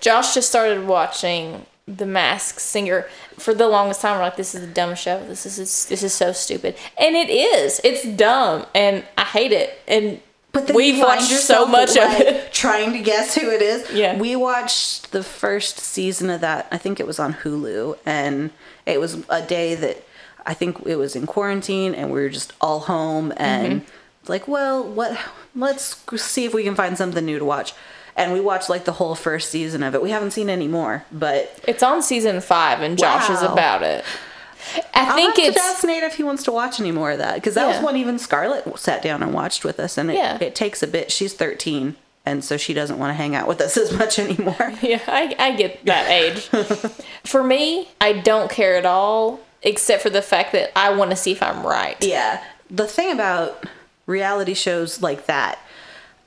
[0.00, 3.06] Josh just started watching The mask Singer
[3.38, 4.16] for the longest time.
[4.16, 5.24] We're like, this is the dumbest show.
[5.26, 7.80] This is this is so stupid, and it is.
[7.82, 9.80] It's dumb, and I hate it.
[9.88, 10.20] And
[10.52, 12.52] But then we've watched so much of it.
[12.52, 13.90] Trying to guess who it is.
[13.92, 14.16] Yeah.
[14.16, 16.68] We watched the first season of that.
[16.70, 18.50] I think it was on Hulu, and
[18.86, 20.04] it was a day that
[20.46, 23.90] I think it was in quarantine, and we were just all home, and Mm-hmm.
[24.20, 25.18] it's like, well, what?
[25.56, 27.72] Let's see if we can find something new to watch.
[28.16, 30.02] And we watched like the whole first season of it.
[30.02, 34.04] We haven't seen any more, but It's on season five, and Josh is about it.
[34.94, 37.34] I I'll think it's ask Nate if he wants to watch any more of that
[37.36, 37.82] because that was Yeah.
[37.82, 40.38] one even Scarlett sat down and watched with us, and it, Yeah.
[40.40, 41.10] it takes a bit.
[41.10, 44.72] She's thirteen, and so she doesn't want to hang out with us as much anymore.
[44.82, 46.48] Yeah, I, I get that age.
[47.24, 51.16] for me, I don't care at all, except for the fact that I want to
[51.16, 51.96] see if I'm right.
[52.04, 52.42] Yeah.
[52.70, 53.64] The thing about
[54.06, 55.58] reality shows like that,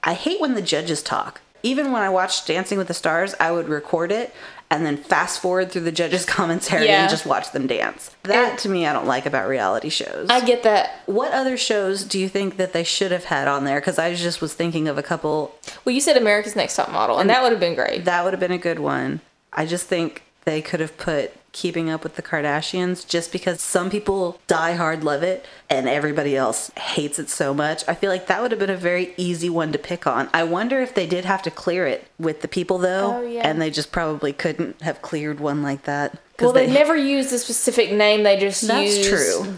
[0.03, 1.41] I hate when the judges talk.
[1.65, 4.33] Even when I watched Dancing with the Stars, I would record it
[4.69, 7.01] and then fast forward through the judges' commentary Yeah.
[7.01, 8.11] and just watch them dance.
[8.23, 10.27] That to me, I don't like about reality shows.
[10.29, 11.01] I get that.
[11.07, 13.79] what other shows do you think that they should have had on there?
[13.79, 15.55] Because I just was thinking of a couple.
[15.85, 18.05] Well, you said America's Next Top Model, and that would have been great.
[18.05, 19.21] That would have been a good one.
[19.53, 23.89] I just think they could have put Keeping Up with the Kardashians just because some
[23.89, 27.87] people die hard love it and everybody else hates it so much.
[27.87, 30.29] I feel like that would have been a very easy one to pick on.
[30.33, 33.47] I wonder if they did have to clear it with the people though, Oh, yeah.
[33.47, 36.19] and they just probably couldn't have cleared one like that.
[36.41, 38.23] Well, they, never used a specific name.
[38.23, 39.55] They just That's used true.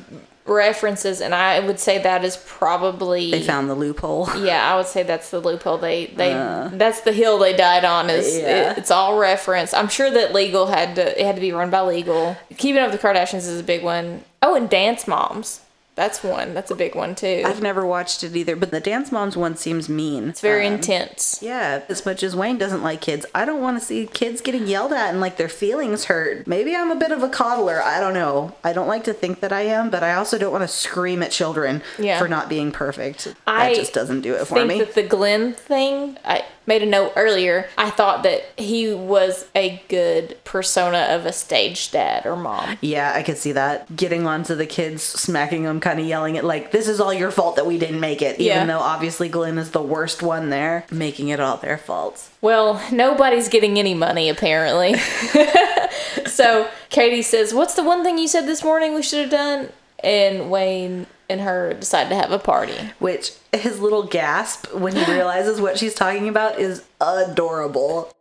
[0.48, 4.30] References, and I would say that is probably They found the loophole.
[4.38, 5.78] Yeah, I would say that's the loophole.
[5.78, 6.30] They they
[6.74, 8.10] that's the hill they died on.
[8.10, 8.40] Is Uh.
[8.40, 8.72] Yeah.
[8.72, 9.74] it, it's all reference.
[9.74, 12.36] I'm sure that legal had to it had to be run by legal.
[12.58, 14.24] Keeping up with the Kardashians is a big one.
[14.42, 15.62] Oh, and Dance Moms.
[15.98, 16.54] That's one.
[16.54, 17.42] That's a big one too.
[17.44, 20.30] I've never watched it either, but the Dance Moms one seems mean.
[20.30, 21.40] it's very Um, intense.
[21.42, 24.68] Yeah, as much as Wayne doesn't like kids, I don't want to see kids getting
[24.68, 26.46] yelled at and like their feelings hurt.
[26.46, 27.82] Maybe I'm a bit of a coddler.
[27.82, 28.54] I don't know.
[28.64, 31.24] I don't like to think that I am, but I also don't want to scream
[31.24, 32.20] at children Yeah.
[32.20, 33.34] for not being perfect.
[33.48, 34.78] I that just doesn't do it for think me.
[34.80, 37.70] that the Glen thing, I made a note earlier.
[37.78, 42.78] I thought that he was a good persona of a stage dad or mom.
[42.82, 43.96] Yeah, I could see that.
[43.96, 47.32] Getting onto the kids, smacking them, kind of yelling at like, "This is all your
[47.32, 48.58] fault that we didn't make it." Yeah.
[48.58, 52.30] Even though obviously Glen is the worst one there, making it all their fault.
[52.42, 54.96] Well, nobody's getting any money apparently.
[56.26, 59.70] so Katie says, What's the one thing you said this morning we should have done?
[60.04, 62.78] And Wayne and her decide to have a party.
[63.00, 68.14] Which his little gasp when he realizes what she's talking about is adorable.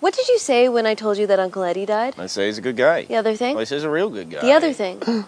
[0.00, 2.14] What did you say when I told you that Uncle Eddie died?
[2.18, 3.04] I say he's a good guy.
[3.04, 3.56] The other thing?
[3.56, 4.40] I say he's a real good guy.
[4.42, 5.02] The other thing.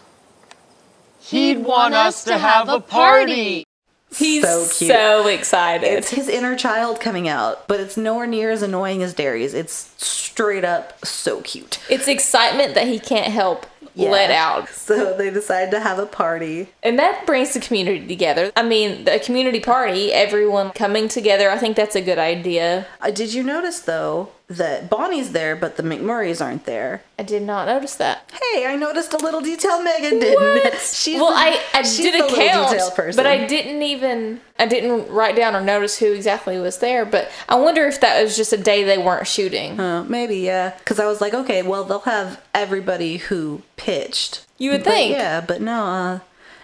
[1.21, 3.67] He'd want us to have a party.
[4.15, 4.91] He's So cute.
[4.91, 5.87] so, excited.
[5.89, 9.53] It's his inner child coming out, but it's nowhere near as annoying as Derry's.
[9.53, 11.81] It's straight up so cute.
[11.91, 13.67] It's excitement that he can't help
[13.97, 14.11] Yeah.
[14.11, 14.69] let out.
[14.87, 16.69] So they decide to have a party.
[16.83, 18.53] And that brings the community together.
[18.55, 22.87] I mean, the community party, everyone coming together, I think that's a good idea.
[23.01, 27.03] Uh, did you notice though that Bonnie's there, but the McMurrays aren't there?
[27.19, 28.31] I did not notice that.
[28.53, 30.41] Hey, I noticed a little detail Megan didn't.
[30.41, 30.79] What?
[30.81, 32.79] She's well, the- I, I did a count,
[33.17, 37.05] but I didn't even I didn't write down or notice who exactly was there.
[37.05, 39.81] But I wonder if that was just a day they weren't shooting.
[39.81, 44.47] Uh, maybe yeah, because I was like, okay, well they'll have everybody who pitched.
[44.59, 45.13] You would But think.
[45.13, 45.85] yeah, but no.
[45.85, 46.19] Uh,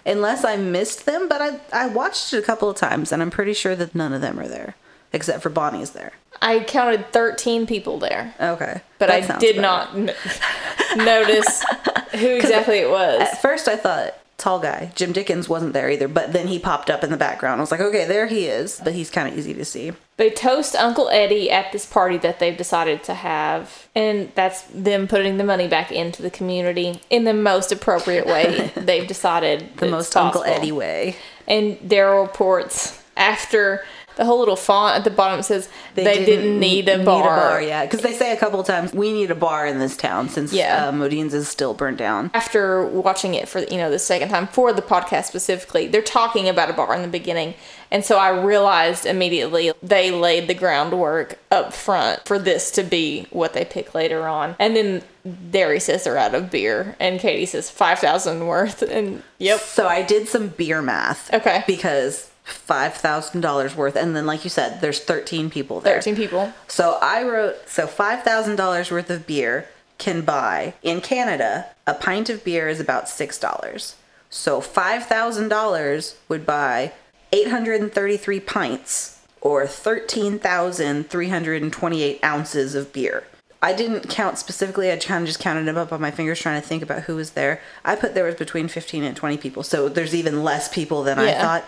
[0.05, 3.29] unless I missed them, but I I watched it a couple of times, and I'm
[3.31, 4.75] pretty sure that none of them are there,
[5.11, 6.13] except for Bonnie's there.
[6.43, 9.61] I counted thirteen people there, Okay, but that I did better.
[9.61, 10.13] not n-
[10.97, 11.63] notice
[12.11, 13.21] who exactly it was.
[13.21, 16.89] At first, I thought tall guy Jim Dickens wasn't there either, but then he popped
[16.89, 17.59] up in the background.
[17.59, 19.93] I was like, okay, there he is, but he's kind of easy to see.
[20.17, 25.07] They toast Uncle Eddie at this party that they've decided to have, and that's them
[25.07, 29.77] putting the money back into the community in the most appropriate way they've decided.
[29.77, 31.15] The most Uncle Eddie way.
[31.47, 33.83] And Daryl reports after
[34.15, 37.61] the whole little font at the bottom says they, didn't, need a bar.
[37.61, 40.29] yeah, because they say a couple of times we need a bar in this town
[40.29, 40.87] since Yeah.
[40.87, 42.31] uh, Modine's is still burnt down.
[42.33, 46.47] After watching it for you know the second time for the podcast specifically, they're talking
[46.49, 47.53] about a bar in the beginning,
[47.91, 53.27] and so I realized immediately they laid the groundwork up front for this to be
[53.31, 54.55] what they pick later on.
[54.59, 55.03] And then
[55.51, 59.87] Derry says they're out of beer, and Katie says five thousand worth, and yep, So
[59.87, 61.33] I did some beer math.
[61.33, 61.63] Okay.
[61.65, 65.95] Because five thousand dollars worth, and then like you said, there's thirteen people there.
[65.95, 66.53] thirteen people.
[66.67, 69.67] So I wrote so five thousand dollars worth of beer
[69.97, 73.95] can buy in Canada a pint of beer is about six dollars.
[74.29, 76.93] So five thousand dollars would buy
[77.31, 83.23] eight hundred and thirty-three pints or thirteen thousand three hundred and twenty-eight ounces of beer.
[83.61, 84.91] I didn't count specifically.
[84.91, 87.15] I kind of just counted them up on my fingers, trying to think about who
[87.15, 87.61] was there.
[87.85, 91.17] I put there was between fifteen and twenty people, so there's even less people than
[91.19, 91.65] I thought.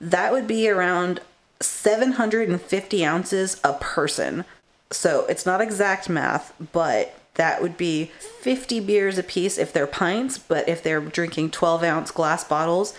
[0.00, 1.20] That would be around
[1.60, 4.44] 750 ounces a person.
[4.90, 8.10] So it's not exact math, but that would be
[8.40, 10.38] 50 beers a piece if they're pints.
[10.38, 12.94] But if they're drinking 12 ounce glass bottles,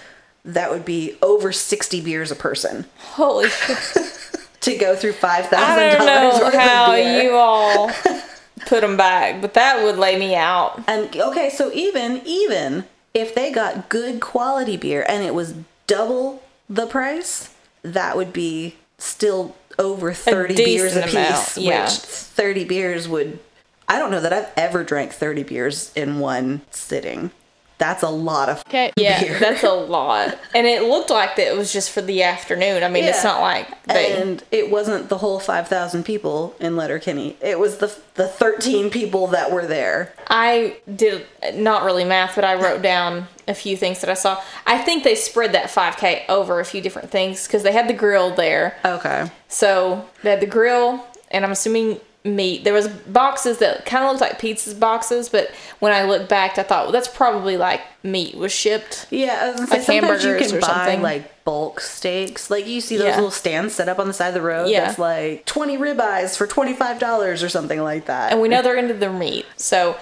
[0.45, 4.17] that would be over 60 beers a person Holy shit!
[4.61, 7.91] to go through $5,000 I don't know how you all
[8.65, 10.81] put them back, but that would lay me out.
[10.87, 15.55] And okay, so even even if they got good quality beer and it was
[15.87, 21.85] double the price, that would be still over 30 beers a piece, yeah.
[21.85, 23.39] which 30 beers would
[23.89, 27.31] I don't know that I've ever drank 30 beers in one sitting.
[27.79, 28.91] That's a lot of Okay.
[28.97, 29.39] Yeah, beer.
[29.39, 30.37] that's a lot.
[30.53, 32.83] And it looked like that it was just for the afternoon.
[32.83, 34.21] I mean, it's not like they.
[34.21, 37.37] and it wasn't the whole 5,000 people in Letterkenny.
[37.41, 40.13] It was the the 13 people that were there.
[40.27, 44.41] I did not really math, but I wrote down a few things that I saw.
[44.67, 47.93] I think they spread that 5K over a few different things because they had the
[47.93, 48.75] grill there.
[48.83, 49.31] Okay.
[49.47, 51.99] So they had the grill, and I'm assuming
[52.35, 52.63] meat.
[52.63, 56.57] There was boxes that kind of looked like pizza boxes, but when I looked back,
[56.57, 59.07] I thought, well, that's probably like meat was shipped.
[59.09, 61.01] Yeah, I was Like sometimes you can or buy something.
[61.01, 62.49] like bulk steaks.
[62.49, 63.15] Like you see those Yeah.
[63.15, 64.69] little stands set up on the side of the road.
[64.69, 64.85] Yeah.
[64.85, 68.31] That's like twenty ribeyes for twenty five dollars or something like that.
[68.31, 69.97] And we know they're into their meat, so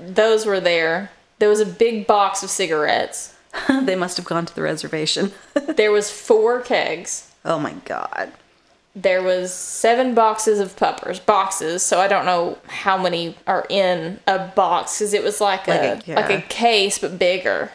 [0.00, 1.10] those were there.
[1.38, 3.34] There was a big box of cigarettes.
[3.82, 5.32] they must have gone to the reservation.
[5.76, 7.30] There was four kegs.
[7.44, 8.32] oh my god.
[8.94, 11.82] There was seven boxes of puppers, boxes.
[11.82, 15.80] So I don't know how many are in a box because it was like, Like
[15.80, 16.14] a, a- yeah.
[16.16, 17.70] like a case but bigger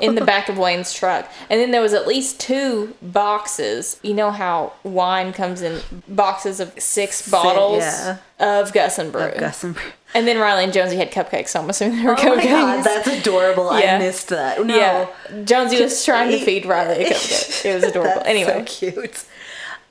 [0.00, 1.30] in the back of Wayne's truck.
[1.48, 4.00] And then there was at least two boxes.
[4.02, 8.16] You know how wine comes in boxes of six bottles yeah.
[8.40, 9.22] of Gus and Brew.
[9.22, 9.84] Of Gus and Brew.
[10.14, 12.84] And then Reilly and Jonesy had cupcakes, so I'm assuming they were Oh my god,
[12.84, 13.76] that's adorable.
[13.78, 13.96] Yeah.
[13.96, 14.64] I missed that.
[14.64, 14.76] No.
[14.76, 17.64] Yeah, Jonesy was trying to feed Reilly a cupcake.
[17.64, 18.22] It was adorable.
[18.24, 19.24] Anyway, so cute.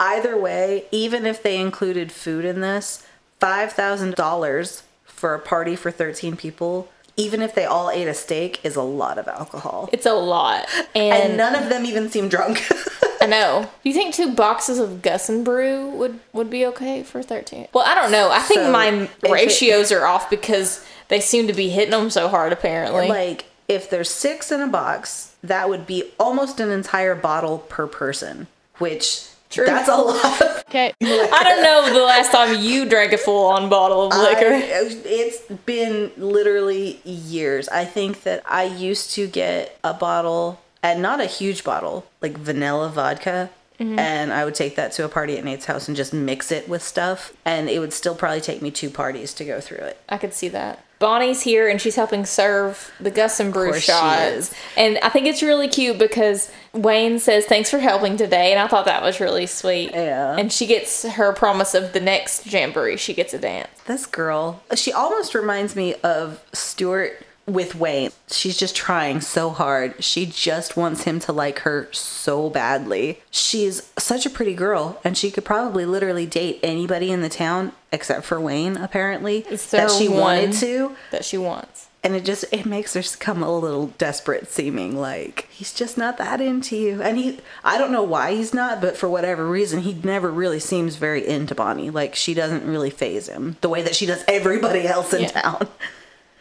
[0.06, 3.06] Either way, even if they included food in this,
[3.40, 8.76] $5,000 for a party for 13 people, even if they all ate a steak, is
[8.76, 9.90] a lot of alcohol.
[9.94, 10.68] It's a lot.
[10.94, 12.62] And And, none of them even seem drunk.
[13.22, 13.70] I know.
[13.84, 17.70] Do you think two boxes of Gus and Brew would, would be okay for 13?
[17.74, 18.30] Well, I don't know.
[18.30, 21.92] I think So, my if it- ratios are off because they seem to be hitting
[21.92, 23.08] them so hard, apparently.
[23.08, 27.88] like, if there's six in a box, that would be almost an entire bottle per
[27.88, 28.48] person,
[28.80, 29.66] which True.
[29.66, 30.92] that's a lot Okay.
[31.04, 34.54] I don't know the last time you drank a full on bottle of liquor.
[34.56, 34.64] I-
[35.06, 37.70] it's been literally years.
[37.70, 42.36] I think that I used to get a bottle, and not a huge bottle, like
[42.40, 43.52] vanilla vodka.
[43.80, 44.00] Mm-hmm.
[44.00, 46.68] And I would take that to a party at Nate's house and just mix it
[46.68, 47.34] with stuff.
[47.46, 50.00] And it would still probably take me two parties to go through it.
[50.10, 50.84] I could see that.
[51.04, 54.56] Bonnie's here and she's helping serve the Gus and Brew course shots.
[54.78, 58.54] And I think it's really cute because Wayne says, Thanks for helping today.
[58.54, 59.92] And I thought that was really sweet.
[59.92, 60.38] Yeah.
[60.38, 63.68] And she gets her promise of the next jamboree, she gets a dance.
[63.86, 68.12] This girl, she almost reminds me of Stewart with Wayne.
[68.30, 70.04] She's just trying so hard.
[70.04, 73.22] She just wants him to like her so badly.
[73.32, 77.74] She's such a pretty girl, and she could probably literally date anybody in the town
[77.92, 79.42] except for Wayne, apparently,
[79.72, 80.96] that she wanted to.
[81.12, 81.88] That she wants.
[82.06, 86.18] And it just it makes her come a little desperate seeming like he's just not
[86.18, 87.02] that into you.
[87.02, 90.60] And he I don't know why he's not, but for whatever reason he never really
[90.60, 91.90] seems very into Bonnie.
[91.90, 95.30] Like she doesn't really phase him the way that she does everybody else in Yeah.
[95.42, 95.68] town.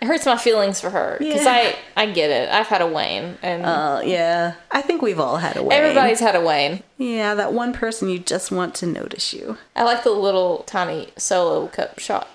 [0.02, 1.74] It hurts my feelings for her because Yeah.
[1.96, 2.48] I, I get it.
[2.50, 5.78] I've had a Wayne and Uh, yeah, I think we've all had a Wayne.
[5.78, 6.82] everybody's had a Wayne.
[6.98, 9.56] yeah, that one person you just want to notice you.
[9.76, 12.26] I like the little tiny solo cup shot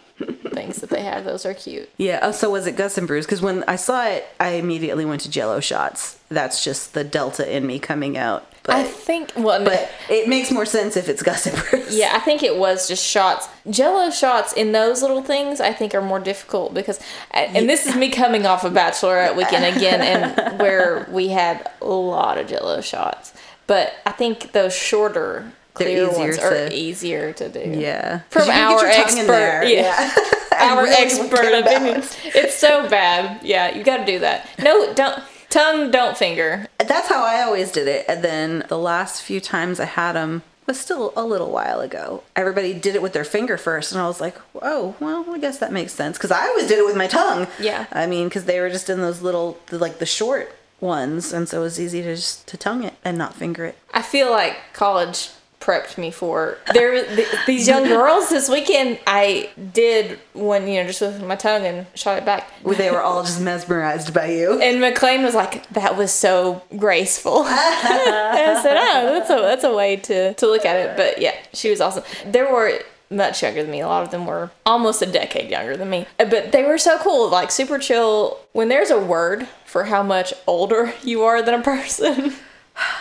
[0.53, 1.25] things that they have.
[1.25, 1.89] Those are cute.
[1.97, 2.19] Yeah.
[2.23, 3.25] Oh, so was it Gus and Bruce?
[3.25, 6.17] Because when I saw it, I immediately went to Jello shots.
[6.29, 8.51] That's just the Delta in me coming out.
[8.67, 11.97] But I think, well, but it makes more sense if it's Bruce.
[11.97, 13.47] Yeah, I think it was just shots.
[13.69, 16.99] Jello shots in those little things, I think, are more difficult because,
[17.31, 21.85] and this is me coming off of Bachelorette weekend again, and where we had a
[21.85, 23.33] lot of Jello shots.
[23.67, 27.59] But I think those shorter, They're clear easier ones are to- easier to do.
[27.79, 28.19] Yeah.
[28.29, 29.63] from our expert, there.
[29.63, 30.13] yeah.
[30.59, 32.03] I Our really expert care about opinion.
[32.25, 33.43] It's so bad.
[33.45, 34.49] Yeah, you got to do that.
[34.59, 36.67] No, don't tongue, don't finger.
[36.77, 38.05] That's how I always did it.
[38.07, 42.23] And then the last few times I had them was still a little while ago.
[42.35, 45.59] Everybody did it with their finger first, and I was like, oh, well, I guess
[45.59, 46.17] that makes sense.
[46.17, 47.47] Because I always did it with my tongue.
[47.59, 47.85] Yeah.
[47.91, 51.61] I mean, because they were just in those little, like the short ones, and so
[51.61, 53.77] it was easy to just to tongue it and not finger it.
[53.93, 55.29] I feel like college
[55.67, 56.57] prepped me for.
[56.73, 61.35] There th- these young girls this weekend I did one you know just with my
[61.35, 62.49] tongue and shot it back.
[62.63, 64.61] They were all just mesmerized by you.
[64.61, 67.43] and McLean was like that was so graceful.
[67.47, 70.95] And I said oh that's a that's a way to to look at it.
[70.95, 72.03] But yeah she was awesome.
[72.25, 72.79] There were
[73.09, 73.81] much younger than me.
[73.81, 76.05] A lot of them were almost a decade younger than me.
[76.19, 78.39] Uh, but they were so cool like super chill.
[78.53, 82.33] When there's a word for how much older you are than a person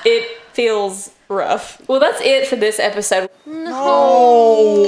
[0.04, 1.86] it feels rough.
[1.86, 3.28] Well, that's it for this episode.
[3.44, 4.86] No.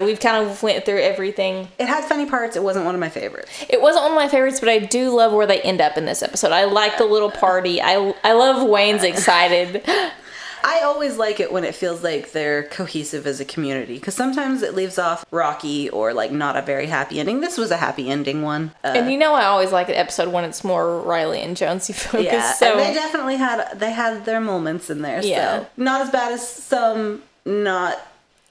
[0.00, 1.68] We've kind of went through everything.
[1.78, 2.56] It had funny parts.
[2.56, 3.50] It wasn't one of my favorites.
[3.68, 6.06] It wasn't one of my favorites, but I do love where they end up in
[6.06, 6.52] this episode.
[6.52, 7.82] I like the little party.
[7.82, 9.84] I I love Wayne's excited.
[10.64, 14.62] I always like it when it feels like they're cohesive as a community because sometimes
[14.62, 17.40] it leaves off rocky or like not a very happy ending.
[17.40, 18.72] This was a happy ending one.
[18.84, 21.92] Uh, and you know I always like an episode when it's more Reilly and Jonesy
[21.94, 22.24] focused.
[22.24, 25.24] yeah, so and they definitely had they had their moments in there.
[25.24, 25.60] Yeah.
[25.60, 27.98] So not as bad as some, not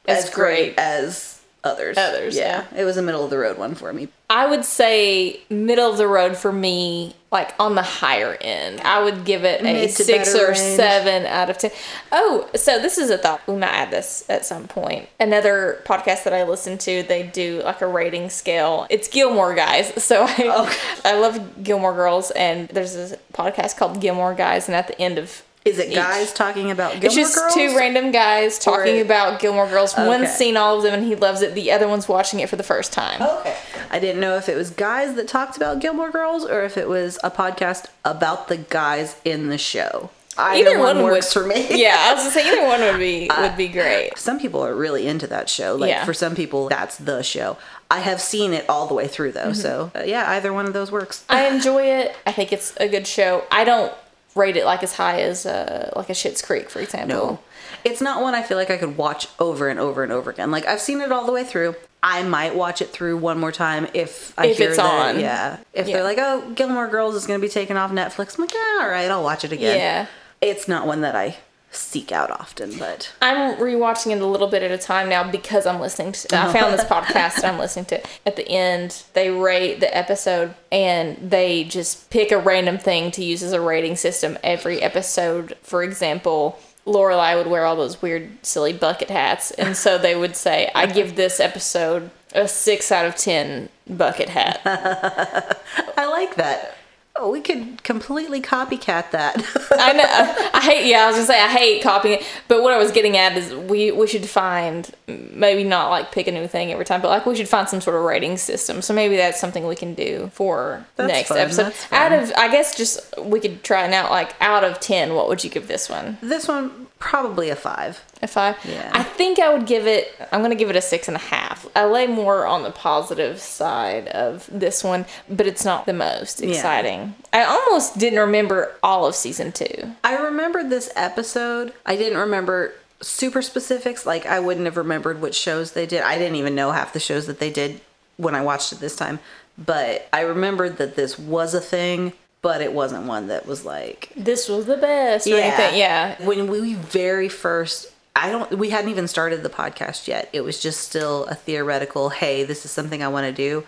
[0.08, 0.76] As as, great.
[0.76, 0.80] great.
[0.80, 1.36] as
[1.68, 1.98] others.
[1.98, 4.07] Others, it was a middle of the road one for me.
[4.30, 8.81] I would say middle of the road for me, like on the higher end.
[8.81, 10.57] I would give it a Mid to six or range.
[10.57, 11.72] seven out of ten.
[12.11, 13.41] Oh, so this is a thought.
[13.48, 15.07] We might add this at some point.
[15.19, 18.85] Another podcast that I listen to, they do like a rating scale.
[18.89, 19.94] It's Gilmore Guys.
[20.07, 20.77] So I, oh.
[21.03, 25.18] I love Gilmore Girls, and there's this podcast called Gilmore Guys, and at the end
[25.18, 27.18] of Is it each- guys talking about Gilmore Girls?
[27.18, 27.53] it's just Girls?
[27.53, 29.95] two random guys talking Or- about Gilmore Girls.
[29.98, 31.53] One's seen all of them and he loves it.
[31.56, 33.22] The other one's watching it for the first time.
[33.22, 33.56] Okay.
[33.91, 36.88] I didn't know if it was guys that talked about Gilmore Girls or if it
[36.89, 40.10] was a podcast about the guys in the show.
[40.39, 41.65] Either, one, works would, for me.
[41.81, 44.15] Yeah, I was gonna say either one would be would be great.
[44.19, 45.73] Some people are really into that show.
[45.76, 46.06] Like Yeah.
[46.06, 47.57] for some people, that's the show.
[47.89, 50.73] I have seen it all the way through though, so uh, yeah, either one of
[50.73, 51.23] those works.
[51.27, 51.31] Mm-hmm.
[51.35, 52.15] I enjoy it.
[52.27, 53.45] I think it's a good show.
[53.49, 53.91] I don't
[54.38, 57.18] rate it like as high as uh, like a Schitt's Creek, for example.
[57.18, 57.39] No,
[57.84, 60.51] it's not one I feel like I could watch over and over and over again.
[60.51, 61.76] Like I've seen it all the way through.
[62.03, 65.15] I might watch it through one more time if I If hear it's that.
[65.15, 65.19] on.
[65.19, 65.95] Yeah, if Yeah.
[65.95, 68.80] they're like, "Oh, Gilmore Girls is going to be taken off Netflix," I'm like, "Yeah,
[68.81, 70.05] all right, I'll watch it again." Yeah.
[70.39, 71.35] it's not one that I
[71.72, 75.65] seek out often, but I'm rewatching it a little bit at a time now because
[75.65, 76.35] I'm listening to.
[76.38, 77.99] I found this podcast and I'm listening to.
[77.99, 78.19] it.
[78.26, 83.23] At the end, they rate the episode and they just pick a random thing to
[83.23, 85.56] use as a rating system every episode.
[85.61, 90.35] For example, Lorelai would wear all those weird, silly bucket hats, and so they would
[90.38, 94.61] say, "I give this episode a six out of ten bucket hat."
[95.98, 96.76] I like that.
[97.19, 99.35] Oh, we could completely copycat that.
[99.72, 100.49] I know.
[100.53, 100.88] I hate.
[100.88, 102.26] Yeah, I was gonna say I hate copying it.
[102.48, 106.27] But what I was getting at is we we should find maybe not like pick
[106.27, 108.81] a new thing every time, but like we should find some sort of rating system.
[108.81, 111.73] So maybe that's something we can do for That's next fun, episode.
[111.91, 114.11] Out of I guess just we could try it out.
[114.11, 116.18] Like out of ten, what would you give this one?
[116.22, 118.03] this one probably a five.
[118.22, 118.56] A five?
[118.65, 118.90] Yeah.
[118.94, 120.14] I think I would give it.
[120.32, 121.68] I'm gonna give it a six and a half.
[121.76, 126.41] I lay more on the positive side of this one, but it's not the most
[126.41, 126.49] Yeah.
[126.56, 127.15] exciting.
[127.34, 129.94] I almost didn't remember all of season two.
[130.03, 131.74] I remembered this episode.
[131.86, 134.06] I didn't remember super specifics.
[134.06, 136.02] Like I wouldn't have remembered which shows they did.
[136.02, 137.82] I didn't even know half the shows that they did
[138.18, 139.19] when I watched it this time.
[139.57, 142.14] But I remembered that this was a thing,
[142.48, 145.28] but it wasn't one that was like This was the best.
[145.28, 145.78] Or anything.
[145.78, 146.15] Yeah.
[146.26, 150.30] When we very first I don't we hadn't even started the podcast yet.
[150.32, 153.65] It was just still a theoretical, hey, this is something I want to do.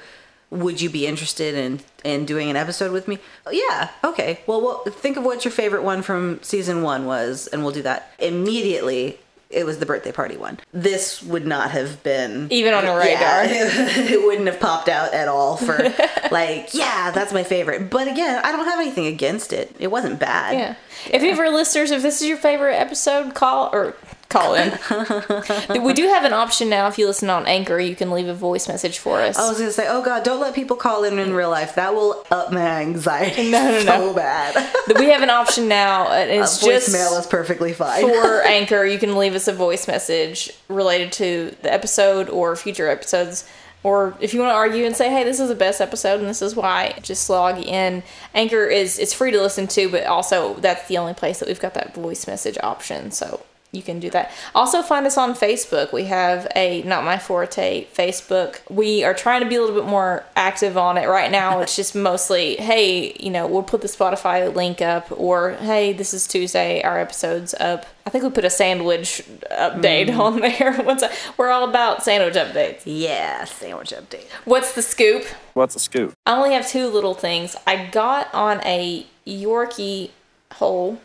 [0.49, 3.19] Would you be interested in in doing an episode with me?
[3.45, 3.89] Oh, yeah.
[4.01, 4.39] Okay.
[4.47, 7.81] Well, well, think of what your favorite one from season 1 was and we'll do
[7.81, 8.13] that.
[8.17, 9.19] Immediately
[9.49, 10.59] it was the birthday party one.
[10.73, 13.45] This would not have been Even on a radar.
[13.45, 15.77] Yeah, it wouldn't have popped out at all for
[16.31, 17.89] like, yeah, that's my favorite.
[17.89, 19.75] But again, I don't have anything against it.
[19.79, 20.53] It wasn't bad.
[20.53, 20.75] Yeah.
[21.11, 23.95] If you ever listeners, if this is your favorite episode, call or
[24.29, 24.69] call in.
[25.83, 26.87] we do have an option now.
[26.87, 29.37] If you listen on Anchor, you can leave a voice message for us.
[29.37, 31.75] I was gonna say, oh god, don't let people call in in real life.
[31.75, 34.13] That will up my anxiety No, no, so no.
[34.13, 34.55] bad.
[34.99, 38.07] we have an option now, uh, and it's just Voicemail is perfectly fine.
[38.07, 38.85] for Anchor.
[38.85, 43.47] You can leave us a voice message related to the episode or future episodes.
[43.81, 46.27] Or if you want to argue and say, "Hey, this is the best episode and
[46.29, 48.03] this is why," just log in.
[48.35, 51.61] Anchor is it's free to listen to, but also that's the only place that we've
[51.61, 53.09] got that voice message option.
[53.11, 53.39] So
[53.71, 54.31] you can do that.
[54.55, 55.93] Also, find us on Facebook.
[55.93, 58.61] We have a Not My Forte Facebook.
[58.67, 61.59] We are trying to be a little bit more active on it right now.
[61.59, 66.15] It's just mostly, hey, you know, we'll put the Spotify link up, or hey, this
[66.15, 67.85] is Tuesday, our episode's up.
[68.07, 69.21] I think we put a sandwich
[69.51, 70.17] update mm.
[70.17, 70.73] on there.
[70.83, 71.15] What's that?
[71.37, 72.81] We're all about sandwich updates.
[72.85, 74.25] yeah, sandwich update.
[74.45, 75.25] What's the scoop?
[75.53, 76.13] What's the scoop?
[76.25, 77.55] I only have two little things.
[77.67, 80.09] I got on a Yorkie
[80.53, 80.99] hole.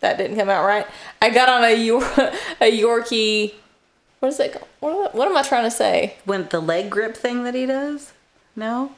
[0.00, 0.86] That didn't come out right.
[1.20, 2.02] I got on a Yor-
[2.60, 3.54] a Yorkie.
[4.20, 4.68] What is it called?
[4.80, 6.16] What, what am I trying to say?
[6.24, 8.12] When the leg grip thing that he does?
[8.56, 8.92] No?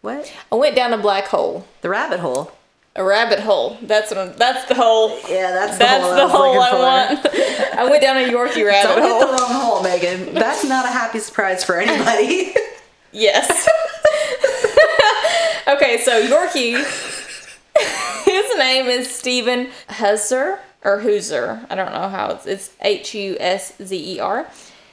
[0.00, 0.32] What?
[0.52, 2.52] I went down a black hole, The rabbit hole.
[2.96, 3.78] a rabbit hole.
[3.82, 5.10] That's what I'm, that's the hole.
[5.28, 6.12] Yeah, that's the That's hole.
[6.12, 6.78] I the hole I for.
[6.78, 7.78] want.
[7.78, 9.20] I went down a Yorkie rabbit Don't hit hole.
[9.20, 10.34] the wrong hole, Megan.
[10.34, 12.54] That's not a happy surprise for anybody.
[13.16, 13.46] Yes.
[15.68, 16.74] okay, so Yorkie,
[18.24, 21.66] his name is Stephen Husser or Hooser.
[21.70, 24.46] I don't know how it's it's H U S Z E R.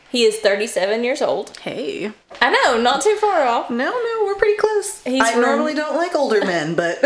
[0.09, 1.57] He is 37 years old.
[1.59, 2.11] hey.
[2.41, 3.69] I know, not too far off.
[3.69, 5.01] No, no, we're pretty close.
[5.03, 6.99] He's I from- normally don't like older men, but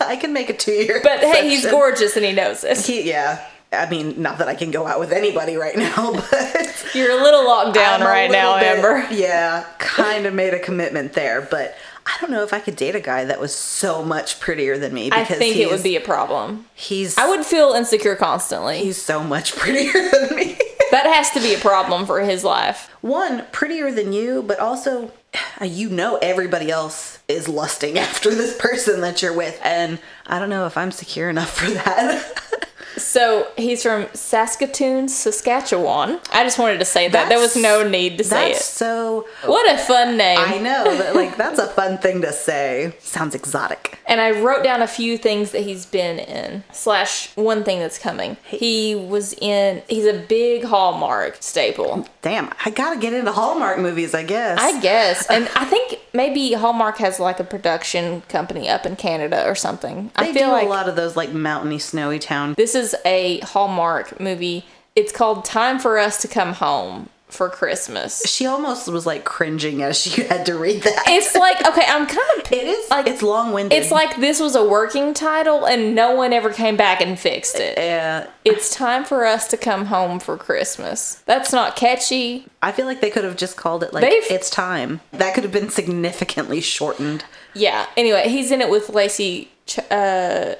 [0.00, 1.00] I can make a two year.
[1.02, 2.78] But hey, he's gorgeous and he knows it.
[2.78, 3.44] He, yeah.
[3.72, 7.22] I mean, not that I can go out with anybody right now, but You're a
[7.22, 9.06] little locked down I'm right now, bit- Amber.
[9.10, 11.74] Yeah, kind of made a commitment there, but
[12.06, 14.92] I don't know if I could date a guy that was so much prettier than
[14.92, 15.10] me.
[15.10, 16.66] I Because think it would be a problem.
[16.74, 17.16] He's.
[17.16, 18.78] I would feel insecure constantly.
[18.78, 20.58] He's so much prettier than me.
[20.90, 22.90] That has to be a problem for his life.
[23.00, 25.10] One, prettier than you, but also,
[25.60, 30.38] uh, you know, everybody else is lusting after this person that you're with, and I
[30.38, 32.68] don't know if I'm secure enough for that.
[32.96, 36.20] So he's from Saskatoon, Saskatchewan.
[36.32, 37.28] I just wanted to say that.
[37.28, 38.76] there was no need to say That's it.
[38.76, 39.26] so.
[39.44, 40.38] What a fun name.
[40.38, 42.94] I know, but like that's a fun thing to say.
[43.00, 43.98] Sounds exotic.
[44.06, 47.98] And I wrote down a few things that he's been in, slash one thing that's
[47.98, 48.36] coming.
[48.44, 52.06] He was in, he's a big Hallmark staple.
[52.20, 54.58] Damn, I gotta get into Hallmark movies, I guess.
[54.60, 55.26] I guess.
[55.32, 60.10] And I think maybe Hallmark has like a production company up in Canada or something.
[60.18, 62.52] they I feel do like a lot of those like mountainy, snowy town.
[62.54, 64.64] this is a Hallmark movie.
[64.94, 68.22] It's called Time for Us to Come Home for Christmas.
[68.26, 71.04] She almost was like cringing as she had to read that.
[71.06, 73.78] It's like, okay, I'm kind of it is like- it's long winded.
[73.78, 77.56] It's like this was a working title and no one ever came back and fixed
[77.58, 77.78] it.
[77.78, 78.26] yeah.
[78.44, 81.22] It's time for us to come home for Christmas.
[81.24, 82.44] That's not catchy.
[82.60, 85.00] I feel like they could have just called it like They've- it's time.
[85.12, 87.24] That could have been significantly shortened.
[87.54, 87.86] Yeah.
[87.96, 90.56] Anyway, he's in it with Lacey Ch- uh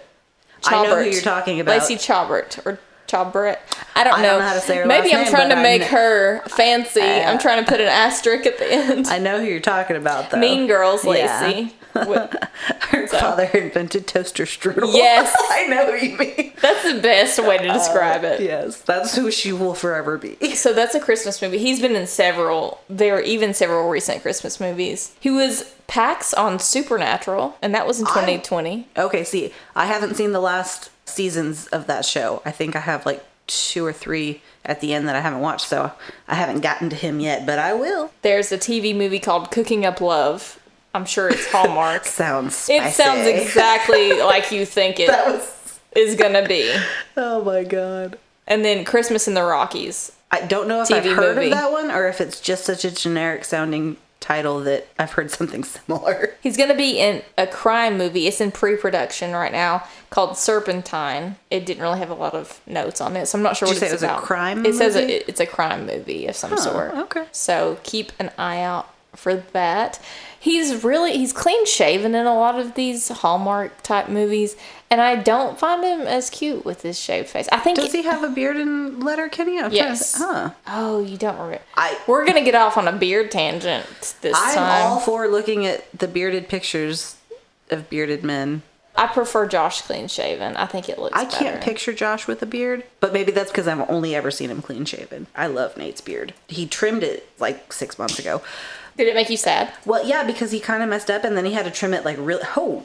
[0.67, 1.79] I know who you're talking about.
[1.81, 2.79] Lacey Chabert or
[3.09, 3.59] Chobret.
[3.95, 4.29] I don't I know.
[4.31, 6.43] don't know how to say her Maybe I'm name, trying to I make kn- her
[6.49, 7.03] fancy.
[7.03, 9.07] I'm trying to put an asterisk at the end.
[9.09, 10.39] I know who you're talking about, though.
[10.39, 11.69] mean Girls, Yeah.
[11.93, 12.51] What-
[12.93, 14.93] Her father invented toaster strudel.
[14.95, 15.35] Yes.
[15.51, 16.53] I know who you mean.
[16.61, 18.41] That's the best way to uh, describe it.
[18.41, 20.37] Yes, that's who she will forever be.
[20.63, 21.59] So that's a Christmas movie.
[21.59, 22.81] He's been in several.
[22.89, 25.15] There are even several recent Christmas movies.
[25.19, 28.87] He was Pax on Supernatural, and that was in 2020.
[28.97, 32.43] Okay, see, I haven't seen the last seasons of that show.
[32.45, 35.67] I think I have like two or three at the end that I haven't watched,
[35.67, 35.93] so
[36.29, 38.13] I haven't gotten to him yet, but I will.
[38.23, 40.61] There's a TV movie called Cooking Up Love.
[40.95, 42.05] I'm sure it's Hallmark.
[42.07, 42.85] Sounds spicy.
[42.89, 45.79] it sounds exactly like you think it was.
[45.97, 46.75] is gonna be.
[47.17, 48.19] Oh my god.
[48.47, 50.13] And then Christmas in the Rockies.
[50.31, 51.49] I don't know if TV I've heard movie.
[51.49, 55.31] of that one or if it's just such a generic sounding title that I've heard
[55.31, 56.35] something similar.
[56.43, 58.27] He's gonna be in a crime movie.
[58.27, 61.37] It's in pre-production right now called Serpentine.
[61.51, 63.75] It didn't really have a lot of notes on it, so I'm not sure Did
[63.75, 64.23] what it's say it was a about.
[64.23, 65.13] crime It says movie?
[65.15, 66.93] it, it's a crime movie of some sort.
[66.95, 67.25] okay.
[67.33, 70.01] So keep an eye out for that.
[70.43, 74.57] He's really he's clean shaven in a lot of these Hallmark type movies,
[74.91, 77.49] and I don't find him as cute with his shaved face.
[77.53, 79.61] I think Does he have a beard in Letterkenny?
[79.61, 80.17] I'm to- Yes.
[80.19, 80.51] Huh.
[80.67, 81.39] Oh, you don't.
[81.39, 83.87] Re- I- We're gonna get off on a beard tangent
[84.21, 84.83] this I'm time.
[84.87, 87.15] all for looking at the bearded pictures
[87.71, 88.63] of bearded men.
[88.97, 90.57] I prefer Josh clean shaven.
[90.57, 91.17] I think it looks.
[91.17, 91.59] I can't better.
[91.65, 94.87] picture Josh with a beard, but maybe that's because I've only ever seen him clean
[94.87, 95.29] shaven.
[95.37, 96.35] I love Nate's beard.
[96.49, 98.43] He trimmed it like six months ago.
[98.97, 99.73] Did it make you sad?
[99.87, 102.05] Well, yeah, because he kind of messed up and then he had to trim it
[102.05, 102.43] like really.
[102.57, 102.85] Oh,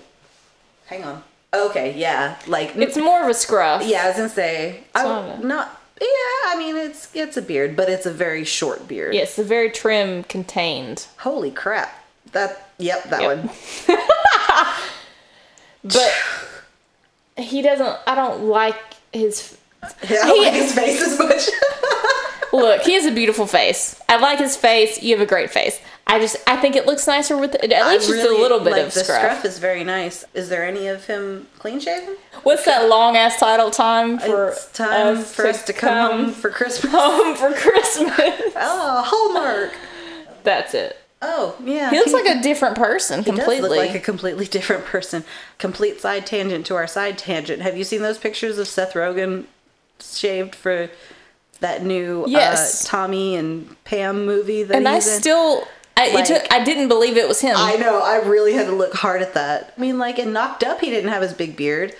[0.87, 1.23] hang on.
[1.53, 3.83] Okay, yeah, like It's more of a scruff.
[3.85, 4.03] yeah.
[4.03, 5.03] I was gonna say, I
[5.41, 5.81] not.
[5.99, 6.07] Yeah,
[6.51, 9.13] I mean it's it's a beard, but it's a very short beard.
[9.15, 11.07] Yes, a very trim, contained.
[11.19, 12.05] Holy crap!
[12.33, 13.37] That yep, that Yep.
[13.45, 13.49] one.
[15.83, 16.11] But
[17.37, 17.97] he doesn't.
[18.07, 18.75] I don't like
[19.13, 19.57] his.
[19.83, 21.47] I don't like his face as much.
[22.53, 23.99] Look, he has a beautiful face.
[24.09, 25.01] I like his face.
[25.01, 25.79] You have a great face.
[26.09, 28.71] I just, I think it looks nicer with at I least just a little bit
[28.71, 29.19] like, of the scruff.
[29.21, 30.23] scruff is very nice.
[30.33, 32.15] Is there any of him clean shaven?
[32.43, 33.69] What's that long ass title?
[33.71, 36.93] Time for it's time us for us to come, home for Christmas.
[36.93, 38.13] home for Christmas.
[38.55, 39.73] Oh, Hallmark.
[40.43, 40.97] That's it.
[41.21, 41.89] Oh, yeah.
[41.89, 45.23] He looks like a different person He does look like a completely different person.
[45.57, 47.61] Complete side tangent to our side tangent.
[47.63, 49.45] Have you seen those pictures of Seth Rogen
[49.99, 50.89] shaved for
[51.59, 52.85] that new Yes.
[52.85, 55.01] uh, Tommy and Pam movie that and I in?
[55.01, 55.67] still,
[55.97, 57.55] I, Like- it took, I didn't believe it was him.
[57.57, 57.99] I know.
[58.01, 59.73] I really had to look hard at that.
[59.77, 61.93] I mean, like in Knocked Up, he didn't have his big beard,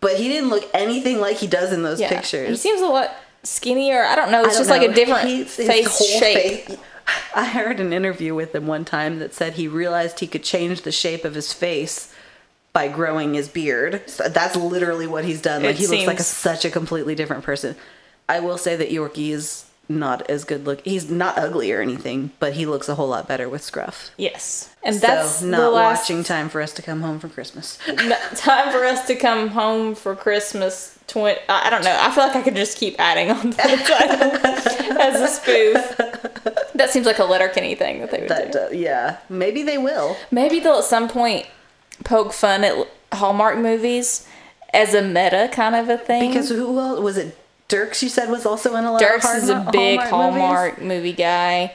[0.00, 2.08] but he didn't look anything like he does in those Yeah.
[2.08, 2.48] pictures.
[2.48, 3.10] He seems a lot
[3.42, 4.04] skinnier.
[4.04, 4.44] I don't know.
[4.44, 6.66] It's don't just like a different his face shape.
[6.66, 6.76] face-
[7.34, 10.82] I heard an interview with him one time that said he realized he could change
[10.82, 12.14] the shape of his face
[12.72, 14.02] by growing his beard.
[14.08, 15.62] So that's literally what he's done.
[15.64, 17.74] Like It he looks like a, such a completely different person.
[18.28, 20.80] I will say that Yorkie is not as good look.
[20.86, 24.10] He's not ugly or anything, but he looks a whole lot better with scruff.
[24.16, 27.28] Yes, and that's so the not last watching time for us to come home for
[27.28, 27.76] Christmas.
[28.36, 30.96] time for us to come home for Christmas.
[31.08, 31.40] Twenty.
[31.48, 31.96] I I don't know.
[32.00, 35.96] I feel like I could just keep adding on to the title as a spoof.
[36.74, 38.58] That seems like a Letterkenny thing that they would That do.
[38.60, 40.16] uh, yeah, maybe they will.
[40.30, 41.46] Maybe they'll at some point
[42.04, 44.26] poke fun at Hallmark movies
[44.72, 46.30] as a meta kind of a thing.
[46.30, 47.36] Because who else was it?
[47.70, 50.40] Dirks, you said was also in a lot Dirks of Dirks is a big Hallmark?
[50.40, 51.72] Hallmark movie guy.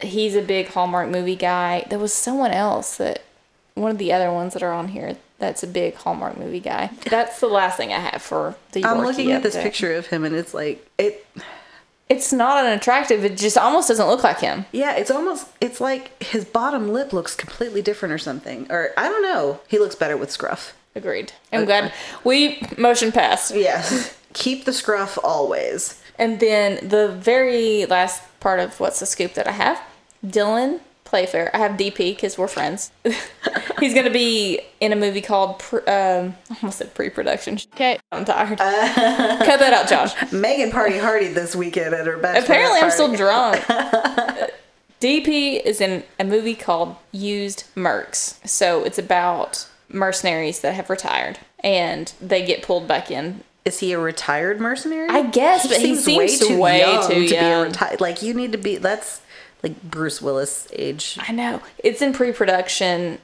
[0.00, 1.86] He's a big Hallmark movie guy.
[1.88, 3.22] There was someone else that
[3.74, 6.90] one of the other ones that are on here that's a big Hallmark movie guy.
[7.06, 10.06] That's the last thing I have for the I'm Yorkie looking at this picture of
[10.06, 11.26] him, and it's like it.
[12.08, 13.24] It's not unattractive.
[13.24, 14.66] It just almost doesn't look like him.
[14.72, 15.46] Yeah, it's almost.
[15.60, 18.66] It's like his bottom lip looks completely different or something.
[18.70, 19.60] Or I don't know.
[19.68, 20.76] He looks better with scruff.
[20.94, 21.32] Agreed.
[21.52, 21.92] I'm glad
[22.24, 23.54] we motion passed.
[23.54, 24.16] Yes.
[24.32, 26.00] Keep the scruff always.
[26.18, 29.80] And then the very last part of what's the scoop that I have,
[30.24, 31.50] Dylan Playfair.
[31.54, 32.92] I have DP because we're friends.
[33.80, 37.58] He's gonna be in a movie called pr- um, I almost said pre-production.
[37.74, 37.98] Okay.
[38.12, 38.58] I'm tired.
[38.58, 40.30] Cut that out, Josh.
[40.32, 42.94] Megan Party Hardy this weekend at her bachelorette Apparently, I'm party.
[42.94, 43.56] still drunk.
[45.00, 48.46] DP is in a movie called Used Mercs.
[48.46, 53.42] So it's about mercenaries that have retired and they get pulled back in.
[53.64, 55.08] Is he a retired mercenary?
[55.08, 57.66] I guess, but he seems way too young to be a young.
[57.66, 58.00] retired.
[58.00, 58.76] Like you need to be.
[58.76, 59.20] That's
[59.62, 61.18] like Bruce Willis age.
[61.20, 63.18] I know it's in pre-production.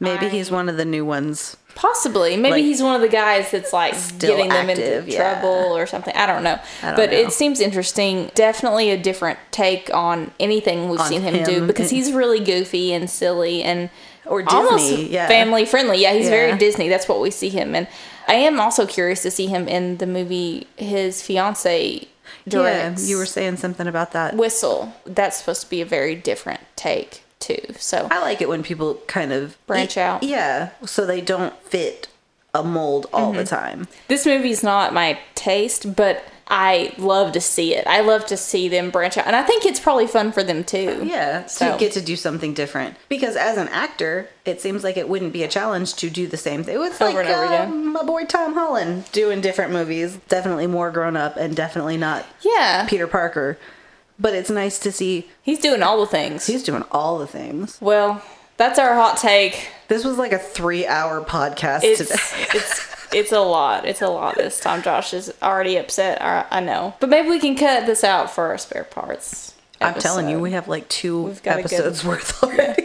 [0.00, 1.56] Maybe he's one of the new ones.
[1.74, 5.16] Possibly, maybe Like, he's one of the guys that's like getting them into yeah.
[5.40, 6.14] trouble or something.
[6.16, 7.16] I don't know, I don't but know.
[7.16, 8.30] it seems interesting.
[8.34, 12.92] Definitely a different take on anything we've On seen him, do because he's really goofy
[12.92, 13.90] and silly and
[14.26, 15.28] Or almost Disney, yeah.
[15.28, 16.02] family friendly.
[16.02, 16.30] Yeah, he's Yeah.
[16.30, 16.88] very Disney.
[16.88, 17.86] That's what we see him in.
[18.28, 22.06] I am also curious to see him in the movie his fiance
[22.46, 23.02] directs.
[23.04, 24.34] Yeah, you were saying something about that.
[24.36, 24.92] Whistle.
[25.06, 27.58] That's supposed to be a very different take too.
[27.78, 30.22] So I like it when people kind of Branch out.
[30.22, 32.08] Yeah, so they don't fit
[32.54, 33.38] a mold all Mm-hmm.
[33.38, 33.88] the time.
[34.08, 37.86] this movie's not my taste, but I love to see it.
[37.86, 40.64] I love to see them branch out, and I think it's probably fun for them
[40.64, 41.02] too.
[41.04, 42.96] Yeah, So- to get to do something different.
[43.10, 46.38] Because as an actor, it seems like it wouldn't be a challenge to do the
[46.38, 46.82] same thing.
[46.82, 47.86] It's like Over and over uh, again.
[47.92, 50.16] my boy Tom Holland doing different movies.
[50.28, 53.58] Definitely more grown up and definitely not Yeah, Peter Parker.
[54.18, 56.46] But it's nice to see he's doing all the things.
[56.46, 57.76] he's doing all the things.
[57.80, 58.22] well,
[58.56, 59.68] that's our hot take.
[59.86, 62.46] This was like a three hour podcast It's today.
[62.58, 63.84] it's it's a lot.
[63.86, 64.82] It's a lot this time.
[64.82, 66.20] Josh is already upset.
[66.22, 69.54] I, I know, but maybe we can cut this out for our spare parts.
[69.80, 72.84] I'm telling you, we have like 2 We've got a good- episodes worth already.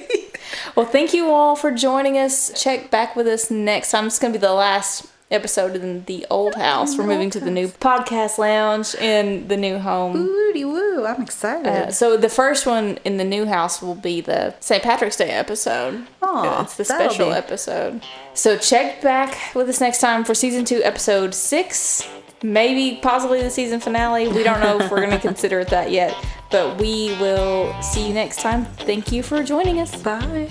[0.75, 2.51] Well, thank you all for joining us.
[2.61, 4.07] Check back with us next time.
[4.07, 6.97] It's going to be the last episode in the old house.
[6.97, 10.13] We're moving to the new podcast lounge in the new home.
[10.13, 11.67] Woody woo, I'm excited.
[11.67, 14.83] Uh, so the first one in the new house will be the St.
[14.83, 16.05] Patrick's Day episode.
[16.21, 18.01] Aw, it's the special be- episode.
[18.33, 22.07] So check back with us next time for season two, episode six.
[22.43, 24.27] Maybe possibly the season finale.
[24.27, 26.13] We don't know if we're going to consider it that yet,
[26.51, 28.65] but we will see you next time.
[28.65, 29.95] Thank you for joining us.
[30.01, 30.49] Bye.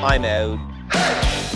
[0.00, 1.54] I'm out.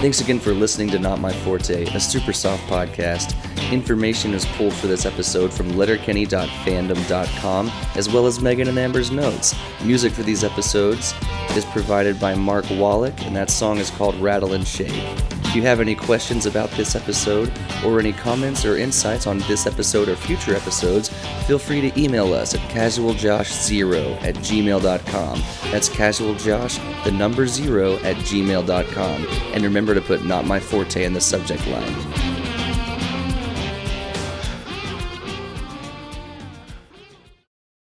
[0.00, 3.34] Thanks again for listening to Not My Forte, a super soft podcast.
[3.72, 9.56] Information is pulled for this episode from letterkenny.fandom.com, as well as Megan and Amber's notes.
[9.82, 11.14] Music for these episodes
[11.56, 14.92] is provided by Marc Walloch, and that song is called Rattle and Shake.
[15.56, 17.50] If you have any questions about this episode,
[17.82, 21.08] or any comments or insights on this episode or future episodes,
[21.46, 25.42] feel free to email us at casualjosh0 at gmail.com.
[25.70, 29.26] That's casualjosh, the number zero, at gmail.com.
[29.54, 32.45] And remember to put Not My Forte in the subject line.